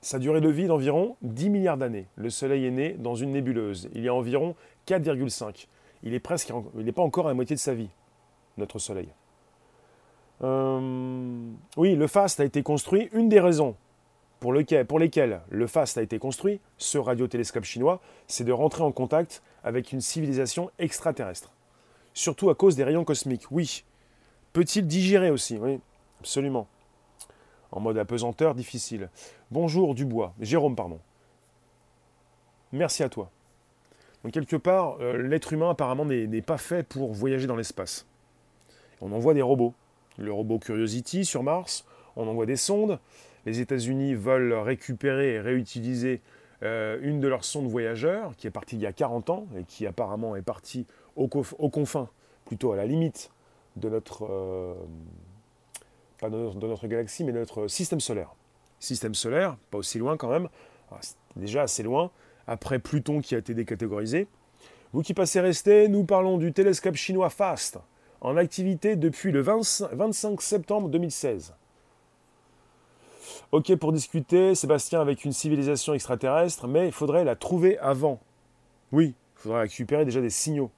Sa 0.00 0.18
durée 0.18 0.40
de 0.40 0.48
vie 0.48 0.66
d'environ 0.66 1.16
10 1.22 1.50
milliards 1.50 1.76
d'années. 1.76 2.06
Le 2.16 2.30
Soleil 2.30 2.64
est 2.64 2.70
né 2.70 2.92
dans 2.92 3.14
une 3.14 3.32
nébuleuse. 3.32 3.90
Il 3.94 4.02
y 4.02 4.08
a 4.08 4.14
environ 4.14 4.54
4,5. 4.86 5.66
Il 6.04 6.14
est 6.14 6.20
presque, 6.20 6.52
il 6.76 6.84
n'est 6.84 6.92
pas 6.92 7.02
encore 7.02 7.26
à 7.26 7.30
la 7.30 7.34
moitié 7.34 7.56
de 7.56 7.60
sa 7.60 7.74
vie, 7.74 7.90
notre 8.56 8.78
Soleil. 8.78 9.08
Euh, 10.44 11.50
oui, 11.76 11.96
le 11.96 12.06
FAST 12.06 12.40
a 12.40 12.44
été 12.44 12.62
construit. 12.62 13.08
Une 13.12 13.28
des 13.28 13.40
raisons 13.40 13.74
pour, 14.40 14.54
pour 14.86 14.98
lesquelles 14.98 15.40
le 15.48 15.66
FAST 15.66 15.98
a 15.98 16.02
été 16.02 16.18
construit, 16.18 16.60
ce 16.76 16.98
radiotélescope 16.98 17.64
chinois, 17.64 18.00
c'est 18.26 18.44
de 18.44 18.52
rentrer 18.52 18.82
en 18.82 18.92
contact 18.92 19.42
avec 19.64 19.92
une 19.92 20.00
civilisation 20.00 20.70
extraterrestre. 20.78 21.50
Surtout 22.14 22.50
à 22.50 22.54
cause 22.54 22.76
des 22.76 22.84
rayons 22.84 23.04
cosmiques. 23.04 23.50
Oui. 23.50 23.84
Peut-il 24.52 24.86
digérer 24.86 25.30
aussi 25.30 25.58
Oui, 25.58 25.78
absolument 26.20 26.68
en 27.72 27.80
mode 27.80 27.98
apesanteur 27.98 28.54
difficile. 28.54 29.10
Bonjour 29.50 29.94
Dubois, 29.94 30.34
Jérôme, 30.40 30.76
pardon. 30.76 30.98
Merci 32.72 33.02
à 33.02 33.08
toi. 33.08 33.30
Donc 34.24 34.32
quelque 34.32 34.56
part, 34.56 34.96
euh, 35.00 35.16
l'être 35.16 35.52
humain 35.52 35.70
apparemment 35.70 36.04
n'est 36.04 36.42
pas 36.42 36.58
fait 36.58 36.82
pour 36.82 37.12
voyager 37.12 37.46
dans 37.46 37.56
l'espace. 37.56 38.06
On 39.00 39.12
envoie 39.12 39.34
des 39.34 39.42
robots. 39.42 39.74
Le 40.16 40.32
robot 40.32 40.58
Curiosity 40.58 41.24
sur 41.24 41.44
Mars, 41.44 41.84
on 42.16 42.26
envoie 42.26 42.46
des 42.46 42.56
sondes. 42.56 42.98
Les 43.48 43.60
États-Unis 43.60 44.14
veulent 44.14 44.52
récupérer 44.52 45.32
et 45.32 45.40
réutiliser 45.40 46.20
euh, 46.62 46.98
une 47.00 47.18
de 47.18 47.28
leurs 47.28 47.46
sondes 47.46 47.66
voyageurs 47.66 48.36
qui 48.36 48.46
est 48.46 48.50
partie 48.50 48.76
il 48.76 48.82
y 48.82 48.86
a 48.86 48.92
40 48.92 49.30
ans 49.30 49.46
et 49.56 49.64
qui 49.64 49.86
apparemment 49.86 50.36
est 50.36 50.42
partie 50.42 50.84
aux, 51.16 51.28
confins, 51.28 52.10
plutôt 52.44 52.72
à 52.72 52.76
la 52.76 52.84
limite 52.84 53.30
de 53.76 53.88
notre, 53.88 54.26
euh, 54.30 54.74
pas 56.20 56.28
de 56.28 56.36
notre, 56.36 56.86
galaxie, 56.88 57.24
mais 57.24 57.32
de 57.32 57.38
notre 57.38 57.68
système 57.68 58.00
solaire. 58.00 58.34
Système 58.80 59.14
solaire, 59.14 59.56
pas 59.70 59.78
aussi 59.78 59.98
loin 59.98 60.18
quand 60.18 60.28
même, 60.28 60.50
ah, 60.92 61.00
déjà 61.34 61.62
assez 61.62 61.82
loin, 61.82 62.10
après 62.46 62.78
Pluton 62.78 63.22
qui 63.22 63.34
a 63.34 63.38
été 63.38 63.54
décatégorisé. 63.54 64.26
Vous 64.92 65.00
qui 65.00 65.14
passez 65.14 65.40
rester, 65.40 65.88
nous 65.88 66.04
parlons 66.04 66.36
du 66.36 66.52
télescope 66.52 66.96
chinois 66.96 67.30
FAST, 67.30 67.78
en 68.20 68.36
activité 68.36 68.94
depuis 68.94 69.32
le 69.32 69.40
25 69.40 70.42
septembre 70.42 70.90
2016. 70.90 71.54
Ok 73.52 73.74
pour 73.76 73.92
discuter, 73.92 74.54
Sébastien, 74.54 75.00
avec 75.00 75.24
une 75.24 75.32
civilisation 75.32 75.94
extraterrestre, 75.94 76.66
mais 76.66 76.86
il 76.86 76.92
faudrait 76.92 77.24
la 77.24 77.36
trouver 77.36 77.78
avant. 77.78 78.20
Oui, 78.92 79.14
il 79.36 79.42
faudrait 79.42 79.62
récupérer 79.62 80.04
déjà 80.04 80.20
des 80.20 80.30
signaux. 80.30 80.70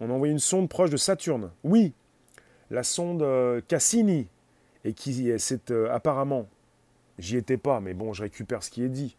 On 0.00 0.10
a 0.10 0.12
envoyé 0.12 0.32
une 0.32 0.38
sonde 0.38 0.68
proche 0.68 0.90
de 0.90 0.96
Saturne. 0.96 1.50
Oui, 1.64 1.92
la 2.70 2.82
sonde 2.82 3.22
euh, 3.22 3.60
Cassini, 3.66 4.26
et 4.84 4.92
qui 4.92 5.30
c'est 5.38 5.70
euh, 5.70 5.92
apparemment, 5.92 6.46
j'y 7.18 7.36
étais 7.36 7.56
pas, 7.56 7.80
mais 7.80 7.94
bon, 7.94 8.12
je 8.12 8.22
récupère 8.22 8.62
ce 8.62 8.70
qui 8.70 8.82
est 8.82 8.88
dit, 8.88 9.16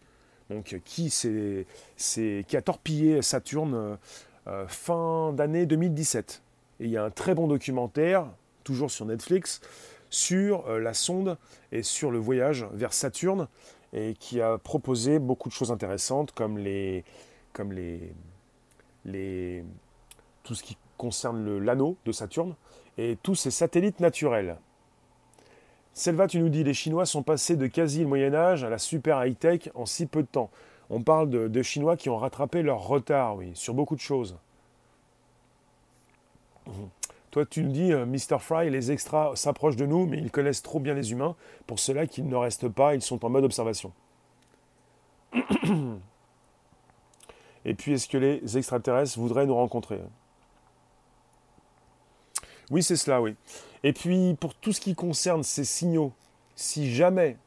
donc 0.49 0.79
qui, 0.85 1.09
c'est, 1.09 1.65
qui 2.47 2.57
a 2.57 2.61
torpillé 2.61 3.21
Saturne 3.21 3.97
euh, 4.47 4.67
fin 4.67 5.33
d'année 5.33 5.65
2017. 5.65 6.41
Et 6.79 6.85
il 6.85 6.91
y 6.91 6.97
a 6.97 7.03
un 7.03 7.09
très 7.09 7.33
bon 7.33 7.47
documentaire, 7.47 8.27
toujours 8.63 8.91
sur 8.91 9.05
Netflix, 9.05 9.61
sur 10.09 10.67
la 10.79 10.93
sonde 10.93 11.37
et 11.71 11.83
sur 11.83 12.11
le 12.11 12.17
voyage 12.17 12.65
vers 12.71 12.93
Saturne, 12.93 13.47
et 13.93 14.15
qui 14.19 14.41
a 14.41 14.57
proposé 14.57 15.19
beaucoup 15.19 15.49
de 15.49 15.53
choses 15.53 15.71
intéressantes, 15.71 16.31
comme 16.31 16.57
les, 16.57 17.03
comme 17.53 17.71
les, 17.71 18.13
les 19.05 19.63
tout 20.43 20.55
ce 20.55 20.63
qui 20.63 20.77
concerne 20.97 21.57
l'anneau 21.57 21.97
de 22.05 22.11
Saturne, 22.11 22.55
et 22.97 23.17
tous 23.21 23.35
ces 23.35 23.51
satellites 23.51 23.99
naturels. 23.99 24.57
Selva, 25.93 26.27
tu 26.27 26.39
nous 26.39 26.49
dis, 26.49 26.63
les 26.63 26.73
Chinois 26.73 27.05
sont 27.05 27.23
passés 27.23 27.55
de 27.55 27.67
quasi 27.67 28.01
le 28.01 28.07
Moyen 28.07 28.33
Âge 28.33 28.63
à 28.63 28.69
la 28.69 28.77
super 28.77 29.25
high-tech 29.25 29.69
en 29.73 29.85
si 29.85 30.05
peu 30.05 30.21
de 30.21 30.27
temps. 30.27 30.51
On 30.89 31.01
parle 31.01 31.29
de, 31.29 31.61
Chinois 31.63 31.97
qui 31.97 32.09
ont 32.09 32.17
rattrapé 32.17 32.61
leur 32.61 32.87
retard, 32.87 33.35
oui, 33.35 33.51
sur 33.55 33.73
beaucoup 33.73 33.95
de 33.95 34.01
choses. 34.01 34.37
Toi, 37.37 37.45
tu 37.45 37.61
nous 37.61 37.71
dis, 37.71 37.93
euh, 37.93 38.07
Mr. 38.07 38.39
Fry, 38.39 38.71
les 38.71 38.91
extras 38.91 39.35
s'approchent 39.35 39.75
de 39.75 39.85
nous, 39.85 40.07
mais 40.07 40.17
ils 40.17 40.31
connaissent 40.31 40.63
trop 40.63 40.79
bien 40.79 40.95
les 40.95 41.11
humains, 41.11 41.35
pour 41.67 41.77
cela 41.77 42.07
qu'ils 42.07 42.27
ne 42.27 42.35
restent 42.35 42.67
pas, 42.67 42.95
ils 42.95 43.01
sont 43.03 43.23
en 43.23 43.29
mode 43.29 43.43
observation. 43.43 43.93
Et 47.63 47.75
puis, 47.75 47.93
est-ce 47.93 48.07
que 48.07 48.17
les 48.17 48.57
extraterrestres 48.57 49.19
voudraient 49.19 49.45
nous 49.45 49.53
rencontrer? 49.53 49.99
Oui, 52.71 52.81
c'est 52.81 52.95
cela, 52.95 53.21
oui. 53.21 53.35
Et 53.83 53.93
puis, 53.93 54.35
pour 54.39 54.55
tout 54.55 54.73
ce 54.73 54.81
qui 54.81 54.95
concerne 54.95 55.43
ces 55.43 55.63
signaux, 55.63 56.13
si 56.55 56.91
jamais 56.91 57.37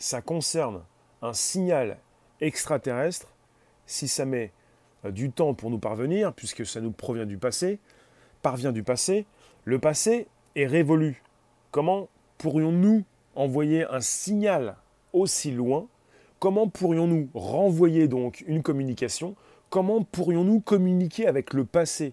ça 0.00 0.20
concerne 0.20 0.82
un 1.22 1.34
signal 1.34 1.98
extraterrestre, 2.40 3.28
si 3.86 4.08
ça 4.08 4.24
met 4.24 4.50
euh, 5.04 5.12
du 5.12 5.30
temps 5.30 5.54
pour 5.54 5.70
nous 5.70 5.78
parvenir, 5.78 6.32
puisque 6.32 6.66
ça 6.66 6.80
nous 6.80 6.90
provient 6.90 7.26
du 7.26 7.38
passé, 7.38 7.78
parvient 8.42 8.72
du 8.72 8.82
passé, 8.82 9.26
le 9.64 9.78
passé 9.78 10.26
est 10.56 10.66
révolu. 10.66 11.22
Comment 11.70 12.08
pourrions-nous 12.38 13.04
envoyer 13.34 13.84
un 13.84 14.00
signal 14.00 14.76
aussi 15.12 15.50
loin? 15.50 15.86
Comment 16.38 16.68
pourrions-nous 16.68 17.28
renvoyer 17.34 18.08
donc 18.08 18.44
une 18.46 18.62
communication? 18.62 19.34
Comment 19.68 20.02
pourrions-nous 20.02 20.60
communiquer 20.60 21.26
avec 21.26 21.52
le 21.54 21.64
passé 21.64 22.12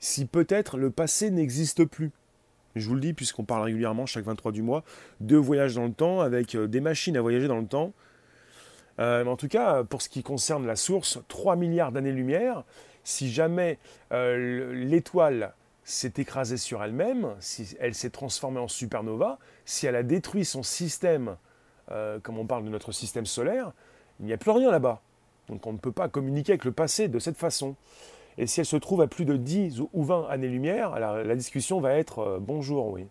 si 0.00 0.24
peut-être 0.24 0.78
le 0.78 0.90
passé 0.90 1.30
n'existe 1.30 1.84
plus? 1.84 2.10
Je 2.76 2.88
vous 2.88 2.94
le 2.94 3.00
dis, 3.00 3.12
puisqu'on 3.12 3.44
parle 3.44 3.62
régulièrement 3.62 4.06
chaque 4.06 4.24
23 4.24 4.52
du 4.52 4.62
mois 4.62 4.84
de 5.20 5.36
voyage 5.36 5.74
dans 5.74 5.84
le 5.84 5.92
temps 5.92 6.20
avec 6.20 6.54
euh, 6.54 6.66
des 6.66 6.80
machines 6.80 7.16
à 7.16 7.20
voyager 7.20 7.48
dans 7.48 7.58
le 7.58 7.66
temps. 7.66 7.92
Euh, 9.00 9.24
en 9.24 9.36
tout 9.36 9.48
cas, 9.48 9.84
pour 9.84 10.02
ce 10.02 10.08
qui 10.08 10.22
concerne 10.22 10.66
la 10.66 10.76
source, 10.76 11.18
3 11.28 11.56
milliards 11.56 11.92
d'années-lumière, 11.92 12.64
si 13.04 13.30
jamais 13.30 13.78
euh, 14.12 14.72
l'étoile 14.74 15.54
s'est 15.92 16.14
écrasée 16.18 16.56
sur 16.56 16.82
elle-même, 16.82 17.34
si 17.40 17.76
elle 17.80 17.94
s'est 17.94 18.10
transformée 18.10 18.60
en 18.60 18.68
supernova, 18.68 19.38
si 19.64 19.86
elle 19.86 19.96
a 19.96 20.02
détruit 20.02 20.44
son 20.44 20.62
système, 20.62 21.36
comme 22.22 22.38
on 22.38 22.46
parle 22.46 22.64
de 22.64 22.68
notre 22.68 22.92
système 22.92 23.24
solaire, 23.24 23.72
il 24.20 24.26
n'y 24.26 24.32
a 24.32 24.36
plus 24.36 24.50
rien 24.50 24.70
là-bas. 24.70 25.00
Donc 25.48 25.66
on 25.66 25.72
ne 25.72 25.78
peut 25.78 25.92
pas 25.92 26.08
communiquer 26.08 26.52
avec 26.52 26.64
le 26.64 26.72
passé 26.72 27.08
de 27.08 27.18
cette 27.18 27.36
façon. 27.36 27.74
Et 28.36 28.46
si 28.46 28.60
elle 28.60 28.66
se 28.66 28.76
trouve 28.76 29.00
à 29.00 29.08
plus 29.08 29.24
de 29.24 29.36
10 29.36 29.80
ou 29.92 30.04
20 30.04 30.28
années-lumière, 30.28 30.92
alors 30.92 31.16
la 31.16 31.34
discussion 31.34 31.80
va 31.80 31.94
être 31.94 32.20
euh, 32.20 32.38
bonjour, 32.40 32.86
oui. 32.88 33.06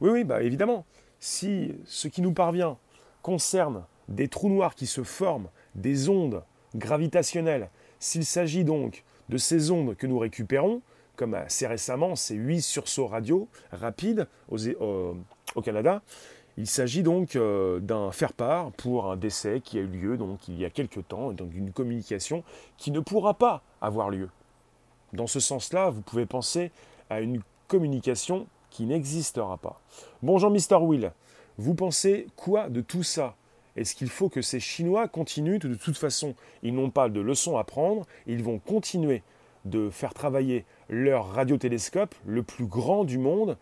Oui, 0.00 0.10
oui, 0.10 0.24
bah 0.24 0.42
évidemment. 0.42 0.86
Si 1.18 1.74
ce 1.84 2.08
qui 2.08 2.22
nous 2.22 2.32
parvient 2.32 2.78
concerne 3.20 3.84
des 4.08 4.28
trous 4.28 4.48
noirs 4.48 4.74
qui 4.74 4.86
se 4.86 5.02
forment, 5.02 5.48
des 5.74 6.08
ondes 6.08 6.42
gravitationnelles, 6.74 7.68
s'il 7.98 8.24
s'agit 8.24 8.64
donc 8.64 9.04
de 9.28 9.36
ces 9.36 9.70
ondes 9.70 9.94
que 9.94 10.06
nous 10.06 10.18
récupérons, 10.18 10.80
comme 11.20 11.34
assez 11.34 11.66
récemment 11.66 12.16
ces 12.16 12.34
8 12.34 12.62
sursauts 12.62 13.06
radio 13.06 13.46
rapides 13.72 14.26
au 14.50 15.60
Canada, 15.62 16.00
il 16.56 16.66
s'agit 16.66 17.02
donc 17.02 17.36
euh, 17.36 17.78
d'un 17.78 18.10
faire-part 18.10 18.72
pour 18.72 19.10
un 19.10 19.16
décès 19.18 19.60
qui 19.62 19.76
a 19.76 19.82
eu 19.82 19.86
lieu 19.86 20.16
donc 20.16 20.48
il 20.48 20.58
y 20.58 20.64
a 20.64 20.70
quelque 20.70 20.98
temps, 20.98 21.32
donc 21.32 21.50
d'une 21.50 21.72
communication 21.72 22.42
qui 22.78 22.90
ne 22.90 23.00
pourra 23.00 23.34
pas 23.34 23.62
avoir 23.82 24.08
lieu. 24.08 24.30
Dans 25.12 25.26
ce 25.26 25.40
sens-là, 25.40 25.90
vous 25.90 26.00
pouvez 26.00 26.24
penser 26.24 26.70
à 27.10 27.20
une 27.20 27.42
communication 27.68 28.46
qui 28.70 28.86
n'existera 28.86 29.58
pas. 29.58 29.78
Bonjour 30.22 30.50
Mr. 30.50 30.76
Will, 30.80 31.12
vous 31.58 31.74
pensez 31.74 32.28
quoi 32.34 32.70
de 32.70 32.80
tout 32.80 33.02
ça? 33.02 33.34
Est-ce 33.76 33.94
qu'il 33.94 34.08
faut 34.08 34.30
que 34.30 34.40
ces 34.40 34.58
Chinois 34.58 35.06
continuent? 35.06 35.58
De 35.58 35.74
toute 35.74 35.98
façon, 35.98 36.34
ils 36.62 36.74
n'ont 36.74 36.90
pas 36.90 37.10
de 37.10 37.20
leçons 37.20 37.58
à 37.58 37.64
prendre, 37.64 38.06
ils 38.26 38.42
vont 38.42 38.58
continuer 38.58 39.22
de 39.66 39.90
faire 39.90 40.14
travailler 40.14 40.64
leur 40.90 41.32
radiotélescope, 41.32 42.14
le 42.26 42.42
plus 42.42 42.66
grand 42.66 43.04
du 43.04 43.16
monde, 43.16 43.56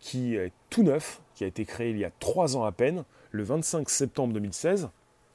qui 0.00 0.36
est 0.36 0.52
tout 0.70 0.82
neuf, 0.82 1.20
qui 1.34 1.44
a 1.44 1.46
été 1.46 1.64
créé 1.64 1.90
il 1.90 1.98
y 1.98 2.04
a 2.04 2.10
trois 2.20 2.56
ans 2.56 2.64
à 2.64 2.72
peine, 2.72 3.04
le 3.32 3.42
25 3.42 3.88
septembre 3.88 4.34
2016. 4.34 4.88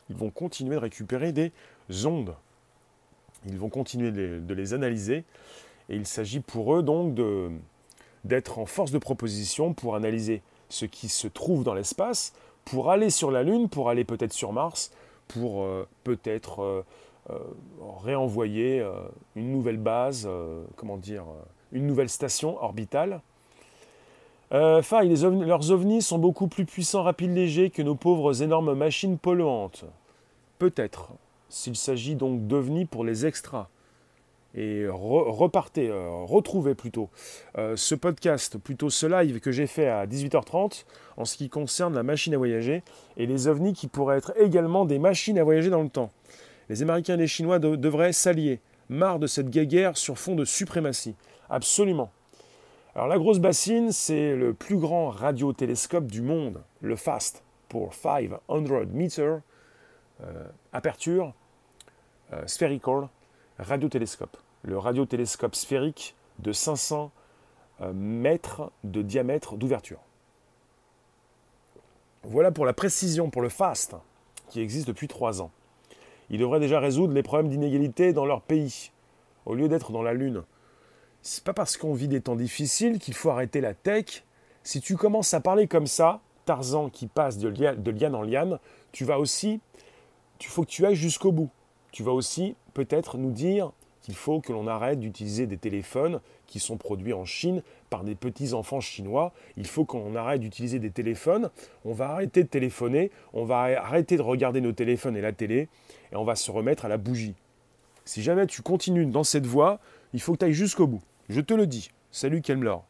Ils 0.10 0.16
vont 0.16 0.30
continuer 0.30 0.76
de 0.76 0.82
récupérer 0.82 1.32
des 1.32 1.52
ondes. 2.06 2.36
Ils 3.48 3.58
vont 3.58 3.70
continuer 3.70 4.12
de 4.12 4.54
les, 4.54 4.74
analyser. 4.74 5.24
Et 5.90 5.96
il 5.96 6.06
s'agit 6.06 6.40
pour 6.40 6.76
eux 6.76 6.84
donc 6.84 7.18
d'être 8.24 8.60
en 8.60 8.66
force 8.66 8.92
de 8.92 9.00
proposition 9.00 9.74
pour 9.74 9.96
analyser 9.96 10.42
ce 10.70 10.86
qui 10.86 11.10
se 11.10 11.28
trouve 11.28 11.64
dans 11.64 11.74
l'espace, 11.74 12.34
pour 12.64 12.92
aller 12.92 13.10
sur 13.10 13.32
la 13.32 13.42
Lune, 13.42 13.70
pour 13.70 13.90
aller 13.90 14.04
peut-être 14.04 14.34
sur 14.34 14.54
Mars, 14.54 14.92
pour 15.28 15.64
euh, 15.64 15.88
peut-être 16.04 16.62
euh, 16.62 16.86
réenvoyer 18.04 18.86
une 19.36 19.52
nouvelle 19.52 19.78
base, 19.78 20.28
comment 20.76 20.98
dire, 20.98 21.26
une 21.72 21.86
nouvelle 21.86 22.10
station 22.10 22.62
orbitale 22.64 23.22
euh, 24.52 24.82
leurs 25.46 25.72
ovnis 25.72 26.02
sont 26.02 26.18
beaucoup 26.18 26.48
plus 26.48 26.66
puissants, 26.66 27.04
rapides, 27.04 27.36
légers 27.36 27.70
que 27.70 27.82
nos 27.82 27.96
pauvres 27.96 28.42
énormes 28.42 28.74
machines 28.74 29.18
polluantes. 29.18 29.86
Peut-être, 30.58 31.10
s'il 31.50 31.76
s'agit 31.76 32.16
donc 32.16 32.48
d'ovnis 32.48 32.86
pour 32.86 33.04
les 33.04 33.26
extras. 33.26 33.68
Et 34.56 34.88
repartez, 34.88 35.90
euh, 35.90 36.10
retrouvez 36.24 36.74
plutôt 36.74 37.10
euh, 37.60 37.76
ce 37.76 37.94
podcast, 37.94 38.58
plutôt 38.58 38.90
ce 38.90 39.06
live 39.06 39.40
que 39.40 39.52
j'ai 39.52 39.68
fait 39.68 39.88
à 39.88 40.08
18h30 40.08 40.86
en 41.18 41.26
ce 41.26 41.38
qui 41.38 41.50
concerne 41.50 41.94
la 41.94 42.02
machine 42.02 42.34
à 42.34 42.40
voyager 42.40 42.82
et 43.18 43.28
les 43.28 43.48
ovnis 43.48 43.74
qui 43.74 43.88
pourraient 43.88 44.18
être 44.18 44.34
également 44.42 44.86
des 44.86 44.98
machines 44.98 45.38
à 45.38 45.44
voyager 45.44 45.70
dans 45.70 45.84
le 45.84 45.90
temps. 45.90 46.10
Les 46.70 46.84
Américains 46.84 47.16
et 47.16 47.18
les 47.18 47.28
Chinois 47.28 47.60
devraient 47.60 48.14
s'allier, 48.14 48.62
marre 48.90 49.20
de 49.20 49.28
cette 49.28 49.50
guerre 49.50 49.98
sur 49.98 50.18
fond 50.18 50.36
de 50.36 50.46
suprématie. 50.46 51.16
Absolument. 51.50 52.12
Alors 52.96 53.08
la 53.08 53.18
grosse 53.18 53.40
bassine, 53.40 53.92
c'est 53.92 54.36
le 54.36 54.54
plus 54.54 54.78
grand 54.78 55.10
radiotélescope 55.10 56.06
du 56.06 56.22
monde, 56.22 56.62
le 56.82 56.96
FAST, 56.96 57.44
pour 57.70 57.94
500 57.94 58.40
meter, 58.92 59.38
euh, 60.22 60.48
aperture 60.74 61.34
euh, 62.34 62.46
spherical 62.46 63.08
radiotélescope. 63.58 64.38
Le 64.64 64.78
radiotélescope 64.78 65.56
sphérique 65.56 66.16
de 66.40 66.52
500 66.52 67.12
euh, 67.82 67.94
mètres 67.94 68.72
de 68.84 69.02
diamètre 69.02 69.56
d'ouverture. 69.56 70.00
Voilà 72.24 72.52
pour 72.52 72.66
la 72.66 72.74
précision 72.74 73.30
pour 73.30 73.42
le 73.42 73.50
FAST, 73.50 73.96
qui 74.50 74.60
existe 74.60 74.88
depuis 74.88 75.08
trois 75.08 75.42
ans. 75.42 75.52
Il 76.30 76.40
devrait 76.40 76.60
déjà 76.60 76.80
résoudre 76.80 77.14
les 77.14 77.24
problèmes 77.24 77.50
d'inégalité 77.50 78.14
dans 78.14 78.26
leur 78.26 78.42
pays, 78.42 78.92
au 79.46 79.56
lieu 79.56 79.68
d'être 79.68 79.92
dans 79.92 80.04
la 80.04 80.14
Lune 80.14 80.44
c'est 81.22 81.44
pas 81.44 81.54
parce 81.54 81.78
qu'on 81.78 81.94
vit 81.94 82.08
des 82.08 82.22
temps 82.22 82.36
difficiles 82.36 83.00
qu'il 83.00 83.14
faut 83.14 83.30
arrêter 83.30 83.62
la 83.62 83.74
tech. 83.74 84.24
Si 84.64 84.82
tu 84.82 84.96
commences 84.96 85.34
à 85.34 85.40
parler 85.40 85.68
comme 85.68 85.88
ça, 85.88 86.22
Tarzan 86.46 86.90
qui 86.90 87.08
passe 87.08 87.38
de, 87.38 87.50
liane 87.50 88.16
en 88.16 88.24
liane, 88.24 88.60
tu 88.92 89.06
vas 89.06 89.20
aussi, 89.20 89.60
tu 90.38 90.50
faut 90.50 90.64
que 90.64 90.70
tu 90.70 90.86
ailles 90.86 90.96
jusqu'au 90.96 91.32
bout. 91.32 91.50
Tu 91.92 92.04
vas 92.04 92.12
aussi 92.12 92.56
peut-être 92.74 93.18
nous 93.18 93.32
dire 93.32 93.72
qu'il 94.02 94.16
faut 94.16 94.40
que 94.40 94.54
l'on 94.54 94.68
arrête 94.68 95.00
d'utiliser 95.00 95.48
des 95.48 95.58
téléphones 95.58 96.22
qui 96.50 96.60
sont 96.60 96.78
produits 96.78 97.14
en 97.14 97.26
Chine 97.26 97.62
par 97.90 98.04
des 98.04 98.16
petits 98.16 98.54
enfants 98.54 98.82
chinois. 98.82 99.32
Il 99.56 99.68
faut 99.68 99.86
qu'on 99.86 100.16
arrête 100.16 100.42
d'utiliser 100.42 100.80
des 100.80 100.92
téléphones. 100.92 101.50
On 101.86 101.94
va 101.94 102.10
arrêter 102.10 102.44
de 102.44 102.50
téléphoner. 102.50 103.12
On 103.34 103.46
va 103.46 103.60
arrêter 103.60 104.18
de 104.18 104.22
regarder 104.22 104.60
nos 104.60 104.72
téléphones 104.72 105.16
et 105.16 105.22
la 105.22 105.32
télé. 105.32 105.70
Et 106.12 106.16
on 106.16 106.24
va 106.24 106.36
se 106.36 106.52
remettre 106.52 106.86
à 106.86 106.90
la 106.90 106.98
bougie. 106.98 107.36
Si 108.06 108.24
jamais 108.24 108.48
tu 108.48 108.62
continues 108.62 109.06
dans 109.06 109.24
cette 109.24 109.46
voie, 109.46 109.80
il 110.14 110.22
faut 110.22 110.34
que 110.34 110.40
tu 110.40 110.46
ailles 110.46 110.54
jusqu'au 110.54 110.88
bout. 110.88 111.04
Je 111.30 111.42
te 111.42 111.54
le 111.54 111.68
dis. 111.68 111.92
Salut 112.12 112.42
Kelmlor. 112.42 112.84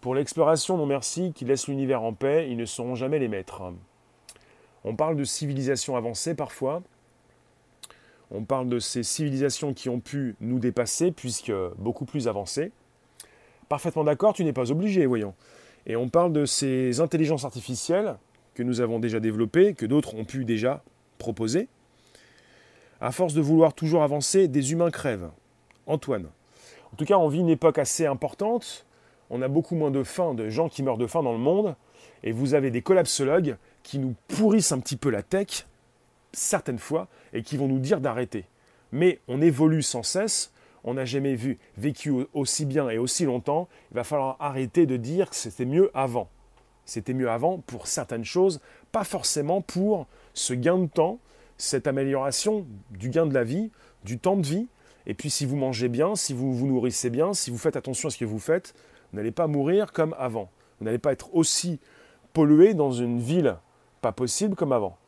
Pour 0.00 0.14
l'exploration, 0.14 0.76
non 0.76 0.86
merci, 0.86 1.32
qui 1.34 1.44
laisse 1.44 1.66
l'univers 1.66 2.02
en 2.02 2.12
paix, 2.12 2.46
ils 2.48 2.56
ne 2.56 2.64
seront 2.64 2.94
jamais 2.94 3.18
les 3.18 3.26
maîtres. 3.26 3.62
On 4.84 4.94
parle 4.94 5.16
de 5.16 5.24
civilisations 5.24 5.96
avancées 5.96 6.36
parfois. 6.36 6.82
On 8.30 8.44
parle 8.44 8.68
de 8.68 8.78
ces 8.78 9.02
civilisations 9.02 9.72
qui 9.72 9.88
ont 9.88 10.00
pu 10.00 10.34
nous 10.40 10.58
dépasser, 10.58 11.12
puisque 11.12 11.52
beaucoup 11.78 12.04
plus 12.04 12.28
avancées. 12.28 12.72
Parfaitement 13.68 14.04
d'accord, 14.04 14.32
tu 14.32 14.44
n'es 14.44 14.52
pas 14.52 14.70
obligé, 14.70 15.06
voyons. 15.06 15.34
Et 15.86 15.96
on 15.96 16.08
parle 16.08 16.32
de 16.32 16.44
ces 16.44 17.00
intelligences 17.00 17.44
artificielles 17.44 18.16
que 18.54 18.62
nous 18.62 18.80
avons 18.80 18.98
déjà 18.98 19.20
développées, 19.20 19.74
que 19.74 19.86
d'autres 19.86 20.14
ont 20.14 20.24
pu 20.24 20.44
déjà 20.44 20.82
proposer. 21.18 21.68
À 23.00 23.12
force 23.12 23.34
de 23.34 23.40
vouloir 23.40 23.74
toujours 23.74 24.02
avancer, 24.02 24.48
des 24.48 24.72
humains 24.72 24.90
crèvent. 24.90 25.30
Antoine. 25.86 26.28
En 26.92 26.96
tout 26.96 27.04
cas, 27.04 27.18
on 27.18 27.28
vit 27.28 27.40
une 27.40 27.48
époque 27.48 27.78
assez 27.78 28.06
importante. 28.06 28.86
On 29.30 29.42
a 29.42 29.48
beaucoup 29.48 29.76
moins 29.76 29.90
de 29.90 30.02
faim, 30.02 30.34
de 30.34 30.48
gens 30.48 30.68
qui 30.68 30.82
meurent 30.82 30.96
de 30.96 31.06
faim 31.06 31.22
dans 31.22 31.32
le 31.32 31.38
monde. 31.38 31.76
Et 32.24 32.32
vous 32.32 32.54
avez 32.54 32.70
des 32.70 32.82
collapsologues 32.82 33.56
qui 33.82 33.98
nous 33.98 34.14
pourrissent 34.28 34.72
un 34.72 34.80
petit 34.80 34.96
peu 34.96 35.10
la 35.10 35.22
tech, 35.22 35.66
certaines 36.36 36.78
fois, 36.78 37.08
et 37.32 37.42
qui 37.42 37.56
vont 37.56 37.68
nous 37.68 37.78
dire 37.78 38.00
d'arrêter. 38.00 38.44
Mais 38.92 39.20
on 39.28 39.40
évolue 39.40 39.82
sans 39.82 40.02
cesse. 40.02 40.52
On 40.84 40.94
n'a 40.94 41.04
jamais 41.04 41.34
vu, 41.34 41.58
vécu 41.76 42.12
aussi 42.32 42.64
bien 42.64 42.88
et 42.88 42.98
aussi 42.98 43.24
longtemps. 43.24 43.68
Il 43.90 43.94
va 43.94 44.04
falloir 44.04 44.36
arrêter 44.38 44.86
de 44.86 44.96
dire 44.96 45.30
que 45.30 45.36
c'était 45.36 45.64
mieux 45.64 45.90
avant. 45.94 46.28
C'était 46.84 47.14
mieux 47.14 47.28
avant 47.28 47.58
pour 47.66 47.88
certaines 47.88 48.24
choses, 48.24 48.60
pas 48.92 49.02
forcément 49.02 49.60
pour 49.60 50.06
ce 50.34 50.54
gain 50.54 50.78
de 50.78 50.86
temps, 50.86 51.18
cette 51.58 51.88
amélioration 51.88 52.64
du 52.90 53.08
gain 53.08 53.26
de 53.26 53.34
la 53.34 53.42
vie, 53.42 53.72
du 54.04 54.18
temps 54.18 54.36
de 54.36 54.46
vie, 54.46 54.68
et 55.06 55.14
puis 55.14 55.30
si 55.30 55.46
vous 55.46 55.56
mangez 55.56 55.88
bien, 55.88 56.14
si 56.16 56.32
vous 56.32 56.54
vous 56.54 56.66
nourrissez 56.66 57.10
bien, 57.10 57.32
si 57.32 57.50
vous 57.50 57.58
faites 57.58 57.76
attention 57.76 58.08
à 58.08 58.10
ce 58.10 58.18
que 58.18 58.24
vous 58.24 58.38
faites, 58.38 58.74
vous 59.10 59.18
n'allez 59.18 59.30
pas 59.30 59.46
mourir 59.46 59.92
comme 59.92 60.14
avant. 60.18 60.50
Vous 60.78 60.84
n'allez 60.84 60.98
pas 60.98 61.12
être 61.12 61.34
aussi 61.34 61.80
pollué 62.32 62.74
dans 62.74 62.92
une 62.92 63.20
ville 63.20 63.56
pas 64.02 64.12
possible 64.12 64.54
comme 64.54 64.72
avant. 64.72 64.98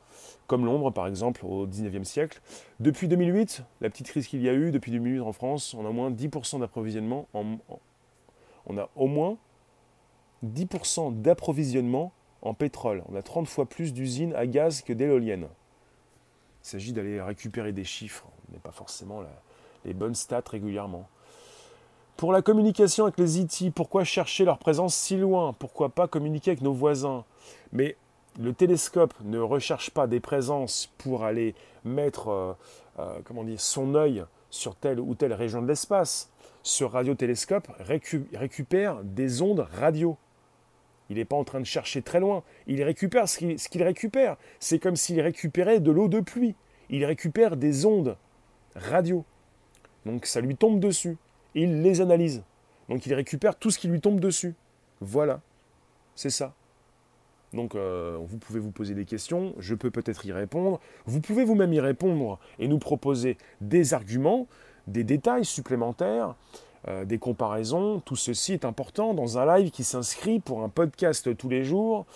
Comme 0.49 0.65
Londres, 0.65 0.91
par 0.91 1.07
exemple, 1.07 1.45
au 1.45 1.67
19e 1.67 2.05
siècle. 2.05 2.41
Depuis 2.81 3.07
2008, 3.07 3.63
la 3.81 3.91
petite 3.91 4.09
crise 4.09 4.27
qu'il 4.27 4.43
y 4.43 4.49
a 4.49 4.55
eu, 4.55 4.73
depuis 4.73 4.91
2008 4.91 5.21
en 5.21 5.33
France, 5.33 5.75
on 5.75 5.85
a 5.85 5.91
au 5.91 5.93
moins 5.93 6.11
10% 6.11 6.59
d'approvisionnement. 6.59 7.29
on 7.35 8.79
a 8.79 8.89
au 8.97 9.07
moins 9.07 9.37
10% 10.45 11.21
d'approvisionnement 11.21 12.13
en 12.43 12.55
pétrole. 12.55 13.03
On 13.11 13.15
a 13.15 13.23
30 13.23 13.47
fois 13.47 13.67
plus 13.67 13.93
d'usines 13.93 14.35
à 14.35 14.47
gaz 14.47 14.83
que 14.83 14.93
d'éoliennes. 14.93 15.49
Il 16.65 16.69
s'agit 16.69 16.93
d'aller 16.93 17.21
récupérer 17.21 17.73
des 17.73 17.85
chiffres, 17.85 18.27
mais 18.51 18.59
pas 18.59 18.73
forcément 18.73 19.23
les 19.85 19.95
bonnes 19.95 20.15
stats 20.15 20.43
régulièrement. 20.51 21.09
Pour 22.17 22.33
la 22.33 22.43
communication 22.43 23.05
avec 23.05 23.19
les 23.19 23.39
IT, 23.39 23.73
pourquoi 23.75 24.03
chercher 24.03 24.45
leur 24.45 24.59
présence 24.59 24.95
si 24.97 25.17
loin? 25.17 25.53
Pourquoi 25.53 25.91
pas 25.91 26.09
communiquer 26.09 26.53
avec 26.53 26.63
nos 26.63 26.73
voisins? 26.73 27.25
Mais 27.73 27.97
le 28.39 28.53
télescope 28.53 29.15
ne 29.25 29.39
recherche 29.39 29.91
pas 29.91 30.07
des 30.07 30.21
présences 30.21 30.91
pour 30.99 31.25
aller 31.25 31.55
mettre 31.85 32.29
euh, 32.29 32.53
euh, 32.99 33.19
comment 33.25 33.45
son 33.57 33.95
œil 33.95 34.25
sur 34.51 34.77
telle 34.77 35.01
ou 35.01 35.15
telle 35.15 35.33
région 35.33 35.61
de 35.61 35.67
l'espace. 35.67 36.31
Ce 36.63 36.85
radiotélescope 36.85 37.69
récupère 37.81 39.03
des 39.03 39.43
ondes 39.43 39.67
radio. 39.73 40.17
Il 41.11 41.17
n'est 41.17 41.25
pas 41.25 41.37
en 41.37 41.45
train 41.45 41.61
de 41.61 41.65
chercher 41.65 42.03
très 42.03 42.21
loin. 42.21 42.43
Il 42.67 42.83
récupère 42.83 43.29
ce 43.29 43.39
qu'il 43.69 43.83
récupère. 43.83 44.37
C'est 44.61 44.79
comme 44.79 44.97
s'il 44.97 45.21
récupérait 45.21 45.81
de 45.81 45.91
l'eau 45.91 46.09
de 46.09 46.21
pluie. 46.21 46.55
Il 46.91 47.05
récupère 47.05 47.57
des 47.57 47.87
ondes 47.87 48.17
radio. 48.75 49.25
Donc 50.05 50.27
ça 50.27 50.41
lui 50.41 50.57
tombe 50.57 50.81
dessus. 50.81 51.17
Il 51.55 51.83
les 51.83 52.01
analyse. 52.01 52.43
Donc 52.89 53.07
il 53.07 53.15
récupère 53.15 53.57
tout 53.57 53.71
ce 53.71 53.79
qui 53.79 53.89
lui 53.89 54.01
tombe 54.01 54.21
dessus. 54.21 54.55
Voilà. 55.01 55.41
C'est 56.15 56.31
ça. 56.31 56.55
Donc 57.55 57.75
euh, 57.75 58.19
vous 58.21 58.39
pouvez 58.39 58.61
vous 58.61 58.71
poser 58.71 58.95
des 58.95 59.05
questions, 59.05 59.55
je 59.59 59.75
peux 59.75 59.91
peut-être 59.91 60.27
y 60.27 60.33
répondre, 60.33 60.81
vous 61.07 61.21
pouvez 61.21 61.45
vous-même 61.45 61.73
y 61.73 61.81
répondre 61.81 62.39
et 62.59 62.69
nous 62.69 62.79
proposer 62.79 63.39
des 63.61 63.95
arguments, 63.95 64.47
des 64.87 65.05
détails 65.05 65.45
supplémentaires, 65.45 66.35
euh, 66.89 67.05
des 67.05 67.19
comparaisons. 67.19 68.01
Tout 68.05 68.17
ceci 68.17 68.53
est 68.53 68.65
important 68.65 69.15
dans 69.15 69.39
un 69.39 69.59
live 69.59 69.71
qui 69.71 69.85
s'inscrit 69.85 70.41
pour 70.41 70.63
un 70.63 70.69
podcast 70.69 71.37
tous 71.37 71.49
les 71.49 71.65
jours 71.65 72.07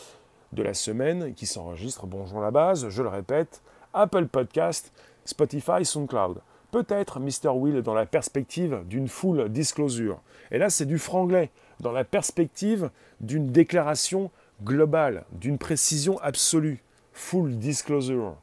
de 0.53 0.63
la 0.63 0.75
semaine 0.75 1.35
qui 1.35 1.47
s'enregistre. 1.47 2.07
Bonjour 2.07 2.41
la 2.41 2.51
base, 2.51 2.89
je 2.91 3.03
le 3.03 3.09
répète, 3.09 3.63
Apple 3.95 4.27
Podcast, 4.27 4.93
Spotify, 5.25 5.85
SoundCloud. 5.85 6.43
Peut-être 6.71 7.21
Mr. 7.21 7.51
Will 7.55 7.83
dans 7.83 7.95
la 7.95 8.07
perspective 8.07 8.83
d'une 8.87 9.09
full 9.09 9.49
disclosure. 9.51 10.21
Et 10.51 10.59
là, 10.59 10.71
c'est 10.71 10.87
du 10.87 10.99
franglais, 10.99 11.51
dans 11.81 11.93
la 11.93 12.05
perspective 12.05 12.91
d'une 13.21 13.49
déclaration 13.49 14.31
globale, 14.65 15.25
d'une 15.33 15.59
précision 15.59 16.19
absolue. 16.21 16.83
Full 17.13 17.59
disclosure. 17.59 18.37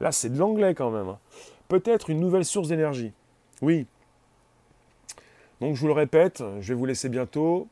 Là, 0.00 0.12
c'est 0.12 0.28
de 0.28 0.38
l'anglais 0.38 0.74
quand 0.74 0.90
même. 0.90 1.08
Hein. 1.08 1.18
Peut-être 1.68 2.10
une 2.10 2.20
nouvelle 2.20 2.44
source 2.44 2.68
d'énergie. 2.68 3.12
Oui. 3.62 3.86
Donc, 5.60 5.74
je 5.74 5.80
vous 5.80 5.86
le 5.86 5.94
répète, 5.94 6.42
je 6.60 6.68
vais 6.68 6.74
vous 6.74 6.84
laisser 6.84 7.08
bientôt. 7.08 7.68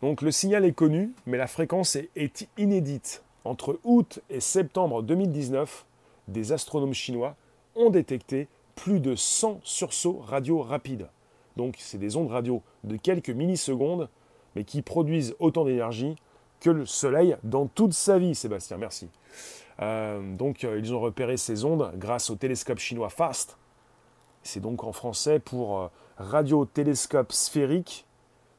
Donc, 0.00 0.22
le 0.22 0.30
signal 0.30 0.64
est 0.64 0.72
connu, 0.72 1.12
mais 1.26 1.36
la 1.36 1.46
fréquence 1.46 1.96
est, 1.96 2.48
inédite. 2.56 3.22
Entre 3.44 3.78
août 3.84 4.20
et 4.30 4.40
septembre 4.40 5.02
2019, 5.02 5.84
des 6.28 6.52
astronomes 6.52 6.94
chinois 6.94 7.36
ont 7.76 7.90
détecté 7.90 8.48
plus 8.74 9.00
de 9.00 9.14
100 9.14 9.60
sursauts 9.62 10.22
radio 10.24 10.62
rapides. 10.62 11.08
Donc, 11.56 11.76
c'est 11.78 11.98
des 11.98 12.16
ondes 12.16 12.30
radio 12.30 12.62
de 12.84 12.96
quelques 12.96 13.30
millisecondes, 13.30 14.08
mais 14.56 14.64
qui 14.64 14.80
produisent 14.80 15.34
autant 15.38 15.64
d'énergie 15.64 16.16
que 16.60 16.70
le 16.70 16.86
Soleil 16.86 17.36
dans 17.42 17.66
toute 17.66 17.94
sa 17.94 18.18
vie, 18.18 18.34
Sébastien, 18.34 18.76
merci. 18.76 19.08
Euh, 19.80 20.20
donc 20.36 20.64
euh, 20.64 20.78
ils 20.78 20.92
ont 20.92 21.00
repéré 21.00 21.36
ces 21.36 21.64
ondes 21.64 21.90
grâce 21.96 22.30
au 22.30 22.36
télescope 22.36 22.78
chinois 22.78 23.08
FAST. 23.08 23.56
C'est 24.42 24.60
donc 24.60 24.84
en 24.84 24.92
français 24.92 25.38
pour 25.38 25.78
euh, 25.78 25.88
radiotélescope 26.18 27.32
sphérique 27.32 28.04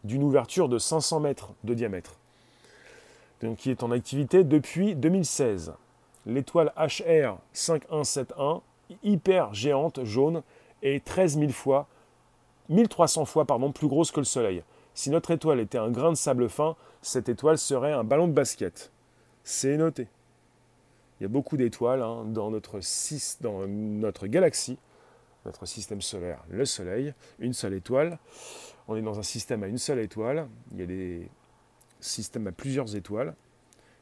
d'une 0.03 0.23
ouverture 0.23 0.67
de 0.67 0.79
500 0.79 1.19
mètres 1.19 1.49
de 1.63 1.73
diamètre. 1.73 2.15
Donc 3.43 3.57
qui 3.57 3.69
est 3.69 3.83
en 3.83 3.91
activité 3.91 4.43
depuis 4.43 4.95
2016. 4.95 5.73
L'étoile 6.25 6.71
HR 6.77 7.37
5171, 7.53 8.61
hyper 9.03 9.53
géante 9.53 10.03
jaune, 10.03 10.43
est 10.83 11.03
13 11.03 11.39
000 11.39 11.51
fois, 11.51 11.87
1300 12.69 13.25
fois 13.25 13.45
pardon, 13.45 13.71
plus 13.71 13.87
grosse 13.87 14.11
que 14.11 14.19
le 14.19 14.25
Soleil. 14.25 14.63
Si 14.93 15.09
notre 15.09 15.31
étoile 15.31 15.59
était 15.59 15.77
un 15.77 15.89
grain 15.89 16.11
de 16.11 16.17
sable 16.17 16.49
fin, 16.49 16.75
cette 17.01 17.29
étoile 17.29 17.57
serait 17.57 17.93
un 17.93 18.03
ballon 18.03 18.27
de 18.27 18.33
basket. 18.33 18.91
C'est 19.43 19.77
noté. 19.77 20.07
Il 21.19 21.23
y 21.23 21.25
a 21.25 21.29
beaucoup 21.29 21.57
d'étoiles 21.57 22.01
hein, 22.01 22.25
dans, 22.25 22.51
notre, 22.51 22.79
dans 23.41 23.67
notre 23.67 24.27
galaxie, 24.27 24.77
notre 25.45 25.65
système 25.65 26.01
solaire, 26.01 26.43
le 26.49 26.65
Soleil, 26.65 27.13
une 27.39 27.53
seule 27.53 27.73
étoile. 27.73 28.17
On 28.87 28.95
est 28.95 29.01
dans 29.01 29.19
un 29.19 29.23
système 29.23 29.63
à 29.63 29.67
une 29.67 29.77
seule 29.77 29.99
étoile. 29.99 30.47
Il 30.71 30.79
y 30.79 30.83
a 30.83 30.87
des 30.87 31.29
systèmes 31.99 32.47
à 32.47 32.51
plusieurs 32.51 32.95
étoiles. 32.95 33.35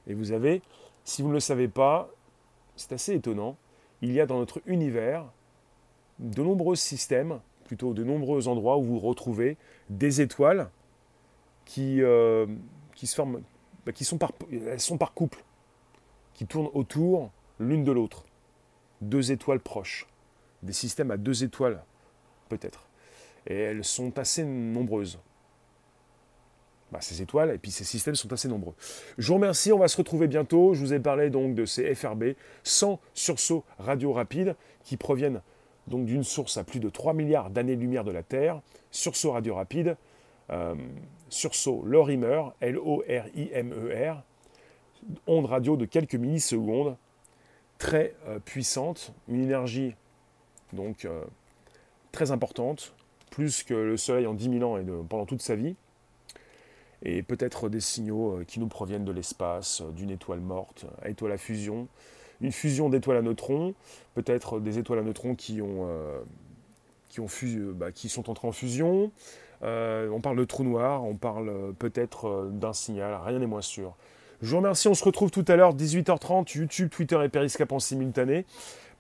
Et 0.08 0.14
vous 0.14 0.32
avez, 0.32 0.62
si 1.06 1.22
vous 1.22 1.28
ne 1.28 1.34
le 1.34 1.40
savez 1.40 1.68
pas, 1.68 2.10
c'est 2.76 2.94
assez 2.94 3.14
étonnant, 3.14 3.58
il 4.02 4.12
y 4.12 4.22
a 4.22 4.26
dans 4.26 4.40
notre 4.40 4.62
univers 4.66 5.26
de 6.20 6.42
nombreux 6.42 6.76
systèmes, 6.76 7.40
plutôt 7.66 7.94
de 7.94 8.04
nombreux 8.04 8.48
endroits 8.48 8.78
où 8.78 8.84
vous 8.84 9.00
retrouvez 9.00 9.58
des 9.90 10.22
étoiles 10.22 10.70
qui, 11.70 12.02
euh, 12.02 12.48
qui 12.96 13.06
se 13.06 13.14
forment, 13.14 13.42
bah, 13.86 13.92
qui 13.92 14.04
sont 14.04 14.18
par, 14.18 14.32
elles 14.52 14.82
sont 14.82 14.98
par 14.98 15.14
couple, 15.14 15.44
qui 16.34 16.48
tournent 16.48 16.72
autour 16.74 17.30
l'une 17.60 17.84
de 17.84 17.92
l'autre. 17.92 18.26
Deux 19.02 19.32
étoiles 19.32 19.60
proches, 19.60 20.08
des 20.64 20.74
systèmes 20.74 21.12
à 21.12 21.18
deux 21.18 21.44
étoiles 21.44 21.84
peut-être. 22.50 22.88
Et 23.46 23.56
elles 23.56 23.86
sont 23.86 24.18
assez 24.18 24.44
nombreuses. 24.44 25.20
Bah, 26.92 27.02
ces 27.02 27.22
étoiles 27.22 27.52
et 27.52 27.60
puis 27.60 27.70
ces 27.70 27.84
systèmes 27.84 28.16
sont 28.16 28.34
assez 28.34 28.48
nombreux. 28.48 28.74
Je 29.20 29.28
vous 29.28 29.36
remercie, 29.36 29.72
on 29.72 29.78
va 29.78 29.88
se 29.88 29.98
retrouver 29.98 30.28
bientôt. 30.28 30.74
Je 30.74 30.80
vous 30.80 30.94
ai 30.96 31.00
parlé 31.00 31.30
donc 31.30 31.54
de 31.54 31.66
ces 31.66 31.94
FRB, 31.94 32.34
100 32.64 33.00
sursauts 33.14 33.64
radio 33.78 34.12
rapides 34.12 34.56
qui 34.84 34.98
proviennent 34.98 35.42
donc 35.86 36.08
d'une 36.08 36.24
source 36.24 36.58
à 36.58 36.64
plus 36.64 36.80
de 36.80 36.90
3 36.90 37.14
milliards 37.14 37.52
d'années-lumière 37.52 38.04
de 38.04 38.12
la 38.12 38.24
Terre, 38.24 38.60
sursauts 38.90 39.34
radio 39.34 39.54
rapides 39.54 39.96
euh, 40.50 40.74
sursaut 41.30 41.84
Lorimer, 41.86 42.44
L-O-R-I-M-E-R, 42.62 44.16
e 44.18 45.14
onde 45.28 45.46
radio 45.46 45.78
de 45.78 45.86
quelques 45.86 46.16
millisecondes, 46.16 46.96
très 47.78 48.14
euh, 48.28 48.40
puissante, 48.40 49.14
une 49.28 49.42
énergie 49.44 49.96
donc 50.74 51.06
euh, 51.06 51.24
très 52.12 52.32
importante, 52.32 52.94
plus 53.30 53.64
que 53.64 53.74
le 53.74 53.98
Soleil 53.98 54.28
en 54.28 54.34
10 54.34 54.60
000 54.60 54.64
ans 54.70 54.78
et 54.78 54.84
pendant 55.08 55.26
toute 55.26 55.42
sa 55.42 55.56
vie, 55.56 55.76
et 57.02 57.24
peut-être 57.24 57.70
des 57.70 57.80
signaux 57.80 58.42
qui 58.48 58.60
nous 58.60 58.68
proviennent 58.68 59.06
de 59.06 59.12
l'espace, 59.12 59.82
d'une 59.96 60.12
étoile 60.12 60.42
morte, 60.42 60.86
étoile 61.06 61.32
à 61.32 61.38
fusion, 61.38 61.88
une 62.42 62.52
fusion 62.52 62.90
d'étoiles 62.90 63.18
à 63.18 63.22
neutrons, 63.22 63.74
peut-être 64.16 64.60
des 64.60 64.80
étoiles 64.80 65.00
à 65.00 65.04
neutrons 65.04 65.36
qui, 65.36 65.62
ont, 65.62 65.88
qui, 67.08 67.22
ont 67.22 67.28
bah, 67.74 67.94
qui 67.94 68.10
sont 68.10 68.30
entrées 68.30 68.50
en 68.50 68.52
fusion, 68.52 69.12
euh, 69.64 70.10
on 70.10 70.22
parle 70.22 70.38
de 70.38 70.46
trou 70.46 70.64
noir, 70.64 71.04
on 71.04 71.16
parle 71.16 71.50
euh, 71.50 71.72
peut-être 71.78 72.28
euh, 72.28 72.50
d'un 72.50 72.74
signal, 72.74 73.20
rien 73.26 73.40
n'est 73.40 73.48
moins 73.48 73.62
sûr. 73.62 73.96
Je 74.42 74.52
vous 74.52 74.58
remercie, 74.58 74.88
on 74.88 74.94
se 74.94 75.04
retrouve 75.04 75.32
tout 75.32 75.44
à 75.50 75.56
l'heure, 75.58 75.76
18h30, 75.76 76.58
YouTube, 76.58 76.90
Twitter 76.90 77.20
et 77.24 77.30
Periscope 77.30 77.72
en 77.74 77.80
simultané. 77.80 78.46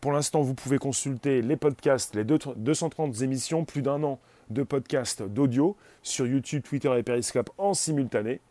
Pour 0.01 0.11
l'instant, 0.11 0.41
vous 0.41 0.53
pouvez 0.53 0.77
consulter 0.77 1.41
les 1.41 1.55
podcasts, 1.55 2.13
les 2.15 2.25
230 2.25 3.21
émissions, 3.21 3.63
plus 3.63 3.81
d'un 3.81 4.03
an 4.03 4.19
de 4.49 4.63
podcasts 4.63 5.21
d'audio 5.21 5.77
sur 6.03 6.27
YouTube, 6.27 6.63
Twitter 6.63 6.91
et 6.97 7.03
Periscope 7.03 7.51
en 7.57 7.73
simultané. 7.73 8.41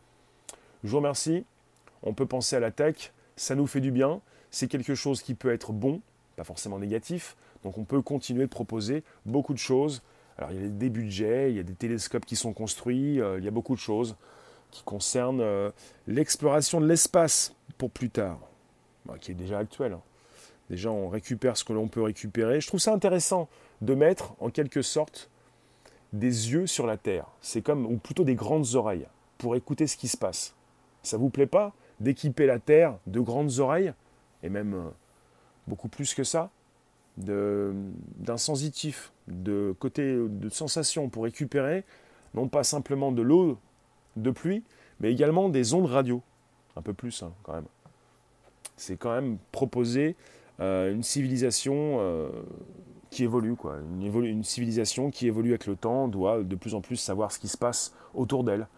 Je 0.85 0.91
vous 0.91 0.99
remercie. 0.99 1.45
On 2.03 2.15
peut 2.15 2.27
penser 2.27 2.57
à 2.57 2.61
la 2.61 2.71
tech, 2.71 3.13
ça 3.37 3.55
nous 3.55 3.67
fait 3.67 3.81
du 3.81 3.91
bien. 3.91 4.21
C'est 4.51 4.69
quelque 4.69 4.95
chose 4.95 5.23
qui 5.23 5.35
peut 5.35 5.53
être 5.53 5.73
bon, 5.73 6.01
pas 6.37 6.45
forcément 6.45 6.79
négatif. 6.79 7.37
Donc 7.65 7.77
on 7.77 7.85
peut 7.85 8.01
continuer 8.01 8.45
de 8.45 8.51
proposer 8.51 9.03
beaucoup 9.27 9.53
de 9.53 9.59
choses 9.59 10.03
alors 10.39 10.53
il 10.53 10.63
y 10.63 10.65
a 10.65 10.69
des 10.69 10.89
budgets, 10.89 11.51
il 11.51 11.57
y 11.57 11.61
a 11.61 11.65
des 11.65 11.75
télescopes 11.75 12.25
qui 12.25 12.37
sont 12.37 12.53
construits, 12.53 13.21
euh, 13.21 13.39
il 13.39 13.45
y 13.45 13.49
a 13.49 13.51
beaucoup 13.51 13.75
de 13.75 13.81
choses 13.81 14.17
qui 14.71 14.83
concernent 14.83 15.41
euh, 15.41 15.71
l'exploration 16.07 16.81
de 16.81 16.87
l'espace 16.87 17.55
pour 17.77 17.91
plus 17.91 18.11
tard, 18.11 18.39
bah, 19.07 19.17
qui 19.21 19.33
est 19.33 19.35
déjà 19.35 19.59
actuel. 19.59 19.95
Hein. 19.95 20.01
Déjà 20.71 20.91
on 20.91 21.09
récupère 21.09 21.57
ce 21.57 21.65
que 21.65 21.73
l'on 21.73 21.89
peut 21.89 22.03
récupérer. 22.03 22.61
Je 22.61 22.69
trouve 22.69 22.81
ça 22.81 22.93
intéressant 22.93 23.49
de 23.81 23.95
mettre 23.95 24.35
en 24.41 24.51
quelque 24.51 24.83
sorte 24.83 25.31
des 26.13 26.53
yeux 26.53 26.67
sur 26.67 26.87
la 26.87 26.97
Terre. 26.97 27.27
C'est 27.41 27.63
comme, 27.63 27.87
ou 27.87 27.97
plutôt 27.97 28.25
des 28.25 28.35
grandes 28.35 28.75
oreilles, 28.75 29.07
pour 29.39 29.57
écouter 29.57 29.87
ce 29.87 29.97
qui 29.97 30.09
se 30.09 30.17
passe. 30.17 30.55
Ça 31.03 31.17
vous 31.17 31.31
plaît 31.31 31.47
pas 31.47 31.73
d'équiper 32.01 32.47
la 32.47 32.59
Terre 32.59 32.97
de 33.07 33.21
grandes 33.21 33.59
oreilles, 33.59 33.93
et 34.43 34.49
même 34.49 34.75
euh, 34.75 34.91
beaucoup 35.67 35.89
plus 35.89 36.15
que 36.15 36.25
ça 36.25 36.51
d'un 37.17 38.37
sensitif, 38.37 39.11
de 39.29 39.75
côté 39.79 40.17
de 40.17 40.49
sensation 40.49 41.09
pour 41.09 41.25
récupérer 41.25 41.85
non 42.35 42.49
pas 42.49 42.65
simplement 42.65 43.13
de 43.13 43.23
l'eau 43.23 43.59
de 44.17 44.31
pluie, 44.31 44.63
mais 45.01 45.13
également 45.13 45.49
des 45.49 45.75
ondes 45.75 45.87
radio. 45.87 46.23
Un 46.77 46.83
peu 46.83 46.93
plus 46.93 47.23
hein, 47.23 47.33
quand 47.43 47.55
même. 47.55 47.67
C'est 48.77 48.97
quand 48.97 49.13
même 49.13 49.39
proposer 49.51 50.15
euh, 50.61 50.93
une 50.93 51.03
civilisation 51.03 51.99
euh, 52.01 52.29
qui 53.11 53.25
évolue. 53.25 53.57
Quoi. 53.57 53.79
Une, 54.01 54.25
une, 54.25 54.45
civilisation 54.45 55.11
qui 55.11 55.27
évolue 55.27 55.51
avec 55.51 55.67
le 55.67 55.77
temps 55.77 56.09
doit 56.09 56.43
de 56.43 56.57
plus 56.57 56.75
en 56.75 56.81
plus 56.81 56.97
savoir 56.97 57.33
ce 57.33 57.39
qui 57.39 57.49
se 57.49 57.57
passe 57.57 57.93
autour 58.15 58.45
d'elle. 58.45 58.69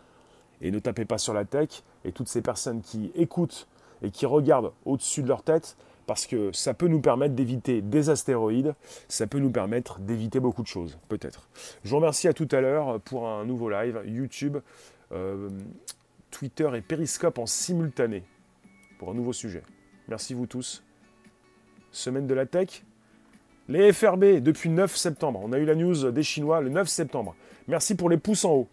Et 0.62 0.70
ne 0.70 0.78
tapez 0.78 1.04
pas 1.04 1.18
sur 1.18 1.34
la 1.34 1.44
tech. 1.44 1.82
Et 2.04 2.12
toutes 2.12 2.28
ces 2.28 2.40
personnes 2.40 2.80
qui 2.80 3.10
écoutent 3.14 3.66
et 4.02 4.10
qui 4.10 4.24
regardent 4.24 4.72
au-dessus 4.86 5.22
de 5.22 5.28
leur 5.28 5.42
tête, 5.42 5.76
parce 6.10 6.26
que 6.26 6.50
ça 6.50 6.74
peut 6.74 6.88
nous 6.88 7.00
permettre 7.00 7.36
d'éviter 7.36 7.82
des 7.82 8.10
astéroïdes, 8.10 8.74
ça 9.06 9.28
peut 9.28 9.38
nous 9.38 9.52
permettre 9.52 10.00
d'éviter 10.00 10.40
beaucoup 10.40 10.62
de 10.62 10.66
choses, 10.66 10.98
peut-être. 11.08 11.48
Je 11.84 11.90
vous 11.90 11.98
remercie 11.98 12.26
à 12.26 12.32
tout 12.32 12.48
à 12.50 12.60
l'heure 12.60 13.00
pour 13.02 13.28
un 13.28 13.44
nouveau 13.44 13.70
live 13.70 14.02
YouTube, 14.06 14.56
euh, 15.12 15.48
Twitter 16.32 16.68
et 16.74 16.80
Periscope 16.80 17.38
en 17.38 17.46
simultané 17.46 18.24
pour 18.98 19.10
un 19.10 19.14
nouveau 19.14 19.32
sujet. 19.32 19.62
Merci 20.08 20.34
vous 20.34 20.46
tous. 20.46 20.82
Semaine 21.92 22.26
de 22.26 22.34
la 22.34 22.44
tech. 22.44 22.82
Les 23.68 23.92
FRB 23.92 24.40
depuis 24.40 24.68
9 24.68 24.96
septembre. 24.96 25.40
On 25.44 25.52
a 25.52 25.58
eu 25.58 25.64
la 25.64 25.76
news 25.76 26.10
des 26.10 26.24
Chinois 26.24 26.60
le 26.60 26.70
9 26.70 26.88
septembre. 26.88 27.36
Merci 27.68 27.94
pour 27.94 28.10
les 28.10 28.16
pouces 28.16 28.44
en 28.44 28.54
haut. 28.54 28.68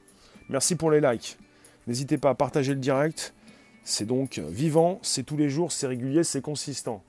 Merci 0.49 0.75
pour 0.75 0.89
les 0.89 1.01
likes. 1.01 1.37
N'hésitez 1.85 2.17
pas 2.17 2.31
à 2.31 2.33
partager 2.33 2.73
le 2.73 2.79
direct. 2.79 3.35
C'est 3.83 4.07
donc 4.07 4.39
vivant, 4.39 4.97
c'est 5.03 5.21
tous 5.21 5.37
les 5.37 5.51
jours, 5.51 5.71
c'est 5.71 5.85
régulier, 5.85 6.23
c'est 6.23 6.41
consistant. 6.41 7.03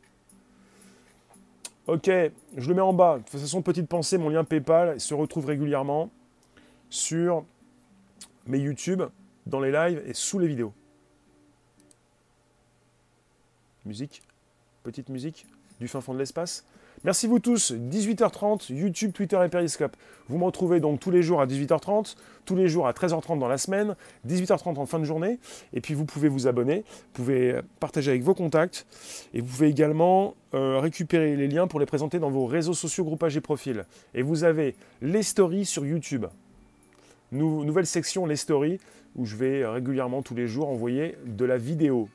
Ok, 1.89 2.11
je 2.11 2.68
le 2.68 2.74
mets 2.74 2.82
en 2.82 2.93
bas. 2.93 3.16
De 3.16 3.22
toute 3.22 3.41
façon, 3.41 3.62
petite 3.62 3.89
pensée, 3.89 4.18
mon 4.18 4.28
lien 4.28 4.45
PayPal 4.45 5.01
se 5.01 5.14
retrouve 5.14 5.47
régulièrement 5.47 6.11
sur 6.91 7.47
mes 8.47 8.59
YouTube, 8.59 9.03
dans 9.47 9.59
les 9.59 9.72
lives 9.72 10.03
et 10.05 10.12
sous 10.12 10.39
les 10.39 10.49
vidéos. 10.49 10.74
Musique, 13.86 14.22
petite 14.82 15.09
musique 15.09 15.47
du 15.80 15.89
fin 15.89 16.03
fond 16.03 16.12
de 16.12 16.18
l'espace. 16.18 16.66
Merci 17.05 17.28
vous 17.28 17.38
tous, 17.38 17.72
18h30, 17.72 18.72
YouTube, 18.74 19.12
Twitter 19.12 19.38
et 19.44 19.49
Periscope. 19.49 19.96
Vous 20.28 20.36
me 20.36 20.44
retrouvez 20.44 20.80
donc 20.80 20.99
tous 20.99 21.12
les 21.12 21.22
jours 21.22 21.40
à 21.40 21.46
18h30, 21.46 22.16
tous 22.44 22.57
les 22.57 22.68
jours 22.68 22.88
à 22.88 22.92
13h30 22.92 23.38
dans 23.38 23.46
la 23.46 23.57
semaine, 23.57 23.94
18h30 24.26 24.78
en 24.78 24.84
fin 24.86 24.99
de 24.99 25.05
journée. 25.05 25.38
Et 25.72 25.80
puis 25.80 25.94
vous 25.94 26.05
pouvez 26.05 26.28
vous 26.28 26.49
abonner, 26.49 26.78
vous 26.78 27.12
pouvez 27.12 27.61
partager 27.78 28.11
avec 28.11 28.24
vos 28.24 28.34
contacts 28.34 28.84
et 29.32 29.40
vous 29.40 29.46
pouvez 29.46 29.68
également 29.68 30.34
euh, 30.55 30.80
récupérer 30.80 31.36
les 31.36 31.46
liens 31.46 31.68
pour 31.68 31.78
les 31.78 31.86
présenter 31.86 32.18
dans 32.18 32.30
vos 32.30 32.46
réseaux 32.46 32.74
sociaux, 32.74 33.05
groupages 33.05 33.36
et 33.36 33.40
profils. 33.40 33.84
Et 34.14 34.22
vous 34.22 34.42
avez 34.42 34.74
les 35.01 35.22
stories 35.22 35.66
sur 35.66 35.86
YouTube. 35.86 36.26
nouvelle 37.30 37.86
section, 37.86 38.26
les 38.26 38.36
stories, 38.36 38.80
où 39.14 39.24
je 39.24 39.36
vais 39.36 39.64
régulièrement 39.64 40.22
tous 40.22 40.34
les 40.34 40.49
jours 40.49 40.68
envoyer 40.68 41.16
de 41.24 41.44
la 41.44 41.59
vidéo, 41.59 42.09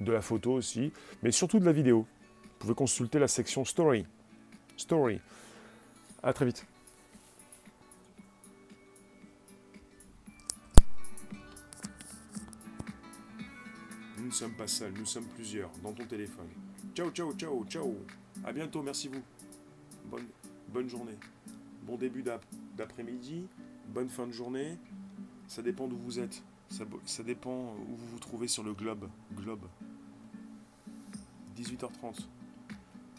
de 0.00 0.12
la 0.12 0.20
photo 0.20 0.52
aussi, 0.52 0.92
mais 1.24 1.32
surtout 1.32 1.58
de 1.58 1.64
la 1.64 1.72
vidéo. 1.72 2.06
Vous 2.58 2.62
pouvez 2.62 2.74
consulter 2.74 3.20
la 3.20 3.28
section 3.28 3.64
Story. 3.64 4.04
Story. 4.76 5.20
À 6.24 6.32
très 6.32 6.44
vite. 6.44 6.66
Nous 14.18 14.26
ne 14.26 14.30
sommes 14.32 14.54
pas 14.54 14.66
seuls, 14.66 14.92
nous 14.92 15.06
sommes 15.06 15.26
plusieurs 15.36 15.70
dans 15.84 15.92
ton 15.92 16.04
téléphone. 16.04 16.48
Ciao, 16.96 17.12
ciao, 17.12 17.32
ciao, 17.34 17.64
ciao. 17.66 17.96
À 18.44 18.52
bientôt, 18.52 18.82
merci 18.82 19.06
vous. 19.06 19.22
Bonne, 20.06 20.26
bonne 20.68 20.88
journée. 20.88 21.16
Bon 21.84 21.96
début 21.96 22.24
d'après-midi, 22.76 23.46
bonne 23.86 24.08
fin 24.08 24.26
de 24.26 24.32
journée. 24.32 24.76
Ça 25.46 25.62
dépend 25.62 25.86
d'où 25.86 25.96
vous 25.96 26.18
êtes. 26.18 26.42
Ça, 26.70 26.82
ça 27.06 27.22
dépend 27.22 27.76
où 27.88 27.94
vous 27.94 28.08
vous 28.08 28.18
trouvez 28.18 28.48
sur 28.48 28.64
le 28.64 28.72
globe. 28.74 29.08
Globe. 29.36 29.62
18h30 31.56 32.26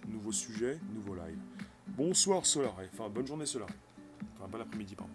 nouveau 0.07 0.31
sujet, 0.31 0.79
nouveau 0.93 1.15
live. 1.15 1.39
Bonsoir 1.87 2.45
Solaré, 2.45 2.87
enfin 2.93 3.09
bonne 3.09 3.27
journée 3.27 3.45
Solaré. 3.45 3.73
Enfin 4.35 4.47
bon 4.49 4.61
après-midi, 4.61 4.95
pardon. 4.95 5.13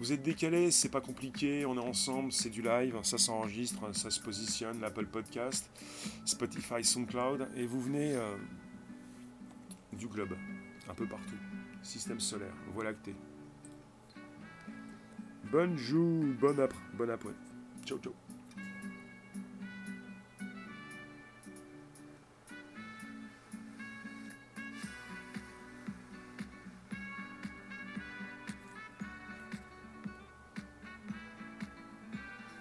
Vous 0.00 0.12
êtes 0.12 0.22
décalé, 0.22 0.70
c'est 0.70 0.90
pas 0.90 1.00
compliqué, 1.00 1.66
on 1.66 1.76
est 1.76 1.80
ensemble, 1.80 2.32
c'est 2.32 2.50
du 2.50 2.62
live, 2.62 2.96
ça 3.02 3.18
s'enregistre, 3.18 3.92
ça 3.96 4.10
se 4.10 4.20
positionne, 4.20 4.80
l'Apple 4.80 5.06
Podcast, 5.06 5.68
Spotify, 6.24 6.84
SoundCloud, 6.84 7.48
et 7.56 7.66
vous 7.66 7.80
venez 7.80 8.14
euh, 8.14 8.36
du 9.94 10.06
globe, 10.06 10.36
un 10.88 10.94
peu 10.94 11.06
partout. 11.06 11.34
Système 11.82 12.20
solaire, 12.20 12.54
voie 12.72 12.84
lactée. 12.84 13.14
Bonne 15.50 15.76
joue, 15.76 16.36
bon 16.40 16.60
après, 16.60 16.78
bon 16.94 17.10
après. 17.10 17.32
Ciao, 17.84 17.98
ciao. 17.98 18.17